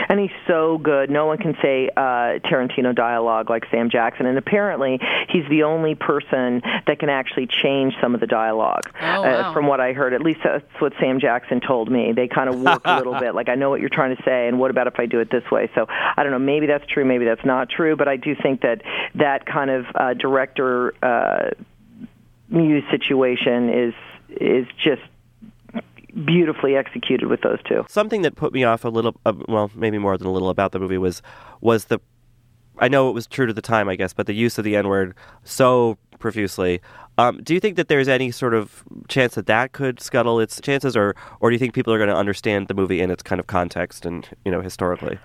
And 0.09 0.21
he's 0.21 0.31
so 0.47 0.79
good. 0.79 1.11
No 1.11 1.27
one 1.27 1.39
can 1.39 1.57
say 1.63 1.89
uh, 1.97 2.39
Tarantino 2.45 2.95
dialogue 2.95 3.49
like 3.49 3.65
Sam 3.71 3.91
Jackson. 3.91 4.27
And 4.27 4.37
apparently, 4.37 5.01
he's 5.29 5.49
the 5.49 5.63
only 5.63 5.95
person 5.95 6.63
that 6.87 6.99
can 6.99 7.09
actually 7.09 7.47
change 7.47 7.95
some 8.01 8.15
of 8.15 8.21
the 8.21 8.27
dialogue. 8.27 8.91
Oh, 9.01 9.05
uh, 9.05 9.23
wow. 9.23 9.53
from 9.53 9.67
what 9.67 9.81
I 9.81 9.93
heard, 9.93 10.13
at 10.13 10.21
least 10.21 10.41
that's 10.45 10.65
what 10.79 10.93
Sam 11.01 11.21
Jackson 11.21 11.61
told 11.61 11.91
me. 11.91 12.13
They 12.13 12.29
kind 12.29 12.49
of 12.49 12.61
work 12.61 12.83
a 12.85 12.97
little 12.99 13.19
bit. 13.19 13.35
Like, 13.35 13.49
I 13.49 13.55
know 13.55 13.71
what 13.71 13.81
you're 13.81 13.89
trying 13.89 14.15
to 14.17 14.23
say, 14.25 14.49
and 14.49 14.59
what 14.59 14.71
about 14.71 14.87
if 14.87 14.99
I 14.99 15.07
do 15.07 15.21
it 15.21 15.31
this 15.31 15.51
way? 15.51 15.71
So 15.75 15.87
I 15.89 16.23
don't 16.23 16.33
know. 16.33 16.39
Maybe 16.39 16.67
that's 16.67 16.87
true. 16.87 17.05
Maybe 17.05 17.25
that's 17.25 17.45
not 17.45 17.71
true. 17.71 17.97
But 17.97 18.09
I 18.09 18.17
do 18.17 18.35
think 18.41 18.61
that 18.63 18.83
that 19.15 19.47
kind 19.47 19.71
of 19.71 19.87
uh, 19.95 20.15
director 20.15 20.95
uh, 21.03 21.51
muse 22.49 22.85
situation 22.91 23.71
is 23.71 23.95
is 24.29 24.67
just 24.83 25.03
beautifully 26.25 26.77
executed 26.77 27.27
with 27.27 27.41
those 27.43 27.59
two. 27.69 27.85
Something 27.89 28.23
that 28.23 28.37
put 28.37 28.53
me 28.53 28.65
off 28.65 28.85
a 28.85 28.89
little, 28.89 29.17
uh, 29.27 29.33
well, 29.49 29.71
maybe 29.75 29.99
more 29.99 30.17
than 30.17 30.27
a 30.27 30.33
little 30.33 30.51
about 30.51 30.73
the 30.73 30.79
movie 30.79 30.99
was 30.99 31.23
was 31.61 31.87
the. 31.87 31.99
I 32.79 32.89
know 32.89 33.09
it 33.09 33.13
was 33.13 33.29
true 33.29 33.47
to 33.47 33.53
the 33.53 33.63
time, 33.63 33.89
I 33.89 33.95
guess, 33.95 34.13
but 34.13 34.27
the 34.27 34.35
use 34.35 34.59
of 34.59 34.65
the 34.65 34.75
N 34.77 34.89
word 34.89 35.15
so 35.45 35.97
profusely. 36.19 36.81
Um, 37.19 37.41
do 37.43 37.55
you 37.55 37.61
think 37.61 37.77
that 37.77 37.87
there's 37.87 38.09
any 38.09 38.33
sort 38.33 38.55
of 38.55 38.83
chance 39.09 39.37
that 39.37 39.47
that 39.47 39.73
could 39.73 40.01
scuttle 40.01 40.41
its 40.41 40.61
chances, 40.61 40.97
or 40.97 41.15
or 41.41 41.51
do 41.51 41.55
you 41.55 41.59
think 41.59 41.75
people 41.75 41.93
are 41.93 41.99
going 41.99 42.09
to 42.09 42.17
understand 42.17 42.69
the 42.69 42.75
movie 42.75 43.01
in 43.01 43.11
its 43.11 43.23
kind 43.23 43.39
of 43.39 43.47
context 43.47 44.05
and 44.05 44.29
you 44.45 44.51
know 44.51 44.61
historically? 44.61 45.19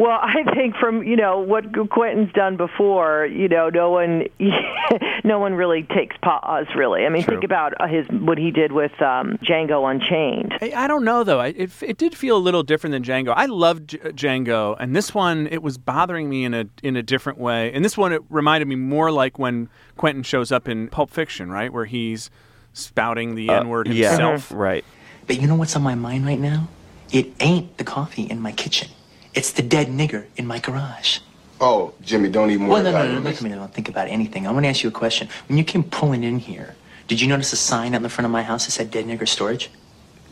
Well, 0.00 0.18
I 0.18 0.44
think 0.54 0.76
from 0.76 1.02
you 1.02 1.14
know 1.14 1.40
what 1.40 1.66
Quentin's 1.90 2.32
done 2.32 2.56
before, 2.56 3.26
you 3.26 3.48
know, 3.48 3.68
no 3.68 3.90
one, 3.90 4.24
no 5.24 5.38
one 5.38 5.52
really 5.52 5.82
takes 5.82 6.16
pause. 6.22 6.64
Really, 6.74 7.04
I 7.04 7.10
mean, 7.10 7.22
think 7.22 7.44
about 7.44 7.74
uh, 7.78 7.86
his 7.86 8.06
what 8.08 8.38
he 8.38 8.50
did 8.50 8.72
with 8.72 8.92
um, 9.02 9.36
Django 9.42 9.90
Unchained. 9.90 10.54
I, 10.62 10.72
I 10.74 10.86
don't 10.86 11.04
know 11.04 11.22
though. 11.22 11.40
I, 11.40 11.48
it 11.48 11.70
it 11.82 11.98
did 11.98 12.16
feel 12.16 12.38
a 12.38 12.40
little 12.40 12.62
different 12.62 12.92
than 12.92 13.02
Django. 13.02 13.34
I 13.36 13.44
loved 13.44 13.88
J- 13.88 13.98
Django, 13.98 14.74
and 14.80 14.96
this 14.96 15.12
one 15.14 15.46
it 15.48 15.62
was 15.62 15.76
bothering 15.76 16.30
me 16.30 16.44
in 16.46 16.54
a 16.54 16.64
in 16.82 16.96
a 16.96 17.02
different 17.02 17.38
way. 17.38 17.70
And 17.70 17.84
this 17.84 17.98
one 17.98 18.14
it 18.14 18.22
reminded 18.30 18.68
me 18.68 18.76
more 18.76 19.12
like 19.12 19.38
when 19.38 19.68
Quentin 19.98 20.22
shows 20.22 20.50
up 20.50 20.66
in 20.66 20.88
Pulp 20.88 21.10
Fiction, 21.10 21.50
right, 21.50 21.70
where 21.70 21.84
he's 21.84 22.30
spouting 22.72 23.34
the 23.34 23.50
N 23.50 23.68
word 23.68 23.86
himself. 23.86 24.18
yeah, 24.18 24.28
himself. 24.28 24.50
right. 24.58 24.82
But 25.26 25.42
you 25.42 25.46
know 25.46 25.56
what's 25.56 25.76
on 25.76 25.82
my 25.82 25.94
mind 25.94 26.24
right 26.24 26.40
now? 26.40 26.68
It 27.12 27.34
ain't 27.38 27.76
the 27.76 27.84
coffee 27.84 28.22
in 28.22 28.40
my 28.40 28.52
kitchen. 28.52 28.88
It's 29.34 29.52
the 29.52 29.62
dead 29.62 29.88
nigger 29.88 30.26
in 30.36 30.46
my 30.46 30.58
garage. 30.58 31.18
Oh, 31.60 31.92
Jimmy, 32.02 32.30
don't 32.30 32.50
even 32.50 32.66
Well, 32.66 32.82
worry 32.82 32.84
no, 32.84 32.90
about 32.90 33.06
no, 33.06 33.12
no, 33.12 33.18
it. 33.18 33.24
look 33.24 33.34
at 33.36 33.42
me. 33.42 33.50
Don't 33.50 33.72
think 33.72 33.88
about 33.88 34.08
anything. 34.08 34.46
I 34.46 34.52
want 34.52 34.64
to 34.64 34.68
ask 34.70 34.82
you 34.82 34.88
a 34.88 34.92
question. 34.92 35.28
When 35.48 35.58
you 35.58 35.64
came 35.64 35.84
pulling 35.84 36.24
in 36.24 36.38
here, 36.38 36.74
did 37.06 37.20
you 37.20 37.28
notice 37.28 37.52
a 37.52 37.56
sign 37.56 37.92
out 37.94 37.98
in 37.98 38.02
the 38.02 38.08
front 38.08 38.24
of 38.26 38.32
my 38.32 38.42
house 38.42 38.64
that 38.66 38.72
said 38.72 38.90
dead 38.90 39.04
nigger 39.04 39.28
storage? 39.28 39.70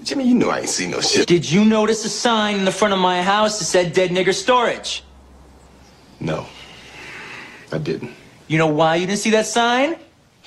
Jimmy, 0.02 0.26
you 0.28 0.34
know 0.34 0.48
I 0.50 0.60
ain't 0.60 0.68
seen 0.68 0.90
no 0.90 1.00
shit. 1.00 1.26
Did 1.26 1.50
you 1.50 1.64
notice 1.64 2.04
a 2.04 2.08
sign 2.08 2.56
in 2.56 2.64
the 2.64 2.72
front 2.72 2.94
of 2.94 3.00
my 3.00 3.20
house 3.20 3.58
that 3.58 3.64
said 3.66 3.92
dead 3.92 4.10
nigger 4.10 4.32
storage? 4.34 5.02
No, 6.20 6.46
I 7.72 7.78
didn't. 7.78 8.12
You 8.46 8.58
know 8.58 8.68
why 8.68 8.96
you 8.96 9.06
didn't 9.06 9.18
see 9.18 9.30
that 9.30 9.46
sign? 9.46 9.96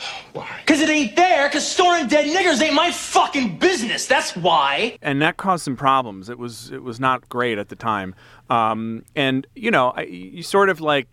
Why? 0.34 0.48
Because 0.60 0.82
it 0.82 0.90
ain't 0.90 1.16
there, 1.16 1.48
because 1.48 1.68
storing 1.68 2.08
dead 2.08 2.26
niggers 2.26 2.62
ain't 2.62 2.74
my 2.74 2.92
fucking 2.92 3.58
business. 3.58 4.08
That's 4.08 4.36
why. 4.36 4.98
and 5.02 5.22
that 5.22 5.38
caused 5.38 5.64
some 5.64 5.76
problems. 5.76 6.30
It 6.30 6.38
was 6.38 6.72
it 6.72 6.84
was 6.84 7.00
not 7.00 7.28
great 7.30 7.58
at 7.58 7.70
the 7.70 7.76
time. 7.76 8.16
Um, 8.50 9.04
and 9.16 9.46
you 9.56 9.72
know, 9.72 9.90
I, 9.96 10.04
you 10.04 10.44
sort 10.44 10.70
of 10.70 10.82
like. 10.82 11.08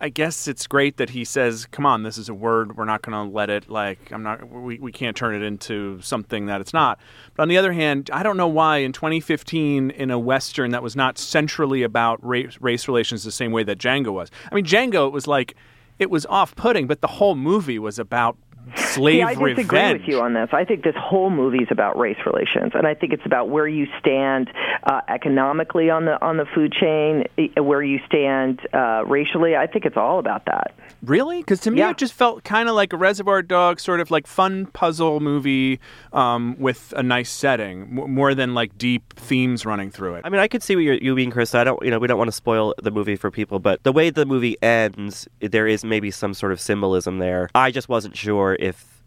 I 0.00 0.08
guess 0.10 0.48
it's 0.48 0.66
great 0.66 0.98
that 0.98 1.10
he 1.10 1.24
says, 1.24 1.66
"Come 1.66 1.86
on, 1.86 2.02
this 2.02 2.18
is 2.18 2.28
a 2.28 2.34
word. 2.34 2.76
We're 2.76 2.84
not 2.84 3.00
going 3.00 3.14
to 3.14 3.32
let 3.32 3.48
it 3.48 3.70
like 3.70 4.12
I'm 4.12 4.22
not. 4.22 4.46
We, 4.50 4.78
we 4.78 4.92
can't 4.92 5.16
turn 5.16 5.34
it 5.34 5.42
into 5.42 6.00
something 6.02 6.46
that 6.46 6.60
it's 6.60 6.74
not." 6.74 6.98
But 7.34 7.44
on 7.44 7.48
the 7.48 7.56
other 7.56 7.72
hand, 7.72 8.10
I 8.12 8.22
don't 8.22 8.36
know 8.36 8.48
why 8.48 8.78
in 8.78 8.92
2015 8.92 9.90
in 9.90 10.10
a 10.10 10.18
western 10.18 10.72
that 10.72 10.82
was 10.82 10.94
not 10.94 11.16
centrally 11.16 11.84
about 11.84 12.22
race, 12.26 12.58
race 12.60 12.86
relations 12.88 13.22
the 13.22 13.30
same 13.30 13.52
way 13.52 13.62
that 13.62 13.78
Django 13.78 14.12
was. 14.12 14.30
I 14.50 14.54
mean, 14.54 14.66
Django 14.66 15.06
it 15.06 15.12
was 15.12 15.26
like 15.26 15.54
it 15.98 16.10
was 16.10 16.26
off-putting, 16.26 16.86
but 16.86 17.00
the 17.00 17.06
whole 17.06 17.34
movie 17.34 17.78
was 17.78 17.98
about 17.98 18.36
slave 18.76 19.14
See, 19.16 19.22
I 19.22 19.34
disagree 19.34 19.54
revenge. 19.54 20.00
with 20.00 20.08
you 20.08 20.20
on 20.20 20.34
this. 20.34 20.48
I 20.52 20.64
think 20.64 20.84
this 20.84 20.94
whole 20.98 21.30
movie 21.30 21.58
is 21.62 21.68
about 21.70 21.98
race 21.98 22.18
relations, 22.26 22.72
and 22.74 22.86
I 22.86 22.94
think 22.94 23.12
it's 23.12 23.26
about 23.26 23.48
where 23.48 23.66
you 23.68 23.86
stand 23.98 24.50
uh, 24.84 25.00
economically 25.08 25.90
on 25.90 26.04
the 26.04 26.22
on 26.24 26.36
the 26.36 26.46
food 26.46 26.72
chain, 26.72 27.24
where 27.56 27.82
you 27.82 27.98
stand 28.06 28.60
uh, 28.72 29.04
racially. 29.06 29.56
I 29.56 29.66
think 29.66 29.84
it's 29.84 29.96
all 29.96 30.18
about 30.18 30.44
that. 30.46 30.74
Really? 31.02 31.38
Because 31.40 31.60
to 31.60 31.70
me, 31.70 31.78
Yeah. 31.80 31.90
it 31.90 31.98
just 31.98 32.14
felt 32.14 32.44
kind 32.44 32.68
of 32.68 32.74
like 32.74 32.92
a 32.92 32.96
Reservoir 32.96 33.42
Dogs 33.42 33.82
sort 33.82 34.00
of 34.00 34.10
like 34.10 34.26
fun 34.26 34.66
puzzle 34.66 35.20
movie 35.20 35.78
um, 36.12 36.56
with 36.58 36.94
a 36.96 37.02
nice 37.02 37.30
setting, 37.30 37.82
m- 37.82 38.14
more 38.14 38.34
than 38.34 38.54
like 38.54 38.78
deep 38.78 39.12
themes 39.14 39.66
running 39.66 39.90
through 39.90 40.14
it. 40.14 40.22
I 40.24 40.30
mean, 40.30 40.40
I 40.40 40.48
could 40.48 40.62
see 40.62 40.76
what 40.76 40.82
you're, 40.82 40.94
you 40.94 41.14
mean, 41.14 41.30
Chris. 41.30 41.54
I 41.54 41.62
don't, 41.64 41.82
you 41.84 41.90
know, 41.90 41.98
we 41.98 42.06
don't 42.06 42.16
want 42.18 42.28
to 42.28 42.32
spoil 42.32 42.74
the 42.82 42.90
movie 42.90 43.16
for 43.16 43.30
people, 43.30 43.58
but 43.58 43.82
the 43.82 43.92
way 43.92 44.08
the 44.10 44.24
movie 44.24 44.56
ends, 44.62 45.28
there 45.40 45.66
is 45.66 45.84
maybe 45.84 46.10
some 46.10 46.32
sort 46.32 46.52
of 46.52 46.60
symbolism 46.60 47.18
there. 47.18 47.50
I 47.54 47.70
just 47.70 47.88
wasn't 47.90 48.16
sure 48.16 48.54
if 48.64 49.02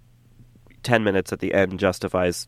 ten 0.83 1.03
minutes 1.03 1.33
at 1.33 1.39
the 1.39 1.53
end 1.53 1.79
justifies, 1.79 2.47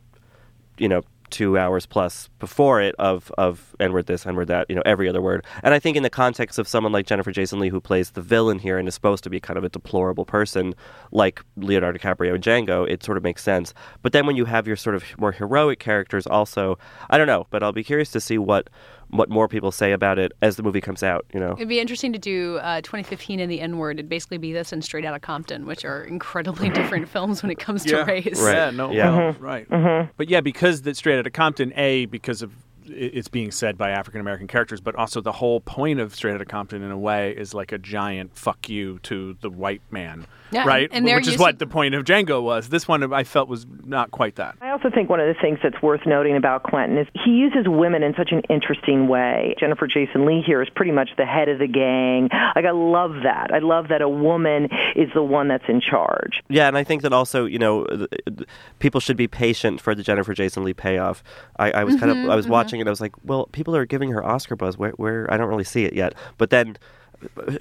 you 0.78 0.88
know, 0.88 1.02
two 1.30 1.60
hours 1.60 1.86
plus 1.86 2.28
before 2.40 2.82
it 2.82 2.96
of 2.98 3.32
of 3.38 3.76
n 3.80 3.94
word 3.94 4.08
this, 4.08 4.26
n 4.26 4.36
word 4.36 4.48
that, 4.48 4.66
you 4.70 4.76
know, 4.76 4.82
every 4.86 5.08
other 5.08 5.22
word. 5.22 5.46
And 5.64 5.74
I 5.74 5.80
think 5.80 5.96
in 5.96 6.04
the 6.04 6.10
context 6.10 6.58
of 6.58 6.68
someone 6.68 6.92
like 6.92 7.06
Jennifer 7.06 7.32
Jason 7.32 7.60
Leigh, 7.60 7.70
who 7.70 7.82
plays 7.82 8.12
the 8.12 8.22
villain 8.22 8.60
here 8.60 8.78
and 8.78 8.88
is 8.88 8.96
supposed 8.96 9.24
to 9.26 9.30
be 9.30 9.40
kind 9.40 9.58
of 9.58 9.64
a 9.64 9.70
deplorable 9.70 10.26
person, 10.26 10.74
like 11.12 11.44
Leonardo 11.56 12.00
DiCaprio 12.00 12.34
and 12.34 12.44
Django, 12.44 12.90
it 12.90 13.04
sort 13.04 13.18
of 13.18 13.24
makes 13.24 13.44
sense. 13.44 13.74
But 14.02 14.12
then 14.12 14.26
when 14.26 14.38
you 14.38 14.46
have 14.46 14.68
your 14.68 14.76
sort 14.76 14.96
of 14.96 15.04
more 15.20 15.32
heroic 15.32 15.80
characters, 15.80 16.26
also, 16.26 16.80
I 17.10 17.18
don't 17.18 17.28
know, 17.28 17.46
but 17.52 17.62
I'll 17.62 17.74
be 17.74 17.84
curious 17.84 18.12
to 18.12 18.22
see 18.22 18.38
what 18.38 18.70
what 19.10 19.30
more 19.30 19.48
people 19.48 19.72
say 19.72 19.92
about 19.92 20.20
it 20.20 20.32
as 20.42 20.56
the 20.56 20.64
movie 20.64 20.82
comes 20.82 21.02
out. 21.04 21.26
You 21.34 21.40
know. 21.40 21.54
It'd 21.54 21.68
be 21.68 21.80
interesting 21.80 22.14
to 22.14 22.20
do 22.20 22.58
uh, 22.58 22.82
2015 22.82 23.40
and 23.40 23.52
the 23.52 23.60
N 23.62 23.78
word. 23.78 23.98
It'd 24.00 24.10
basically 24.10 24.38
be 24.38 24.54
this 24.54 24.72
and 24.72 24.84
Straight 24.84 25.06
Outta 25.06 25.20
Compton, 25.20 25.66
which 25.66 25.84
are 25.86 26.04
incredibly 26.04 26.70
different 26.80 27.10
films 27.10 27.42
when 27.42 27.52
it 27.52 27.60
comes 27.60 27.84
to 27.86 28.04
race. 28.04 28.40
Yeah, 28.42 28.72
no, 28.72 28.92
Yeah. 28.92 29.10
no, 29.10 29.18
Mm-hmm. 29.34 29.44
right. 29.44 30.10
But 30.18 30.30
yeah, 30.30 30.42
because 30.42 30.84
that 30.84 30.96
Straight 30.98 31.18
Outta 31.20 31.32
Compton, 31.32 31.74
a 31.76 32.06
because 32.06 32.42
of 32.42 32.52
it- 32.52 32.58
it's 32.86 33.28
being 33.28 33.52
said 33.52 33.78
by 33.78 33.92
African 33.92 34.22
American 34.22 34.48
characters, 34.48 34.82
but 34.82 34.96
also 34.96 35.22
the 35.22 35.32
whole 35.32 35.60
point 35.62 36.00
of 36.00 36.16
Straight 36.16 36.36
Outta 36.36 36.46
Compton, 36.46 36.82
in 36.84 36.92
a 36.92 36.98
way, 36.98 37.32
is 37.32 37.54
like 37.54 37.72
a 37.72 37.78
giant 37.78 38.36
fuck 38.38 38.70
you 38.70 39.00
to 39.04 39.38
the 39.42 39.50
white 39.50 39.82
man, 39.92 40.26
Yeah, 40.52 40.66
right? 40.66 40.90
and 40.92 41.08
they're 41.08 41.18
Which 41.18 41.28
is 41.28 41.34
using- 41.34 41.42
what 41.44 41.60
the 41.60 41.68
point 41.68 41.96
of 41.96 42.04
Django 42.06 42.42
was. 42.42 42.70
This 42.70 42.88
one 42.88 43.12
I 43.14 43.24
felt 43.24 43.50
was 43.50 43.66
not 43.86 44.12
quite 44.12 44.36
that. 44.36 44.56
I 44.62 44.70
also 44.72 44.90
think 44.90 45.10
one 45.10 45.20
of 45.20 45.28
the 45.28 45.40
things 45.42 45.60
that's 45.64 45.82
worth 45.82 46.06
noting 46.06 46.36
about 46.36 46.64
Quentin 46.64 46.98
is 46.98 47.08
he 47.26 47.32
uses 47.32 47.68
women 47.68 48.04
in 48.04 48.14
such 48.16 48.32
an 48.32 48.42
interesting 48.50 49.08
way. 49.08 49.56
Jennifer 49.60 49.88
Jason 49.88 50.26
Leigh 50.26 50.42
here 50.46 50.62
is 50.62 50.70
pretty 50.70 50.92
much 50.92 51.10
the 51.18 51.26
head 51.26 51.50
of 51.50 51.60
the 51.60 51.68
gang. 51.68 52.30
Like 52.56 52.66
I 52.66 52.72
love 52.72 53.12
that. 53.24 53.52
I 53.54 53.60
love 53.60 53.88
that 53.90 54.02
a 54.02 54.10
woman 54.10 54.70
is 54.96 55.10
the 55.14 55.24
one 55.24 55.48
that's 55.48 55.66
in 55.68 55.82
charge. 55.82 56.42
Yeah, 56.50 56.68
and 56.68 56.78
I 56.78 56.84
think 56.84 57.02
that 57.04 57.14
also, 57.14 57.46
you 57.46 57.60
know, 57.60 57.86
th- 57.86 58.10
th- 58.26 58.50
people 58.80 59.00
should 59.00 59.18
be 59.18 59.28
patient 59.28 59.82
for 59.82 59.94
the 59.96 60.04
Jennifer 60.04 60.34
Jason 60.34 60.64
Leigh 60.64 60.74
payoff. 60.74 61.24
I, 61.58 61.72
I 61.72 61.84
was 61.84 61.96
kind 61.96 62.12
of, 62.12 62.18
mm-hmm, 62.18 62.30
I 62.32 62.36
was 62.36 62.46
mm-hmm. 62.46 62.54
watching 62.54 62.79
it, 62.80 62.88
I 62.88 62.90
was 62.90 63.02
like, 63.02 63.14
well, 63.24 63.48
people 63.48 63.76
are 63.76 63.86
giving 63.86 64.12
her 64.12 64.24
Oscar 64.26 64.56
buzz. 64.56 64.78
Where, 64.78 64.92
where 64.92 65.32
I 65.32 65.38
don't 65.38 65.50
really 65.50 65.64
see 65.64 65.86
it 65.86 65.94
yet. 65.94 66.14
But 66.38 66.50
then, 66.50 66.78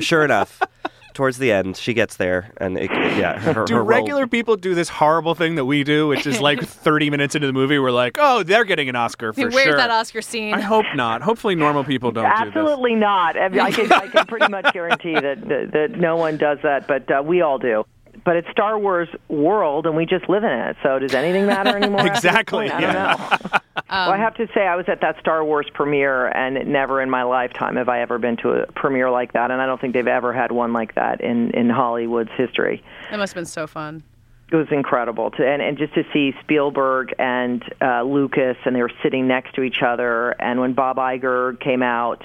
sure 0.00 0.24
enough, 0.24 0.60
towards 1.14 1.38
the 1.38 1.50
end, 1.50 1.76
she 1.76 1.94
gets 1.94 2.16
there, 2.16 2.52
and 2.58 2.78
it, 2.78 2.90
yeah, 2.92 3.40
her, 3.40 3.64
do 3.64 3.74
her 3.74 3.80
role- 3.80 3.88
regular 3.88 4.26
people 4.28 4.56
do 4.56 4.74
this 4.74 4.88
horrible 4.88 5.34
thing 5.34 5.56
that 5.56 5.64
we 5.64 5.82
do, 5.82 6.06
which 6.06 6.26
is 6.26 6.40
like 6.40 6.62
30 6.64 7.10
minutes 7.10 7.34
into 7.34 7.46
the 7.48 7.52
movie, 7.52 7.78
we're 7.78 7.90
like, 7.90 8.16
oh, 8.20 8.44
they're 8.44 8.64
getting 8.64 8.88
an 8.88 8.94
Oscar 8.94 9.32
for 9.32 9.48
Where's 9.48 9.64
sure. 9.64 9.76
that 9.76 9.90
Oscar 9.90 10.22
scene? 10.22 10.54
I 10.54 10.60
hope 10.60 10.86
not. 10.94 11.22
Hopefully, 11.22 11.56
normal 11.56 11.82
people 11.82 12.12
don't 12.12 12.24
do 12.24 12.30
this. 12.44 12.56
Absolutely 12.56 12.94
not. 12.94 13.36
I, 13.36 13.48
mean, 13.48 13.60
I 13.60 13.70
can 13.72 13.90
I 13.90 14.06
can 14.06 14.26
pretty 14.26 14.48
much 14.48 14.72
guarantee 14.72 15.14
that, 15.14 15.40
that 15.48 15.70
that 15.72 15.98
no 15.98 16.16
one 16.16 16.36
does 16.36 16.58
that, 16.62 16.86
but 16.86 17.10
uh, 17.10 17.20
we 17.20 17.42
all 17.42 17.58
do. 17.58 17.84
But 18.24 18.36
it's 18.36 18.48
Star 18.50 18.78
Wars 18.78 19.08
world, 19.28 19.86
and 19.86 19.96
we 19.96 20.06
just 20.06 20.28
live 20.28 20.44
in 20.44 20.50
it. 20.50 20.76
So 20.82 20.98
does 20.98 21.14
anything 21.14 21.46
matter 21.46 21.76
anymore? 21.76 22.06
Exactly. 22.06 22.70
I 22.70 22.80
yeah. 22.80 23.16
don't 23.16 23.52
know. 23.52 23.58
well, 23.90 24.10
I 24.10 24.16
have 24.16 24.34
to 24.36 24.46
say, 24.54 24.66
I 24.66 24.76
was 24.76 24.86
at 24.88 25.00
that 25.00 25.18
Star 25.20 25.44
Wars 25.44 25.66
premiere, 25.72 26.28
and 26.28 26.66
never 26.70 27.00
in 27.00 27.10
my 27.10 27.22
lifetime 27.22 27.76
have 27.76 27.88
I 27.88 28.00
ever 28.00 28.18
been 28.18 28.36
to 28.38 28.50
a 28.50 28.66
premiere 28.72 29.10
like 29.10 29.32
that. 29.32 29.50
And 29.50 29.60
I 29.60 29.66
don't 29.66 29.80
think 29.80 29.94
they've 29.94 30.06
ever 30.06 30.32
had 30.32 30.52
one 30.52 30.72
like 30.72 30.94
that 30.94 31.20
in 31.20 31.50
in 31.52 31.70
Hollywood's 31.70 32.30
history. 32.36 32.82
That 33.10 33.18
must 33.18 33.32
have 33.32 33.40
been 33.40 33.46
so 33.46 33.66
fun. 33.66 34.02
It 34.50 34.56
was 34.56 34.68
incredible 34.70 35.30
to 35.32 35.46
and, 35.46 35.60
and 35.60 35.76
just 35.76 35.92
to 35.94 36.04
see 36.12 36.32
Spielberg 36.42 37.14
and 37.18 37.62
uh, 37.82 38.02
Lucas 38.02 38.56
and 38.64 38.74
they 38.74 38.80
were 38.80 38.92
sitting 39.02 39.28
next 39.28 39.54
to 39.56 39.62
each 39.62 39.82
other. 39.82 40.30
And 40.30 40.58
when 40.58 40.72
Bob 40.72 40.96
Iger 40.96 41.60
came 41.60 41.82
out 41.82 42.22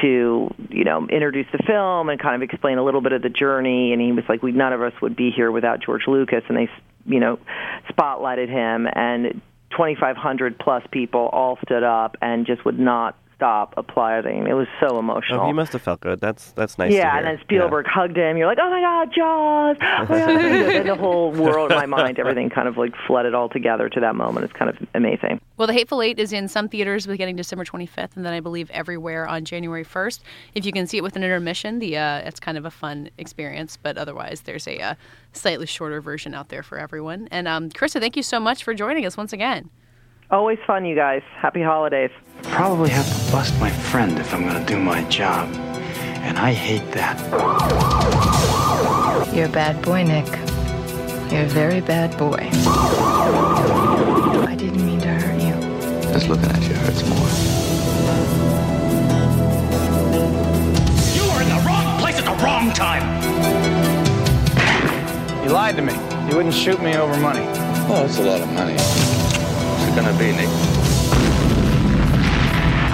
to 0.00 0.52
you 0.68 0.84
know 0.84 1.06
introduce 1.06 1.46
the 1.52 1.58
film 1.58 2.08
and 2.08 2.20
kind 2.20 2.34
of 2.34 2.42
explain 2.42 2.78
a 2.78 2.84
little 2.84 3.00
bit 3.00 3.12
of 3.12 3.22
the 3.22 3.28
journey 3.28 3.92
and 3.92 4.02
he 4.02 4.10
was 4.12 4.24
like 4.28 4.42
we 4.42 4.52
none 4.52 4.72
of 4.72 4.82
us 4.82 4.92
would 5.00 5.14
be 5.14 5.30
here 5.30 5.52
without 5.52 5.80
George 5.80 6.08
Lucas 6.08 6.42
and 6.48 6.56
they 6.56 6.68
you 7.06 7.20
know 7.20 7.38
spotlighted 7.88 8.48
him. 8.48 8.88
And 8.92 9.40
2500 9.70 10.58
plus 10.58 10.82
people 10.90 11.28
all 11.32 11.56
stood 11.64 11.84
up 11.84 12.16
and 12.20 12.46
just 12.46 12.64
would 12.64 12.78
not 12.78 13.16
stop 13.40 13.72
applauding. 13.78 14.46
It 14.46 14.52
was 14.52 14.68
so 14.78 14.98
emotional. 14.98 15.40
Oh, 15.40 15.46
he 15.46 15.54
must 15.54 15.72
have 15.72 15.80
felt 15.80 16.00
good. 16.00 16.20
That's 16.20 16.52
that's 16.52 16.76
nice. 16.76 16.92
yeah, 16.92 17.12
to 17.12 17.16
and 17.16 17.26
then 17.26 17.38
Spielberg 17.40 17.86
hugged 17.86 18.18
him. 18.18 18.36
You're 18.36 18.46
like, 18.46 18.58
oh 18.60 18.68
my 18.68 18.80
God, 18.82 19.14
Jaws! 19.14 19.76
Oh 20.00 20.04
my 20.04 20.18
God. 20.18 20.74
and 20.74 20.88
the 20.88 20.94
whole 20.94 21.32
world 21.32 21.72
in 21.72 21.78
my 21.78 21.86
mind, 21.86 22.18
everything 22.18 22.50
kind 22.50 22.68
of 22.68 22.76
like 22.76 22.92
flooded 23.06 23.34
all 23.34 23.48
together 23.48 23.88
to 23.88 24.00
that 24.00 24.14
moment. 24.14 24.44
It's 24.44 24.52
kind 24.52 24.68
of 24.68 24.76
amazing. 24.94 25.40
Well, 25.56 25.66
The 25.66 25.72
Hateful 25.72 26.02
Eight 26.02 26.18
is 26.18 26.32
in 26.32 26.48
some 26.48 26.68
theaters 26.68 27.06
beginning 27.06 27.36
December 27.36 27.64
25th, 27.64 28.16
and 28.16 28.26
then 28.26 28.32
I 28.32 28.40
believe 28.40 28.70
everywhere 28.70 29.26
on 29.26 29.44
January 29.44 29.84
1st. 29.84 30.20
If 30.54 30.66
you 30.66 30.72
can 30.72 30.86
see 30.86 30.98
it 30.98 31.02
with 31.02 31.16
an 31.16 31.22
intermission, 31.22 31.78
the 31.78 31.96
uh, 31.96 32.18
it's 32.18 32.40
kind 32.40 32.58
of 32.58 32.66
a 32.66 32.70
fun 32.70 33.08
experience. 33.16 33.78
But 33.82 33.96
otherwise, 33.96 34.42
there's 34.42 34.68
a 34.68 34.78
uh, 34.80 34.94
slightly 35.32 35.66
shorter 35.66 36.02
version 36.02 36.34
out 36.34 36.50
there 36.50 36.62
for 36.62 36.78
everyone. 36.78 37.28
And 37.30 37.48
um, 37.48 37.70
Krista, 37.70 38.00
thank 38.00 38.16
you 38.16 38.22
so 38.22 38.38
much 38.38 38.64
for 38.64 38.74
joining 38.74 39.06
us 39.06 39.16
once 39.16 39.32
again. 39.32 39.70
Always 40.32 40.60
fun, 40.64 40.84
you 40.84 40.94
guys. 40.94 41.22
Happy 41.38 41.60
holidays. 41.60 42.12
Probably 42.44 42.88
have 42.90 43.04
to 43.04 43.32
bust 43.32 43.58
my 43.58 43.68
friend 43.68 44.16
if 44.16 44.32
I'm 44.32 44.44
gonna 44.44 44.64
do 44.64 44.78
my 44.78 45.02
job. 45.08 45.52
And 46.22 46.38
I 46.38 46.52
hate 46.52 46.88
that. 46.92 47.18
You're 49.34 49.46
a 49.46 49.48
bad 49.48 49.82
boy, 49.82 50.04
Nick. 50.04 50.28
You're 51.32 51.46
a 51.46 51.48
very 51.48 51.80
bad 51.80 52.16
boy. 52.16 52.48
I 54.46 54.54
didn't 54.56 54.86
mean 54.86 55.00
to 55.00 55.08
hurt 55.08 55.40
you. 55.42 55.52
Just 56.12 56.28
looking 56.28 56.44
at 56.44 56.62
you 56.62 56.74
hurts 56.74 57.02
more. 57.08 57.28
You 61.16 61.24
were 61.32 61.42
in 61.42 61.48
the 61.48 61.60
wrong 61.66 61.98
place 61.98 62.18
at 62.18 62.24
the 62.24 62.36
wrong 62.44 62.70
time. 62.70 63.02
You 65.42 65.50
lied 65.50 65.74
to 65.74 65.82
me. 65.82 65.94
You 66.30 66.36
wouldn't 66.36 66.54
shoot 66.54 66.80
me 66.80 66.94
over 66.94 67.16
money. 67.16 67.44
Oh, 67.92 68.04
it's 68.04 68.18
a 68.18 68.22
lot 68.22 68.40
of 68.40 68.52
money. 68.52 68.76
It 69.90 69.96
gonna 69.96 70.16
be, 70.16 70.30
Nick? 70.30 70.46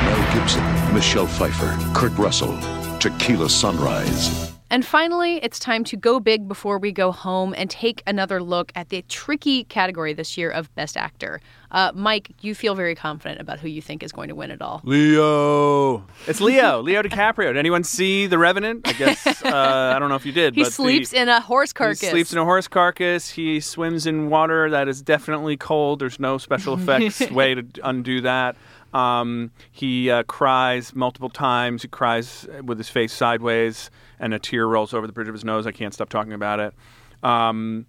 Mel 0.03 0.33
Gibson, 0.33 0.95
Michelle 0.95 1.27
Pfeiffer, 1.27 1.77
Kurt 1.93 2.17
Russell, 2.17 2.59
Tequila 3.01 3.51
Sunrise. 3.51 4.56
And 4.69 4.85
finally, 4.85 5.37
it's 5.45 5.61
time 5.61 5.85
to 5.85 5.97
go 5.97 6.19
big 6.19 6.49
before 6.49 6.79
we 6.79 6.91
go 6.91 7.13
home 7.13 7.55
and 7.57 7.71
take 7.71 8.03
another 8.07 8.43
look 8.43 8.73
at 8.75 8.89
the 8.89 9.03
tricky 9.03 9.63
category 9.65 10.13
this 10.13 10.37
year 10.37 10.51
of 10.51 10.75
Best 10.75 10.97
Actor. 10.97 11.41
Uh, 11.71 11.93
Mike, 11.95 12.33
you 12.41 12.55
feel 12.55 12.75
very 12.75 12.97
confident 12.97 13.41
about 13.41 13.61
who 13.61 13.69
you 13.69 13.81
think 13.81 14.03
is 14.03 14.11
going 14.11 14.29
to 14.29 14.35
win 14.35 14.51
it 14.51 14.61
all. 14.61 14.81
Leo. 14.85 16.05
It's 16.27 16.41
Leo. 16.41 16.81
Leo 16.83 17.03
DiCaprio. 17.03 17.49
Did 17.49 17.59
anyone 17.59 17.85
see 17.85 18.27
The 18.27 18.39
Revenant? 18.39 18.89
I 18.89 18.93
guess 18.95 19.27
uh, 19.45 19.93
I 19.95 19.99
don't 20.01 20.09
know 20.09 20.17
if 20.17 20.27
you 20.27 20.33
did. 20.33 20.57
He 20.57 20.65
but 20.65 20.73
sleeps 20.73 21.11
the, 21.11 21.21
in 21.21 21.29
a 21.29 21.41
horse 21.41 21.73
carcass. 21.73 22.01
He 22.01 22.09
sleeps 22.09 22.33
in 22.33 22.39
a 22.39 22.45
horse 22.45 22.67
carcass. 22.67 23.31
He 23.31 23.61
swims 23.61 24.07
in 24.07 24.29
water 24.29 24.71
that 24.71 24.89
is 24.89 25.03
definitely 25.03 25.57
cold. 25.57 26.01
There's 26.01 26.19
no 26.19 26.39
special 26.39 26.75
effects 26.79 27.31
way 27.31 27.55
to 27.55 27.65
undo 27.85 28.23
that. 28.23 28.57
Um, 28.95 29.51
he 29.71 30.11
uh, 30.11 30.23
cries 30.25 30.95
multiple 30.95 31.29
times. 31.29 31.83
He 31.83 31.89
cries 31.89 32.47
with 32.65 32.79
his 32.79 32.89
face 32.89 33.13
sideways, 33.13 33.91
and 34.19 34.33
a 34.33 34.39
tear 34.39 34.67
rolls 34.67 34.95
over 34.95 35.07
the 35.07 35.13
bridge 35.13 35.29
of 35.29 35.35
his 35.35 35.45
nose. 35.45 35.67
I 35.67 35.73
can't 35.73 35.93
stop 35.93 36.09
talking 36.09 36.33
about 36.33 36.61
it. 36.61 36.75
Um, 37.23 37.87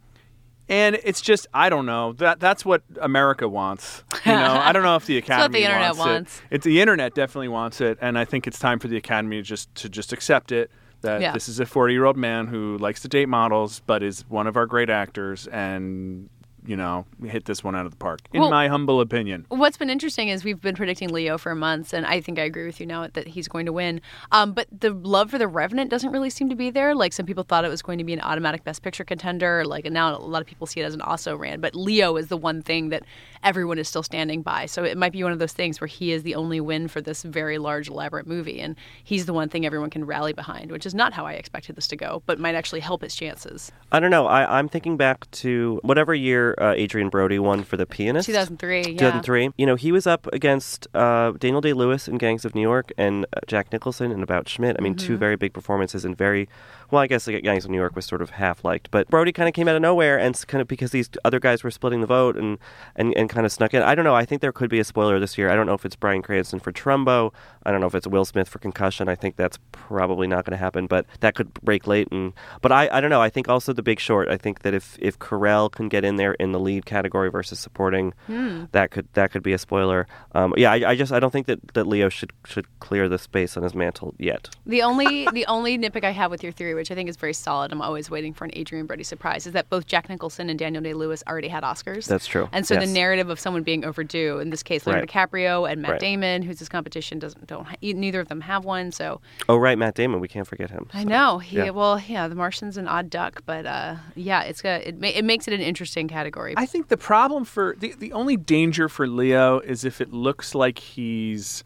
and 0.70 0.98
it's 1.04 1.22
just 1.22 1.48
I 1.54 1.70
don't 1.70 1.86
know 1.86 2.12
that 2.14 2.40
that's 2.42 2.66
what 2.66 2.84
America 3.00 3.48
wants. 3.48 4.04
You 4.26 4.34
know, 4.34 4.60
I 4.62 4.74
don't 4.74 4.84
know 4.84 4.98
if 4.98 5.06
the 5.06 5.18
Academy 5.24 5.44
what 5.44 5.52
the 5.54 5.64
internet 5.64 5.96
wants, 5.96 6.00
wants. 6.00 6.38
it. 6.40 6.56
It's 6.56 6.66
the 6.66 6.82
internet 6.82 7.16
definitely 7.16 7.48
wants 7.48 7.80
it, 7.80 7.98
and 8.02 8.18
I 8.20 8.26
think 8.26 8.48
it's 8.48 8.60
time 8.60 8.80
for 8.80 8.90
the 8.90 8.98
Academy 8.98 9.38
to 9.38 9.44
just 9.44 9.74
to 9.76 9.88
just 9.90 10.12
accept 10.12 10.52
it 10.52 10.70
that 11.02 11.22
Yeah. 11.22 11.32
this 11.32 11.48
is 11.48 11.60
a 11.62 11.66
40 11.66 11.94
year 11.94 12.04
old 12.04 12.18
man 12.18 12.48
who 12.48 12.78
likes 12.80 13.02
to 13.04 13.08
date 13.08 13.30
models, 13.30 13.82
but 13.86 14.04
is 14.04 14.26
one 14.28 14.46
of 14.48 14.58
our 14.58 14.66
great 14.66 14.90
actors, 14.90 15.48
and 15.48 16.30
you 16.68 16.76
know, 16.76 17.06
hit 17.26 17.46
this 17.46 17.64
one 17.64 17.76
out 17.76 17.86
of 17.86 17.92
the 17.92 17.98
park, 17.98 18.20
in 18.34 18.42
Well- 18.42 18.50
my 18.52 18.68
humble 18.68 19.02
opinion. 19.02 19.46
What's 19.50 19.78
been 19.78 19.90
interesting 19.90 20.28
is 20.28 20.44
we've 20.44 20.62
been 20.62 20.76
predicting 20.76 21.10
Leo 21.10 21.38
for 21.38 21.56
months, 21.56 21.94
and 21.94 22.06
I 22.06 22.22
think 22.22 22.38
I 22.38 22.44
agree 22.44 22.66
with 22.66 22.80
you 22.80 22.86
now 22.86 23.08
that 23.08 23.28
he's 23.28 23.48
going 23.48 23.66
to 23.66 23.74
win. 23.74 24.02
Um, 24.32 24.52
but 24.52 24.68
the 24.78 24.92
love 24.92 25.32
for 25.32 25.38
the 25.38 25.48
Revenant 25.48 25.90
doesn't 25.90 26.12
really 26.12 26.30
seem 26.30 26.50
to 26.50 26.56
be 26.56 26.70
there. 26.70 26.94
Like 26.94 27.14
some 27.14 27.26
people 27.26 27.44
thought 27.44 27.66
it 27.66 27.70
was 27.70 27.82
going 27.82 27.98
to 27.98 28.04
be 28.04 28.14
an 28.14 28.22
automatic 28.22 28.64
Best 28.64 28.84
Picture 28.84 29.04
contender. 29.04 29.66
Like 29.66 29.86
and 29.86 29.94
now 29.94 30.16
a 30.16 30.20
lot 30.20 30.42
of 30.42 30.48
people 30.48 30.68
see 30.68 30.82
it 30.82 30.84
as 30.84 30.94
an 30.94 31.02
also 31.02 31.36
ran. 31.36 31.62
But 31.62 31.74
Leo 31.76 32.18
is 32.18 32.28
the 32.28 32.38
one 32.38 32.62
thing 32.62 32.90
that 32.90 33.04
everyone 33.44 33.78
is 33.78 33.88
still 33.88 34.04
standing 34.04 34.42
by. 34.42 34.66
So 34.66 34.84
it 34.84 34.98
might 34.98 35.12
be 35.14 35.24
one 35.24 35.32
of 35.32 35.40
those 35.40 35.54
things 35.54 35.80
where 35.80 35.88
he 35.88 36.12
is 36.12 36.24
the 36.24 36.36
only 36.36 36.60
win 36.60 36.88
for 36.88 37.02
this 37.02 37.24
very 37.24 37.58
large, 37.58 37.88
elaborate 37.88 38.28
movie, 38.28 38.60
and 38.60 38.76
he's 39.04 39.26
the 39.26 39.34
one 39.34 39.48
thing 39.48 39.66
everyone 39.66 39.90
can 39.90 40.06
rally 40.06 40.34
behind, 40.34 40.72
which 40.72 40.86
is 40.86 40.94
not 40.94 41.14
how 41.14 41.26
I 41.26 41.34
expected 41.34 41.76
this 41.76 41.88
to 41.90 41.96
go, 41.96 42.24
but 42.26 42.40
might 42.40 42.56
actually 42.56 42.82
help 42.82 43.02
his 43.02 43.16
chances. 43.16 43.72
I 43.92 44.00
don't 44.00 44.12
know. 44.12 44.28
I, 44.28 44.58
I'm 44.58 44.68
thinking 44.68 44.98
back 44.98 45.30
to 45.32 45.80
whatever 45.84 46.14
year 46.14 46.56
uh, 46.60 46.74
Adrien 46.78 47.10
Brody 47.10 47.40
won 47.40 47.64
for 47.64 47.78
The 47.78 47.86
Pianist. 47.86 48.26
2003, 48.28 48.78
yeah. 48.78 48.84
2003. 48.84 49.52
You 49.58 49.66
know, 49.66 49.76
he 49.76 49.92
was 49.92 50.08
up 50.08 50.28
against 50.34 50.88
uh, 50.94 51.32
Daniel 51.32 51.62
Day 51.62 51.74
Lewis 51.74 52.08
in 52.08 52.18
Gangs 52.18 52.46
of 52.46 52.56
New 52.56 52.62
York 52.62 52.92
and 52.98 53.26
uh, 53.36 53.40
Jack 53.48 53.72
Nicholson 53.72 54.12
in 54.12 54.24
About 54.24 54.48
Schmidt. 54.50 54.76
I 54.80 54.82
mean, 54.82 54.96
two 54.96 55.16
Mhm. 55.16 55.20
very 55.20 55.36
big 55.36 55.54
performances 55.54 56.06
and 56.06 56.18
very, 56.18 56.48
well, 56.92 57.02
I 57.02 57.08
guess 57.08 57.28
like, 57.28 57.44
Gangs 57.44 57.66
of 57.66 57.72
New 57.72 57.78
York 57.78 57.96
was 57.96 58.06
sort 58.06 58.22
of 58.22 58.32
half 58.32 58.64
liked. 58.64 58.90
But 58.92 59.08
Brody 59.10 59.32
kind 59.32 59.48
of 59.48 59.54
came 59.54 59.68
out 59.68 59.76
of 59.76 59.82
nowhere 59.82 60.18
and 60.18 60.36
kind 60.48 60.62
of 60.62 60.68
because 60.68 60.92
these 60.92 61.10
other 61.26 61.40
guys 61.40 61.64
were 61.64 61.72
splitting 61.72 62.02
the 62.02 62.08
vote 62.08 62.36
and, 62.38 62.58
and, 62.96 63.14
and 63.18 63.30
kind 63.30 63.46
of 63.46 63.52
snuck 63.52 63.74
in. 63.74 63.82
I 63.84 63.96
don't 63.96 64.06
know. 64.06 64.16
I 64.16 64.26
think 64.26 64.42
there 64.42 64.52
could 64.52 64.70
be 64.70 64.80
a 64.80 64.84
spoiler 64.84 65.20
this 65.20 65.38
year. 65.38 65.50
I 65.50 65.56
don't 65.56 65.66
know 65.66 65.74
if 65.74 65.86
it's 65.86 65.96
Bryan 65.96 66.22
Cranston 66.22 66.60
for 66.60 66.72
Trumbo. 66.72 67.34
I 67.64 67.72
don't 67.72 67.82
know 67.82 67.88
if 67.88 67.96
it's 67.96 68.08
Will 68.08 68.26
Smith 68.26 68.48
for 68.48 68.60
Concussion. 68.60 69.10
I 69.10 69.16
think 69.16 69.36
that's 69.36 69.60
probably 69.72 70.28
not 70.28 70.46
going 70.46 70.52
to 70.52 70.58
happen, 70.58 70.88
but 70.88 71.06
that 71.20 71.36
could 71.36 71.54
break 71.56 71.88
late. 71.88 72.08
And 72.12 72.34
But 72.62 72.72
I, 72.72 72.90
I 72.92 73.02
don't 73.02 73.10
know. 73.10 73.22
I 73.22 73.30
think 73.30 73.50
also 73.50 73.74
The 73.74 73.84
Big 73.84 74.00
Short. 74.00 74.30
I 74.30 74.38
think 74.38 74.62
that 74.62 74.74
if, 74.74 74.98
if 75.02 75.20
Carell 75.20 75.72
can 75.72 75.90
get 75.90 76.04
in 76.06 76.16
there 76.16 76.34
in 76.34 76.52
the 76.52 76.60
lead 76.60 76.86
category 76.86 77.30
versus 77.30 77.60
supporting, 77.60 78.14
Hmm. 78.28 78.66
that 78.72 78.92
could 78.92 79.08
that 79.14 79.32
could 79.32 79.44
be 79.44 79.54
a 79.54 79.58
spoiler. 79.58 80.08
Um, 80.34 80.54
yeah, 80.58 80.72
I, 80.72 80.92
I 80.92 80.96
just 80.96 81.12
I 81.12 81.20
don't 81.20 81.32
think 81.32 81.48
that, 81.48 81.60
that 81.74 81.86
Leo 81.88 82.10
should 82.10 82.32
should 82.46 82.66
clear 82.80 83.08
the 83.10 83.18
space 83.18 83.56
on 83.58 83.64
his 83.64 83.74
mantle 83.76 84.14
yet. 84.18 84.50
The 84.66 84.82
only 84.84 85.28
the 85.34 85.46
only 85.48 85.78
nitpick 85.78 86.04
I 86.04 86.12
have 86.12 86.32
with 86.32 86.44
your 86.44 86.52
theory, 86.52 86.74
which 86.78 86.92
I 86.92 86.96
think 86.96 87.10
is 87.10 87.18
very 87.18 87.34
solid, 87.34 87.72
I'm 87.72 87.82
always 87.82 88.10
waiting 88.10 88.34
for 88.34 88.46
an 88.46 88.52
Adrien 88.58 88.86
Brody 88.86 89.04
surprise, 89.04 89.46
is 89.46 89.54
that 89.54 89.70
both 89.70 89.86
Jack 89.88 90.08
Nicholson 90.10 90.50
and 90.50 90.58
Daniel 90.58 90.82
Day 90.82 90.94
Lewis 90.94 91.24
already 91.28 91.48
had 91.50 91.64
Oscars. 91.64 92.06
That's 92.08 92.26
true, 92.28 92.48
And 92.54 92.66
so 92.66 92.76
yes. 92.76 92.86
the 92.88 92.94
narrative 92.94 93.30
of 93.30 93.40
someone 93.40 93.64
being 93.64 93.84
overdue, 93.84 94.40
in 94.40 94.50
this 94.50 94.64
case, 94.64 94.86
Leonardo 94.88 95.12
Right. 95.14 95.30
DiCaprio 95.32 95.70
and 95.72 95.82
Matt 95.82 95.92
Right. 95.92 96.00
Damon, 96.00 96.42
who's 96.44 96.60
his 96.60 96.70
competition, 96.70 97.20
doesn't 97.20 97.48
don't 97.48 97.68
e- 97.82 97.94
neither 97.94 98.20
of 98.22 98.28
them 98.30 98.42
have 98.42 98.64
one. 98.66 98.92
So 98.92 99.20
Oh 99.50 99.58
right, 99.58 99.78
Matt 99.78 99.96
Damon. 99.96 100.20
We 100.20 100.28
can't 100.28 100.48
forget 100.48 100.70
him. 100.70 100.88
I 100.94 101.04
know 101.04 101.40
he 101.40 101.58
yeah. 101.58 101.70
well 101.72 102.00
yeah, 102.00 102.28
The 102.28 102.36
Martian's 102.36 102.78
an 102.78 102.88
odd 102.88 103.10
duck, 103.10 103.42
but 103.46 103.66
uh, 103.66 103.96
yeah, 104.16 104.44
it's 104.44 104.64
a, 104.64 104.88
it 104.88 105.00
ma- 105.02 105.08
it 105.08 105.26
makes 105.26 105.48
it 105.48 105.54
an 105.54 105.62
interesting 105.62 106.08
category. 106.08 106.54
I 106.58 106.66
think 106.66 106.88
the 106.90 106.98
problem 106.98 107.44
for 107.46 107.76
the, 107.80 107.94
the 107.98 108.14
only 108.14 108.38
danger 108.38 108.88
for 108.88 109.08
Leo 109.08 109.60
is 109.60 109.84
if 109.84 110.00
it 110.00 110.14
looks 110.14 110.54
like 110.56 110.80
he's 110.80 111.64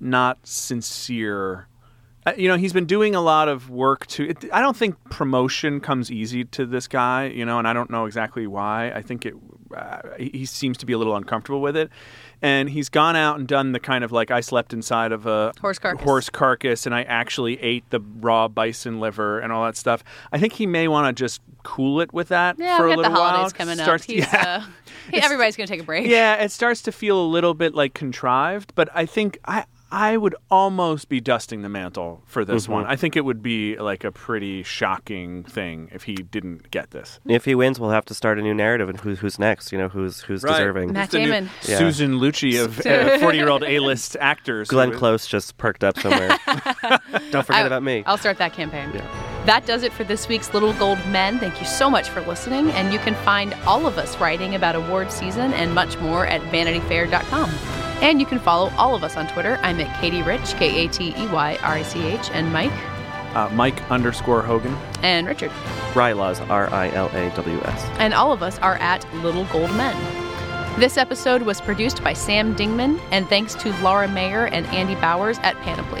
not 0.00 0.38
sincere. 0.44 1.66
Uh, 2.26 2.32
you 2.36 2.48
know, 2.48 2.56
he's 2.56 2.72
been 2.74 2.84
doing 2.86 3.14
a 3.14 3.20
lot 3.20 3.48
of 3.48 3.70
work 3.70 4.06
to. 4.08 4.28
It, 4.28 4.44
I 4.52 4.60
don't 4.60 4.76
think 4.76 4.94
promotion 5.10 5.80
comes 5.80 6.10
easy 6.10 6.44
to 6.44 6.66
this 6.66 6.86
guy. 6.86 7.26
You 7.26 7.44
know, 7.46 7.58
and 7.58 7.66
I 7.66 7.72
don't 7.72 7.88
know 7.90 8.04
exactly 8.06 8.46
why. 8.46 8.90
I 8.94 9.00
think 9.02 9.24
it. 9.26 9.34
Uh, 9.74 10.00
he 10.18 10.44
seems 10.44 10.76
to 10.78 10.84
be 10.84 10.92
a 10.92 10.98
little 10.98 11.14
uncomfortable 11.16 11.60
with 11.60 11.76
it, 11.76 11.90
and 12.42 12.68
he's 12.68 12.88
gone 12.88 13.14
out 13.14 13.38
and 13.38 13.46
done 13.46 13.70
the 13.70 13.78
kind 13.78 14.02
of 14.02 14.10
like 14.10 14.30
I 14.32 14.40
slept 14.40 14.72
inside 14.72 15.12
of 15.12 15.26
a 15.26 15.52
Horse 15.60 15.78
carcass. 15.78 16.02
horse 16.04 16.28
carcass, 16.28 16.86
and 16.86 16.94
I 16.94 17.04
actually 17.04 17.58
ate 17.62 17.88
the 17.90 18.00
raw 18.00 18.48
bison 18.48 18.98
liver 18.98 19.38
and 19.38 19.52
all 19.52 19.64
that 19.66 19.76
stuff. 19.76 20.02
I 20.32 20.38
think 20.40 20.54
he 20.54 20.66
may 20.66 20.88
want 20.88 21.16
to 21.16 21.18
just 21.22 21.40
cool 21.62 22.00
it 22.00 22.12
with 22.12 22.28
that 22.28 22.56
yeah, 22.58 22.76
for 22.78 22.88
a 22.88 22.96
got 22.96 23.02
the 23.02 23.10
holidays 23.10 23.38
while. 23.42 23.50
coming 23.52 23.76
Starts- 23.76 24.04
up. 24.08 24.10
Yeah. 24.10 24.64
uh, 24.66 24.70
he- 25.12 25.22
everybody's 25.22 25.54
gonna 25.56 25.68
take 25.68 25.80
a 25.82 25.84
break. 25.84 26.06
Yeah, 26.08 26.34
it 26.42 26.50
starts 26.50 26.82
to 26.82 26.92
feel 26.92 27.18
a 27.24 27.28
little 27.28 27.54
bit 27.54 27.72
like 27.74 27.94
contrived, 27.94 28.72
but 28.74 28.88
I 28.92 29.06
think 29.06 29.38
I 29.44 29.66
I 29.92 30.16
would 30.16 30.34
almost 30.50 31.08
be 31.08 31.20
dusting 31.20 31.62
the 31.62 31.68
mantle 31.68 32.22
for 32.26 32.44
this 32.44 32.66
Mhm. 32.66 32.70
one. 32.70 32.86
I 32.86 32.94
think 32.96 33.16
it 33.16 33.24
would 33.24 33.42
be 33.42 33.76
like 33.76 34.04
a 34.04 34.12
pretty 34.12 34.62
shocking 34.62 35.42
thing 35.44 35.88
if 35.92 36.04
he 36.04 36.14
didn't 36.14 36.70
get 36.70 36.92
this. 36.92 37.18
If 37.26 37.44
he 37.44 37.54
wins, 37.54 37.80
we'll 37.80 37.90
have 37.90 38.04
to 38.06 38.14
start 38.14 38.38
a 38.38 38.42
new 38.42 38.54
narrative 38.54 38.88
and 38.88 39.00
who, 39.00 39.16
who's 39.16 39.38
next. 39.38 39.72
You 39.72 39.78
know, 39.78 39.88
who's 39.88 40.20
who's 40.22 40.42
Right. 40.44 40.52
deserving. 40.52 40.92
Matt 40.92 41.06
Who's 41.12 41.14
new 41.20 41.26
Damon. 41.26 41.50
Yeah. 41.68 41.78
Susan 41.78 42.20
Lucci 42.20 42.60
of 42.64 42.86
uh, 42.86 43.18
forty-year-old 43.18 43.64
A-list 43.64 44.16
actors. 44.20 44.68
Glenn 44.68 44.92
Close 44.92 45.26
just 45.26 45.56
perked 45.58 45.82
up 45.82 45.98
somewhere. 45.98 46.36
Don't 47.30 47.44
forget 47.46 47.62
I- 47.64 47.66
about 47.66 47.82
me. 47.82 48.02
I'll 48.06 48.18
start 48.18 48.38
that 48.38 48.52
campaign. 48.52 48.90
Yeah. 48.94 49.02
That 49.46 49.66
does 49.66 49.82
it 49.82 49.92
for 49.92 50.04
this 50.04 50.28
week's 50.28 50.52
Little 50.54 50.72
Gold 50.74 50.98
Men. 51.08 51.38
Thank 51.38 51.60
you 51.60 51.66
so 51.66 51.88
much 51.90 52.08
for 52.10 52.20
listening, 52.20 52.70
and 52.72 52.92
you 52.92 52.98
can 53.00 53.14
find 53.24 53.54
all 53.66 53.86
of 53.86 53.96
us 53.98 54.16
writing 54.20 54.54
about 54.54 54.76
award 54.76 55.10
season 55.10 55.52
and 55.54 55.74
much 55.74 55.98
more 55.98 56.26
at 56.26 56.42
vanityfair.com. 56.52 57.89
And 58.02 58.18
you 58.20 58.26
can 58.26 58.38
follow 58.38 58.70
all 58.78 58.94
of 58.94 59.04
us 59.04 59.16
on 59.16 59.26
Twitter. 59.28 59.58
I'm 59.62 59.78
at 59.80 59.88
Katey 60.02 60.24
Rich, 60.24 60.54
K 60.58 60.84
A 60.84 60.88
T 60.88 61.14
E 61.16 61.26
Y 61.28 61.58
R 61.62 61.74
I 61.74 61.82
C 61.82 62.00
H, 62.06 62.30
and 62.32 62.52
Mike. 62.52 62.72
uh, 63.36 63.48
Mike 63.52 63.88
underscore 63.90 64.42
Hogan. 64.42 64.74
And 65.02 65.26
Richard. 65.26 65.50
Rilaws, 65.92 66.40
R 66.48 66.72
I 66.72 66.88
L 66.90 67.08
A 67.14 67.30
W 67.36 67.60
S. 67.64 67.82
And 67.98 68.14
all 68.14 68.32
of 68.32 68.42
us 68.42 68.58
are 68.60 68.76
at 68.76 69.04
Little 69.16 69.44
Gold 69.46 69.70
Men. 69.76 69.96
This 70.80 70.96
episode 70.96 71.42
was 71.42 71.60
produced 71.60 72.02
by 72.02 72.12
Sam 72.14 72.54
Dingman, 72.56 73.00
and 73.10 73.28
thanks 73.28 73.54
to 73.56 73.72
Laura 73.82 74.08
Mayer 74.08 74.46
and 74.46 74.66
Andy 74.68 74.94
Bowers 74.94 75.38
at 75.42 75.54
Panoply. 75.56 76.00